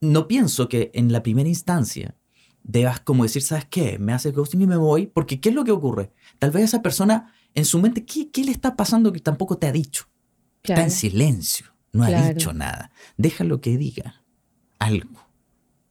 no 0.00 0.28
pienso 0.28 0.68
que 0.68 0.90
en 0.94 1.12
la 1.12 1.22
primera 1.22 1.48
instancia 1.48 2.16
debas 2.62 3.00
como 3.00 3.22
decir, 3.22 3.42
¿sabes 3.42 3.66
qué? 3.66 3.98
Me 3.98 4.12
hace 4.12 4.32
ghosting 4.32 4.62
y 4.62 4.66
me 4.66 4.76
voy, 4.76 5.06
porque 5.06 5.40
¿qué 5.40 5.48
es 5.50 5.54
lo 5.54 5.64
que 5.64 5.70
ocurre? 5.70 6.12
Tal 6.38 6.50
vez 6.50 6.64
esa 6.64 6.82
persona 6.82 7.32
en 7.54 7.64
su 7.64 7.80
mente, 7.80 8.04
¿qué, 8.04 8.30
qué 8.30 8.44
le 8.44 8.52
está 8.52 8.76
pasando 8.76 9.12
que 9.12 9.20
tampoco 9.20 9.58
te 9.58 9.66
ha 9.66 9.72
dicho? 9.72 10.06
Está 10.62 10.82
en 10.82 10.90
silencio, 10.90 11.66
no 11.92 12.04
ha 12.04 12.32
dicho 12.32 12.52
nada. 12.52 12.90
Déjalo 13.16 13.60
que 13.60 13.78
diga 13.78 14.22
algo. 14.78 15.28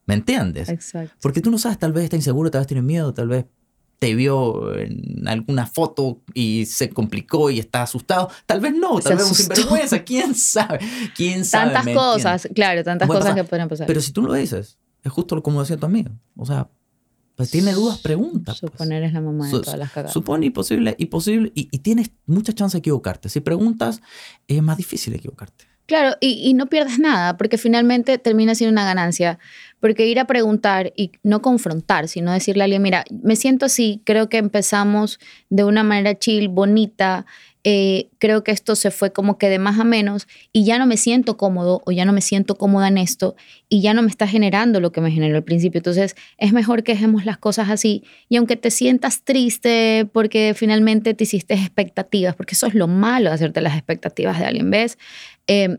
¿Me 0.06 0.14
entiendes? 0.14 0.68
Exacto. 0.68 1.14
Porque 1.20 1.40
tú 1.40 1.50
no 1.50 1.58
sabes, 1.58 1.78
tal 1.78 1.92
vez 1.92 2.04
está 2.04 2.16
inseguro, 2.16 2.50
tal 2.50 2.60
vez 2.60 2.68
tiene 2.68 2.82
miedo, 2.82 3.12
tal 3.14 3.28
vez 3.28 3.46
te 4.00 4.14
vio 4.14 4.74
en 4.76 5.28
alguna 5.28 5.66
foto 5.66 6.22
y 6.32 6.64
se 6.64 6.88
complicó 6.88 7.50
y 7.50 7.58
está 7.58 7.82
asustado. 7.82 8.30
Tal 8.46 8.60
vez 8.60 8.74
no, 8.74 8.98
tal 8.98 9.18
vez 9.18 9.28
un 9.28 9.34
sinvergüenza, 9.34 10.02
quién 10.02 10.34
sabe, 10.34 10.80
quién 11.14 11.44
sabe. 11.44 11.74
Tantas 11.74 11.94
cosas, 11.94 12.48
claro, 12.54 12.82
tantas 12.82 13.06
cosas 13.06 13.34
que 13.34 13.44
pueden 13.44 13.68
pasar. 13.68 13.86
Pero 13.86 14.00
si 14.00 14.10
tú 14.10 14.22
lo 14.22 14.32
dices, 14.32 14.78
es 15.04 15.12
justo 15.12 15.40
como 15.42 15.60
decía 15.60 15.76
tu 15.76 15.84
amigo. 15.84 16.10
O 16.34 16.46
sea, 16.46 16.70
pues 17.36 17.50
tiene 17.50 17.74
dudas, 17.74 17.98
pregunta. 17.98 18.52
Pues. 18.58 18.72
Suponer 18.72 19.02
es 19.02 19.12
la 19.12 19.20
mamá 19.20 19.46
de 19.46 19.52
todas 19.52 19.78
las 19.78 19.92
cagadas. 19.92 20.14
Supone 20.14 20.46
y 20.46 20.50
posible, 20.50 20.96
y, 20.98 21.06
posible 21.06 21.52
y, 21.54 21.66
tienes 21.80 22.10
mucha 22.24 22.54
chance 22.54 22.76
de 22.76 22.78
equivocarte. 22.78 23.28
Si 23.28 23.40
preguntas, 23.40 24.00
es 24.48 24.62
más 24.62 24.78
difícil 24.78 25.14
equivocarte. 25.14 25.66
Claro, 25.90 26.16
y, 26.20 26.40
y, 26.48 26.54
no 26.54 26.66
pierdes 26.68 27.00
nada, 27.00 27.36
porque 27.36 27.58
finalmente 27.58 28.16
termina 28.16 28.54
siendo 28.54 28.70
una 28.70 28.84
ganancia. 28.84 29.40
Porque 29.80 30.06
ir 30.06 30.20
a 30.20 30.24
preguntar 30.24 30.92
y 30.94 31.10
no 31.24 31.42
confrontar, 31.42 32.06
sino 32.06 32.30
decirle 32.30 32.62
a 32.62 32.66
alguien, 32.66 32.80
mira, 32.80 33.04
me 33.24 33.34
siento 33.34 33.66
así, 33.66 34.00
creo 34.04 34.28
que 34.28 34.38
empezamos 34.38 35.18
de 35.48 35.64
una 35.64 35.82
manera 35.82 36.16
chill, 36.16 36.46
bonita, 36.48 37.26
eh, 37.62 38.08
creo 38.18 38.42
que 38.42 38.52
esto 38.52 38.74
se 38.74 38.90
fue 38.90 39.12
como 39.12 39.36
que 39.36 39.50
de 39.50 39.58
más 39.58 39.78
a 39.78 39.84
menos 39.84 40.26
y 40.50 40.64
ya 40.64 40.78
no 40.78 40.86
me 40.86 40.96
siento 40.96 41.36
cómodo 41.36 41.82
o 41.84 41.92
ya 41.92 42.06
no 42.06 42.12
me 42.12 42.22
siento 42.22 42.54
cómoda 42.54 42.88
en 42.88 42.96
esto 42.96 43.36
y 43.68 43.82
ya 43.82 43.92
no 43.92 44.00
me 44.00 44.08
está 44.08 44.26
generando 44.26 44.80
lo 44.80 44.92
que 44.92 45.02
me 45.02 45.10
generó 45.10 45.36
al 45.36 45.44
principio. 45.44 45.78
Entonces 45.78 46.16
es 46.38 46.52
mejor 46.54 46.82
que 46.82 46.92
dejemos 46.92 47.26
las 47.26 47.36
cosas 47.36 47.68
así 47.68 48.02
y 48.30 48.36
aunque 48.36 48.56
te 48.56 48.70
sientas 48.70 49.24
triste 49.24 50.08
porque 50.10 50.54
finalmente 50.56 51.12
te 51.12 51.24
hiciste 51.24 51.52
expectativas, 51.52 52.34
porque 52.34 52.54
eso 52.54 52.66
es 52.66 52.74
lo 52.74 52.88
malo 52.88 53.30
hacerte 53.30 53.60
las 53.60 53.74
expectativas 53.74 54.38
de 54.38 54.46
alguien, 54.46 54.70
¿ves? 54.70 54.96
Eh, 55.46 55.76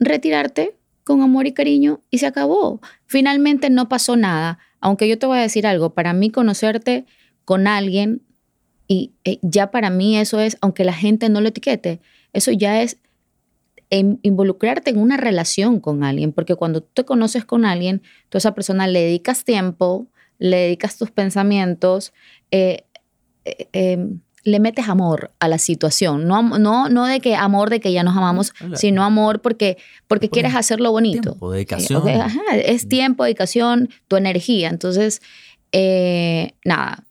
retirarte 0.00 0.76
con 1.04 1.22
amor 1.22 1.46
y 1.46 1.52
cariño 1.52 2.02
y 2.10 2.18
se 2.18 2.26
acabó. 2.26 2.80
Finalmente 3.06 3.70
no 3.70 3.88
pasó 3.88 4.16
nada. 4.16 4.58
Aunque 4.80 5.08
yo 5.08 5.18
te 5.18 5.26
voy 5.26 5.38
a 5.38 5.42
decir 5.42 5.66
algo, 5.66 5.94
para 5.94 6.12
mí 6.12 6.30
conocerte 6.30 7.04
con 7.44 7.68
alguien 7.68 8.22
y 8.86 9.12
eh, 9.24 9.38
ya 9.42 9.70
para 9.70 9.90
mí 9.90 10.18
eso 10.18 10.40
es, 10.40 10.56
aunque 10.60 10.84
la 10.84 10.92
gente 10.92 11.28
no 11.28 11.40
lo 11.40 11.48
etiquete, 11.48 12.00
eso 12.32 12.52
ya 12.52 12.82
es 12.82 12.98
involucrarte 13.90 14.90
en 14.90 14.98
una 14.98 15.16
relación 15.16 15.78
con 15.78 16.02
alguien, 16.02 16.32
porque 16.32 16.56
cuando 16.56 16.80
tú 16.80 16.88
te 16.94 17.04
conoces 17.04 17.44
con 17.44 17.64
alguien, 17.64 18.02
tú 18.28 18.36
a 18.36 18.40
esa 18.40 18.52
persona 18.52 18.88
le 18.88 19.00
dedicas 19.02 19.44
tiempo, 19.44 20.08
le 20.38 20.56
dedicas 20.56 20.98
tus 20.98 21.12
pensamientos, 21.12 22.12
eh, 22.50 22.86
eh, 23.44 23.68
em, 23.72 24.20
le 24.42 24.58
metes 24.58 24.88
amor 24.88 25.32
a 25.38 25.46
la 25.46 25.58
situación, 25.58 26.26
no, 26.26 26.42
no, 26.42 26.88
no 26.88 27.06
de 27.06 27.20
que 27.20 27.36
amor 27.36 27.70
de 27.70 27.78
que 27.78 27.92
ya 27.92 28.02
nos 28.02 28.16
amamos, 28.16 28.52
sino 28.74 29.04
amor 29.04 29.40
porque, 29.40 29.78
porque 30.08 30.28
quieres 30.28 30.56
hacerlo 30.56 30.90
bonito. 30.90 31.30
Tiempo, 31.30 31.52
dedicación. 31.52 32.02
es 32.52 32.88
tiempo, 32.88 33.24
dedicación, 33.24 33.90
tu 34.08 34.16
energía. 34.16 34.70
Entonces, 34.70 35.22
nada, 36.64 37.04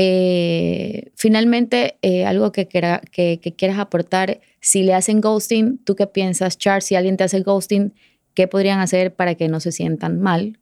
eh, 0.00 1.10
finalmente, 1.16 1.98
eh, 2.02 2.24
algo 2.24 2.52
que, 2.52 2.68
que, 2.68 3.54
quieras 3.58 3.80
aportar, 3.80 4.40
si 4.60 4.84
le 4.84 4.94
hacen 4.94 5.20
ghosting, 5.20 5.78
¿tú 5.78 5.96
qué 5.96 6.06
piensas, 6.06 6.56
Charles? 6.56 6.84
Si 6.84 6.94
alguien 6.94 7.16
te 7.16 7.24
hace 7.24 7.40
ghosting, 7.40 7.92
¿qué 8.32 8.46
podrían 8.46 8.78
hacer 8.78 9.16
para 9.16 9.34
que 9.34 9.48
no 9.48 9.58
se 9.58 9.72
sientan 9.72 10.20
mal? 10.20 10.60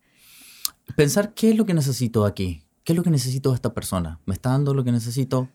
Pensar 0.96 1.34
qué 1.34 1.50
es 1.50 1.56
lo 1.56 1.66
que 1.66 1.74
necesito 1.74 2.24
aquí, 2.24 2.62
qué 2.82 2.94
es 2.94 2.96
lo 2.96 3.02
que 3.02 3.10
necesito 3.10 3.50
de 3.50 3.56
esta 3.56 3.74
persona. 3.74 4.20
¿Me 4.24 4.32
está 4.32 4.48
dando 4.52 4.72
lo 4.72 4.84
que 4.84 4.92
necesito? 4.92 5.50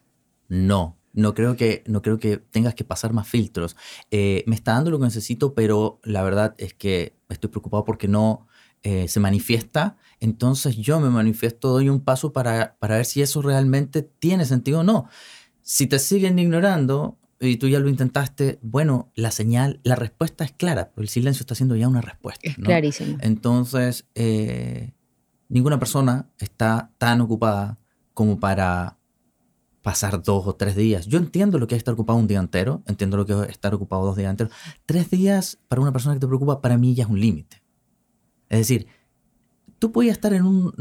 No. 0.48 1.00
No 1.13 1.34
creo 1.34 1.58
que, 1.58 1.84
no 1.88 2.04
creo 2.04 2.20
que 2.20 2.38
tengas 2.38 2.76
que 2.76 2.84
pasar 2.84 3.13
más 3.13 3.28
filtros. 3.28 3.76
Eh, 4.12 4.44
me 4.46 4.54
está 4.54 4.74
dando 4.74 4.91
lo 4.91 5.00
que 5.00 5.06
necesito, 5.06 5.56
pero 5.56 6.00
la 6.04 6.22
verdad 6.22 6.54
es 6.60 6.76
que 6.76 7.15
estoy 7.30 7.50
preocupado 7.50 7.84
porque 7.84 8.08
no, 8.08 8.48
se 8.84 9.20
manifiesta, 9.20 9.98
entonces 10.22 10.78
yo 10.78 11.00
me 11.00 11.10
manifiesto, 11.10 11.70
doy 11.70 11.90
un 11.90 12.00
paso 12.00 12.32
para, 12.32 12.78
para 12.80 12.96
ver 12.96 13.06
si 13.06 13.24
eso 13.24 13.42
realmente 13.42 14.04
tiene 14.04 14.46
sentido 14.46 14.82
o 14.82 14.84
no. 14.84 15.10
Si 15.64 15.88
te 15.88 15.98
siguen 15.98 16.38
ignorando 16.38 17.18
y 17.40 17.58
tú 17.58 17.68
ya 17.68 17.80
lo 17.80 17.90
intentaste, 17.90 18.60
bueno, 18.62 19.12
la 19.16 19.32
señal, 19.32 19.80
la 19.84 19.96
respuesta 19.96 20.44
es 20.46 20.52
clara, 20.52 20.92
el 20.96 21.10
silencio 21.10 21.42
está 21.42 21.56
siendo 21.56 21.76
ya 21.76 21.88
una 21.88 22.02
respuesta. 22.02 22.40
Es 22.48 22.56
clarísimo. 22.56 23.18
Entonces, 23.20 24.06
eh, 24.14 24.94
ninguna 25.50 25.80
persona 25.80 26.30
está 26.38 26.92
tan 27.00 27.20
ocupada 27.22 27.80
como 28.14 28.40
para 28.40 29.00
pasar 29.82 30.22
dos 30.22 30.46
o 30.46 30.56
tres 30.56 30.76
días. 30.76 31.08
Yo 31.08 31.18
entiendo 31.18 31.58
lo 31.58 31.66
que 31.66 31.74
es 31.74 31.80
estar 31.80 31.96
ocupado 31.96 32.20
un 32.20 32.28
día 32.28 32.38
entero, 32.38 32.84
entiendo 32.86 33.18
lo 33.18 33.26
que 33.26 33.34
es 33.34 33.50
estar 33.50 33.74
ocupado 33.74 34.06
dos 34.06 34.18
días 34.18 34.30
enteros. 34.30 34.54
Tres 34.86 35.10
días 35.10 35.58
para 35.68 35.82
una 35.82 35.92
persona 35.92 36.14
que 36.14 36.20
te 36.20 36.28
preocupa, 36.28 36.62
para 36.62 36.78
mí 36.78 36.94
ya 36.94 37.06
es 37.06 37.10
un 37.10 37.20
límite. 37.20 37.64
Es 38.50 38.60
decir, 38.60 38.86
tú 39.82 39.91
puedes 39.91 40.12
estar 40.12 40.32
en 40.34 40.46
un, 40.46 40.72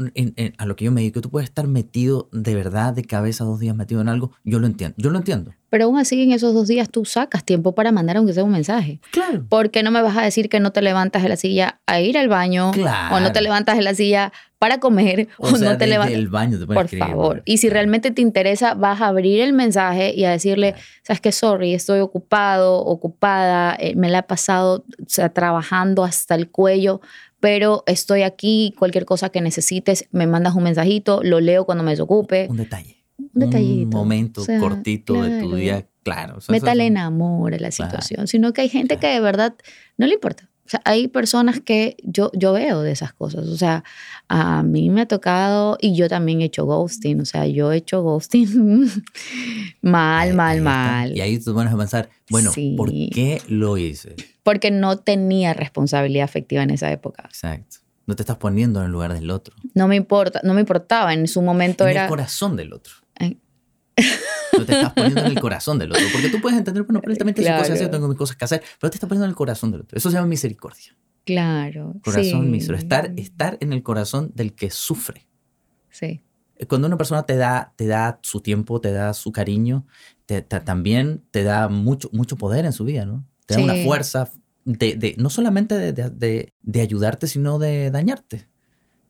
a 0.59 0.65
lo 0.67 0.75
que 0.75 0.85
yo 0.85 0.91
me 0.91 1.01
dedico, 1.01 1.21
tú 1.21 1.31
puedes 1.31 1.49
estar 1.49 1.65
metido 1.65 2.29
de 2.31 2.53
verdad, 2.53 2.93
de 2.93 3.03
cabeza, 3.03 3.43
dos 3.43 3.59
días 3.59 3.75
metido 3.75 3.99
en 3.99 4.09
algo, 4.09 4.31
yo 4.43 4.59
lo 4.59 4.67
entiendo, 4.67 4.93
yo 4.99 5.09
lo 5.09 5.17
entiendo. 5.17 5.55
Pero 5.71 5.85
aún 5.85 5.97
así 5.97 6.21
en 6.21 6.33
esos 6.33 6.53
dos 6.53 6.67
días 6.67 6.87
tú 6.87 7.03
sacas 7.03 7.43
tiempo 7.43 7.73
para 7.73 7.91
mandar 7.91 8.17
aunque 8.17 8.33
sea 8.33 8.43
un 8.43 8.51
mensaje. 8.51 8.99
Claro. 9.11 9.45
Porque 9.49 9.81
no 9.81 9.89
me 9.89 10.03
vas 10.03 10.17
a 10.17 10.21
decir 10.21 10.49
que 10.49 10.59
no 10.59 10.71
te 10.71 10.83
levantas 10.83 11.23
de 11.23 11.29
la 11.29 11.35
silla 11.35 11.79
a 11.87 11.99
ir 11.99 12.15
al 12.15 12.27
baño, 12.27 12.69
o 12.69 13.19
no 13.19 13.31
te 13.31 13.41
levantas 13.41 13.75
de 13.75 13.81
la 13.81 13.95
silla 13.95 14.31
para 14.59 14.79
comer, 14.79 15.29
o, 15.39 15.49
no 15.49 15.77
te 15.79 15.87
levantas. 15.87 16.15
el 16.15 16.27
baño 16.27 16.59
te 16.59 16.67
Por 16.67 16.87
favor. 16.87 17.41
Y 17.45 17.57
si 17.57 17.69
realmente 17.69 18.11
te 18.11 18.21
interesa, 18.21 18.75
vas 18.75 19.01
a 19.01 19.07
abrir 19.07 19.41
el 19.41 19.53
mensaje 19.53 20.13
y 20.13 20.25
a 20.25 20.29
decirle, 20.29 20.75
sabes 21.01 21.21
que 21.21 21.31
sorry, 21.31 21.73
estoy 21.73 22.01
ocupado, 22.01 22.77
ocupada, 22.85 23.75
eh, 23.79 23.95
me 23.95 24.09
la 24.09 24.19
he 24.19 24.23
pasado 24.23 24.85
sea, 25.07 25.29
trabajando 25.29 26.03
hasta 26.03 26.35
el 26.35 26.51
cuello 26.51 27.01
pero 27.41 27.83
estoy 27.87 28.21
aquí, 28.21 28.73
cualquier 28.77 29.03
cosa 29.03 29.29
que 29.29 29.41
necesites, 29.41 30.07
me 30.11 30.27
mandas 30.27 30.55
un 30.55 30.63
mensajito, 30.63 31.21
lo 31.23 31.41
leo 31.41 31.65
cuando 31.65 31.83
me 31.83 31.91
desocupe. 31.91 32.47
Un 32.49 32.57
detalle. 32.57 33.03
Un 33.17 33.29
detallito. 33.33 33.97
Un 33.97 34.03
momento 34.03 34.45
cortito 34.59 35.21
de 35.21 35.41
tu 35.41 35.55
día, 35.55 35.87
claro. 36.03 36.37
O 36.37 36.51
Métale 36.51 36.85
en 36.85 36.97
amor 36.97 37.55
a 37.55 37.59
la 37.59 37.71
situación, 37.71 38.27
sino 38.27 38.53
que 38.53 38.61
hay 38.61 38.69
gente 38.69 38.97
que 38.97 39.07
de 39.07 39.19
verdad 39.19 39.55
no 39.97 40.05
le 40.05 40.13
importa. 40.13 40.50
Sea, 40.71 40.81
hay 40.85 41.09
personas 41.09 41.59
que 41.59 41.97
yo, 42.01 42.31
yo 42.33 42.53
veo 42.53 42.81
de 42.81 42.91
esas 42.91 43.11
cosas. 43.11 43.47
O 43.47 43.57
sea, 43.57 43.83
a 44.29 44.63
mí 44.63 44.89
me 44.89 45.01
ha 45.01 45.05
tocado, 45.05 45.77
y 45.81 45.95
yo 45.95 46.07
también 46.07 46.41
he 46.41 46.45
hecho 46.45 46.65
ghosting. 46.65 47.19
O 47.19 47.25
sea, 47.25 47.45
yo 47.45 47.73
he 47.73 47.77
hecho 47.77 48.01
ghosting 48.01 48.89
mal, 49.81 50.33
mal, 50.33 50.61
mal. 50.61 51.17
Y 51.17 51.19
ahí 51.19 51.39
tú 51.39 51.53
vas 51.53 51.73
a 51.73 51.77
pensar, 51.77 52.09
bueno, 52.29 52.53
¿por 52.77 52.89
qué 52.89 53.41
lo 53.49 53.77
hice? 53.77 54.15
porque 54.43 54.71
no 54.71 54.97
tenía 54.97 55.53
responsabilidad 55.53 56.23
afectiva 56.23 56.63
en 56.63 56.71
esa 56.71 56.91
época. 56.91 57.23
Exacto. 57.25 57.77
No 58.07 58.15
te 58.15 58.23
estás 58.23 58.37
poniendo 58.37 58.79
en 58.79 58.85
el 58.85 58.91
lugar 58.91 59.13
del 59.13 59.29
otro. 59.29 59.55
No 59.73 59.87
me 59.87 59.97
importa, 59.97 60.39
no 60.43 60.53
me 60.53 60.61
importaba, 60.61 61.13
en 61.13 61.27
su 61.27 61.41
momento 61.41 61.83
en 61.83 61.91
era... 61.91 62.03
el 62.03 62.09
corazón 62.09 62.55
del 62.55 62.73
otro. 62.73 62.93
No 64.61 64.65
te 64.65 64.73
estás 64.73 64.93
poniendo 64.93 65.21
en 65.21 65.27
el 65.27 65.39
corazón 65.41 65.77
del 65.79 65.91
otro. 65.91 66.03
Porque 66.11 66.29
tú 66.29 66.41
puedes 66.41 66.57
entender, 66.57 66.83
bueno, 66.83 66.99
aparentemente 66.99 67.41
claro. 67.41 67.61
cosas 67.67 67.91
tengo 67.91 68.07
mis 68.07 68.17
cosas 68.17 68.35
que 68.37 68.45
hacer, 68.45 68.63
pero 68.79 68.89
te 68.89 68.95
estás 68.97 69.07
poniendo 69.07 69.25
en 69.25 69.29
el 69.31 69.35
corazón 69.35 69.71
del 69.71 69.81
otro. 69.81 69.97
Eso 69.97 70.09
se 70.09 70.15
llama 70.15 70.27
misericordia. 70.27 70.95
Claro. 71.25 71.93
Corazón 72.03 72.51
sí. 72.59 72.73
Estar, 72.73 73.11
estar 73.17 73.57
en 73.61 73.73
el 73.73 73.83
corazón 73.83 74.31
del 74.33 74.53
que 74.53 74.69
sufre. 74.71 75.27
Sí. 75.89 76.21
Cuando 76.67 76.87
una 76.87 76.97
persona 76.97 77.23
te 77.23 77.35
da, 77.37 77.73
te 77.75 77.87
da 77.87 78.19
su 78.23 78.41
tiempo, 78.41 78.81
te 78.81 78.91
da 78.91 79.13
su 79.13 79.31
cariño, 79.31 79.85
te, 80.25 80.41
te, 80.41 80.59
también 80.61 81.23
te 81.31 81.43
da 81.43 81.67
mucho, 81.69 82.09
mucho 82.13 82.37
poder 82.37 82.65
en 82.65 82.73
su 82.73 82.83
vida, 82.85 83.05
¿no? 83.05 83.25
Te 83.45 83.55
da 83.55 83.59
Sí. 83.59 83.63
una 83.63 83.75
fuerza 83.83 84.29
de, 84.65 84.95
de- 84.95 85.15
no 85.17 85.29
solamente 85.31 85.75
de- 85.75 86.53
de 86.61 86.81
ayudarte, 86.81 87.27
sino 87.27 87.57
de 87.59 87.89
dañarte. 87.91 88.47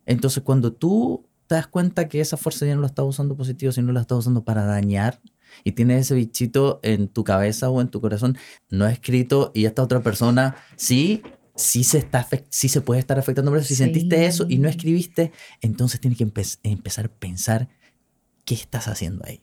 Entonces, 0.05 0.43
cuando 0.43 0.73
tú 0.73 1.27
te 1.47 1.55
das 1.55 1.67
cuenta 1.67 2.07
que 2.07 2.21
esa 2.21 2.37
fuerza 2.37 2.65
ya 2.65 2.75
no 2.75 2.81
la 2.81 2.87
estás 2.87 3.05
usando 3.05 3.35
positivo, 3.35 3.71
sino 3.73 3.91
la 3.91 4.01
estás 4.01 4.19
usando 4.19 4.43
para 4.45 4.63
dañar, 4.65 5.19
y 5.63 5.71
tienes 5.73 6.01
ese 6.01 6.15
bichito 6.15 6.79
en 6.83 7.07
tu 7.07 7.23
cabeza 7.23 7.69
o 7.69 7.81
en 7.81 7.89
tu 7.89 8.01
corazón, 8.01 8.37
no 8.69 8.87
escrito, 8.87 9.51
y 9.53 9.65
esta 9.65 9.83
otra 9.83 10.01
persona 10.01 10.55
sí, 10.75 11.21
sí 11.55 11.83
se, 11.83 11.97
está, 11.99 12.27
sí 12.49 12.69
se 12.69 12.81
puede 12.81 12.99
estar 12.99 13.19
afectando, 13.19 13.51
pero 13.51 13.63
si 13.63 13.75
Sí. 13.75 13.83
sentiste 13.83 14.25
eso 14.25 14.45
y 14.49 14.57
no 14.57 14.69
escribiste, 14.69 15.31
entonces 15.61 15.99
tienes 15.99 16.17
que 16.17 16.25
empe- 16.27 16.59
empezar 16.63 17.05
a 17.05 17.09
pensar 17.09 17.69
qué 18.45 18.55
estás 18.55 18.87
haciendo 18.87 19.23
ahí. 19.25 19.41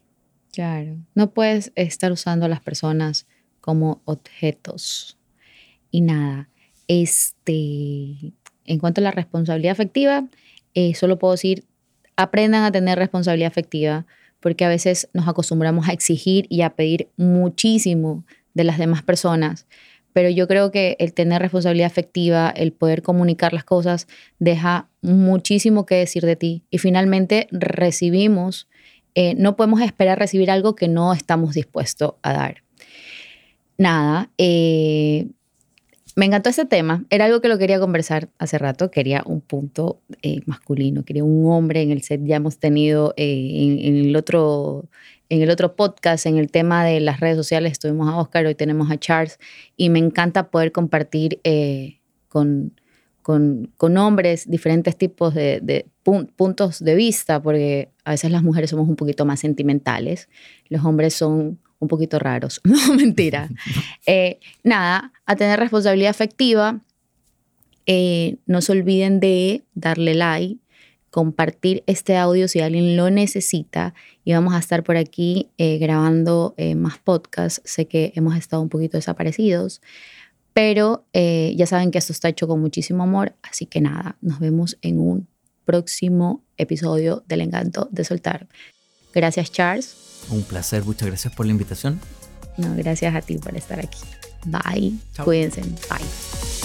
Claro. 0.52 0.96
No 1.14 1.30
puedes 1.30 1.72
estar 1.76 2.10
usando 2.10 2.46
a 2.46 2.48
las 2.48 2.60
personas 2.60 3.26
como 3.60 4.00
objetos. 4.06 5.18
Y 5.90 6.00
nada, 6.00 6.48
este, 6.86 8.32
en 8.64 8.78
cuanto 8.78 9.00
a 9.00 9.04
la 9.04 9.10
responsabilidad 9.10 9.72
afectiva, 9.72 10.26
eh, 10.74 10.94
solo 10.94 11.18
puedo 11.18 11.32
decir, 11.32 11.64
aprendan 12.16 12.64
a 12.64 12.72
tener 12.72 12.98
responsabilidad 12.98 13.50
afectiva, 13.50 14.06
porque 14.40 14.64
a 14.64 14.68
veces 14.68 15.08
nos 15.12 15.28
acostumbramos 15.28 15.88
a 15.88 15.92
exigir 15.92 16.46
y 16.48 16.62
a 16.62 16.70
pedir 16.70 17.08
muchísimo 17.16 18.24
de 18.54 18.64
las 18.64 18.78
demás 18.78 19.02
personas. 19.02 19.66
Pero 20.12 20.30
yo 20.30 20.48
creo 20.48 20.70
que 20.70 20.96
el 20.98 21.12
tener 21.12 21.42
responsabilidad 21.42 21.86
afectiva, 21.86 22.50
el 22.50 22.72
poder 22.72 23.02
comunicar 23.02 23.52
las 23.52 23.64
cosas, 23.64 24.08
deja 24.38 24.88
muchísimo 25.02 25.86
que 25.86 25.96
decir 25.96 26.24
de 26.24 26.36
ti. 26.36 26.64
Y 26.70 26.78
finalmente 26.78 27.46
recibimos 27.50 28.68
eh, 29.20 29.34
no 29.34 29.56
podemos 29.56 29.80
esperar 29.80 30.16
recibir 30.16 30.48
algo 30.48 30.76
que 30.76 30.86
no 30.86 31.12
estamos 31.12 31.54
dispuestos 31.54 32.14
a 32.22 32.32
dar. 32.32 32.62
Nada, 33.76 34.30
eh, 34.38 35.26
me 36.18 36.26
encantó 36.26 36.50
este 36.50 36.64
tema. 36.64 37.04
Era 37.10 37.26
algo 37.26 37.40
que 37.40 37.46
lo 37.46 37.58
quería 37.58 37.78
conversar 37.78 38.28
hace 38.38 38.58
rato. 38.58 38.90
Quería 38.90 39.22
un 39.24 39.40
punto 39.40 40.00
eh, 40.20 40.40
masculino, 40.46 41.04
quería 41.04 41.22
un 41.22 41.46
hombre 41.46 41.80
en 41.80 41.92
el 41.92 42.02
set. 42.02 42.20
Ya 42.24 42.34
hemos 42.34 42.58
tenido 42.58 43.14
eh, 43.16 43.52
en, 43.54 43.78
en 43.78 44.06
el 44.08 44.16
otro, 44.16 44.88
en 45.28 45.42
el 45.42 45.48
otro 45.48 45.76
podcast, 45.76 46.26
en 46.26 46.36
el 46.36 46.50
tema 46.50 46.84
de 46.84 46.98
las 46.98 47.20
redes 47.20 47.36
sociales, 47.36 47.78
tuvimos 47.78 48.08
a 48.08 48.16
Oscar, 48.16 48.44
hoy 48.46 48.56
tenemos 48.56 48.90
a 48.90 48.98
Charles. 48.98 49.38
Y 49.76 49.90
me 49.90 50.00
encanta 50.00 50.50
poder 50.50 50.72
compartir 50.72 51.38
eh, 51.44 52.00
con, 52.28 52.72
con, 53.22 53.70
con 53.76 53.96
hombres 53.96 54.50
diferentes 54.50 54.96
tipos 54.96 55.34
de, 55.34 55.60
de 55.62 55.86
pun- 56.04 56.32
puntos 56.34 56.80
de 56.80 56.96
vista, 56.96 57.40
porque 57.40 57.90
a 58.04 58.10
veces 58.10 58.32
las 58.32 58.42
mujeres 58.42 58.70
somos 58.70 58.88
un 58.88 58.96
poquito 58.96 59.24
más 59.24 59.38
sentimentales, 59.38 60.28
los 60.68 60.84
hombres 60.84 61.14
son 61.14 61.60
un 61.78 61.88
poquito 61.88 62.18
raros, 62.18 62.60
no 62.64 62.94
mentira. 62.94 63.48
Eh, 64.06 64.38
nada, 64.62 65.12
a 65.26 65.36
tener 65.36 65.58
responsabilidad 65.58 66.10
afectiva, 66.10 66.80
eh, 67.86 68.36
no 68.46 68.60
se 68.60 68.72
olviden 68.72 69.20
de 69.20 69.62
darle 69.74 70.14
like, 70.14 70.60
compartir 71.10 71.82
este 71.86 72.16
audio 72.16 72.48
si 72.48 72.60
alguien 72.60 72.96
lo 72.96 73.08
necesita 73.10 73.94
y 74.24 74.34
vamos 74.34 74.54
a 74.54 74.58
estar 74.58 74.84
por 74.84 74.98
aquí 74.98 75.48
eh, 75.56 75.78
grabando 75.78 76.54
más 76.76 76.98
podcasts. 76.98 77.62
Sé 77.64 77.86
que 77.86 78.12
hemos 78.14 78.36
estado 78.36 78.60
un 78.62 78.68
poquito 78.68 78.98
desaparecidos, 78.98 79.80
pero 80.52 81.06
ya 81.14 81.66
saben 81.66 81.90
que 81.90 81.98
esto 81.98 82.12
está 82.12 82.28
hecho 82.28 82.46
con 82.46 82.60
muchísimo 82.60 83.04
amor, 83.04 83.34
así 83.42 83.64
que 83.64 83.80
nada, 83.80 84.16
nos 84.20 84.38
vemos 84.38 84.76
en 84.82 84.98
un 84.98 85.28
próximo 85.64 86.42
episodio 86.58 87.24
del 87.26 87.40
encanto 87.40 87.88
de 87.90 88.04
soltar. 88.04 88.48
Gracias 89.14 89.50
Charles. 89.50 90.07
Un 90.30 90.42
placer, 90.42 90.84
muchas 90.84 91.08
gracias 91.08 91.34
por 91.34 91.46
la 91.46 91.52
invitación. 91.52 92.00
No, 92.56 92.74
gracias 92.76 93.14
a 93.14 93.20
ti 93.22 93.38
por 93.38 93.56
estar 93.56 93.78
aquí. 93.78 94.00
Bye. 94.44 94.94
Chao. 95.14 95.24
Cuídense. 95.24 95.62
Bye. 95.62 96.57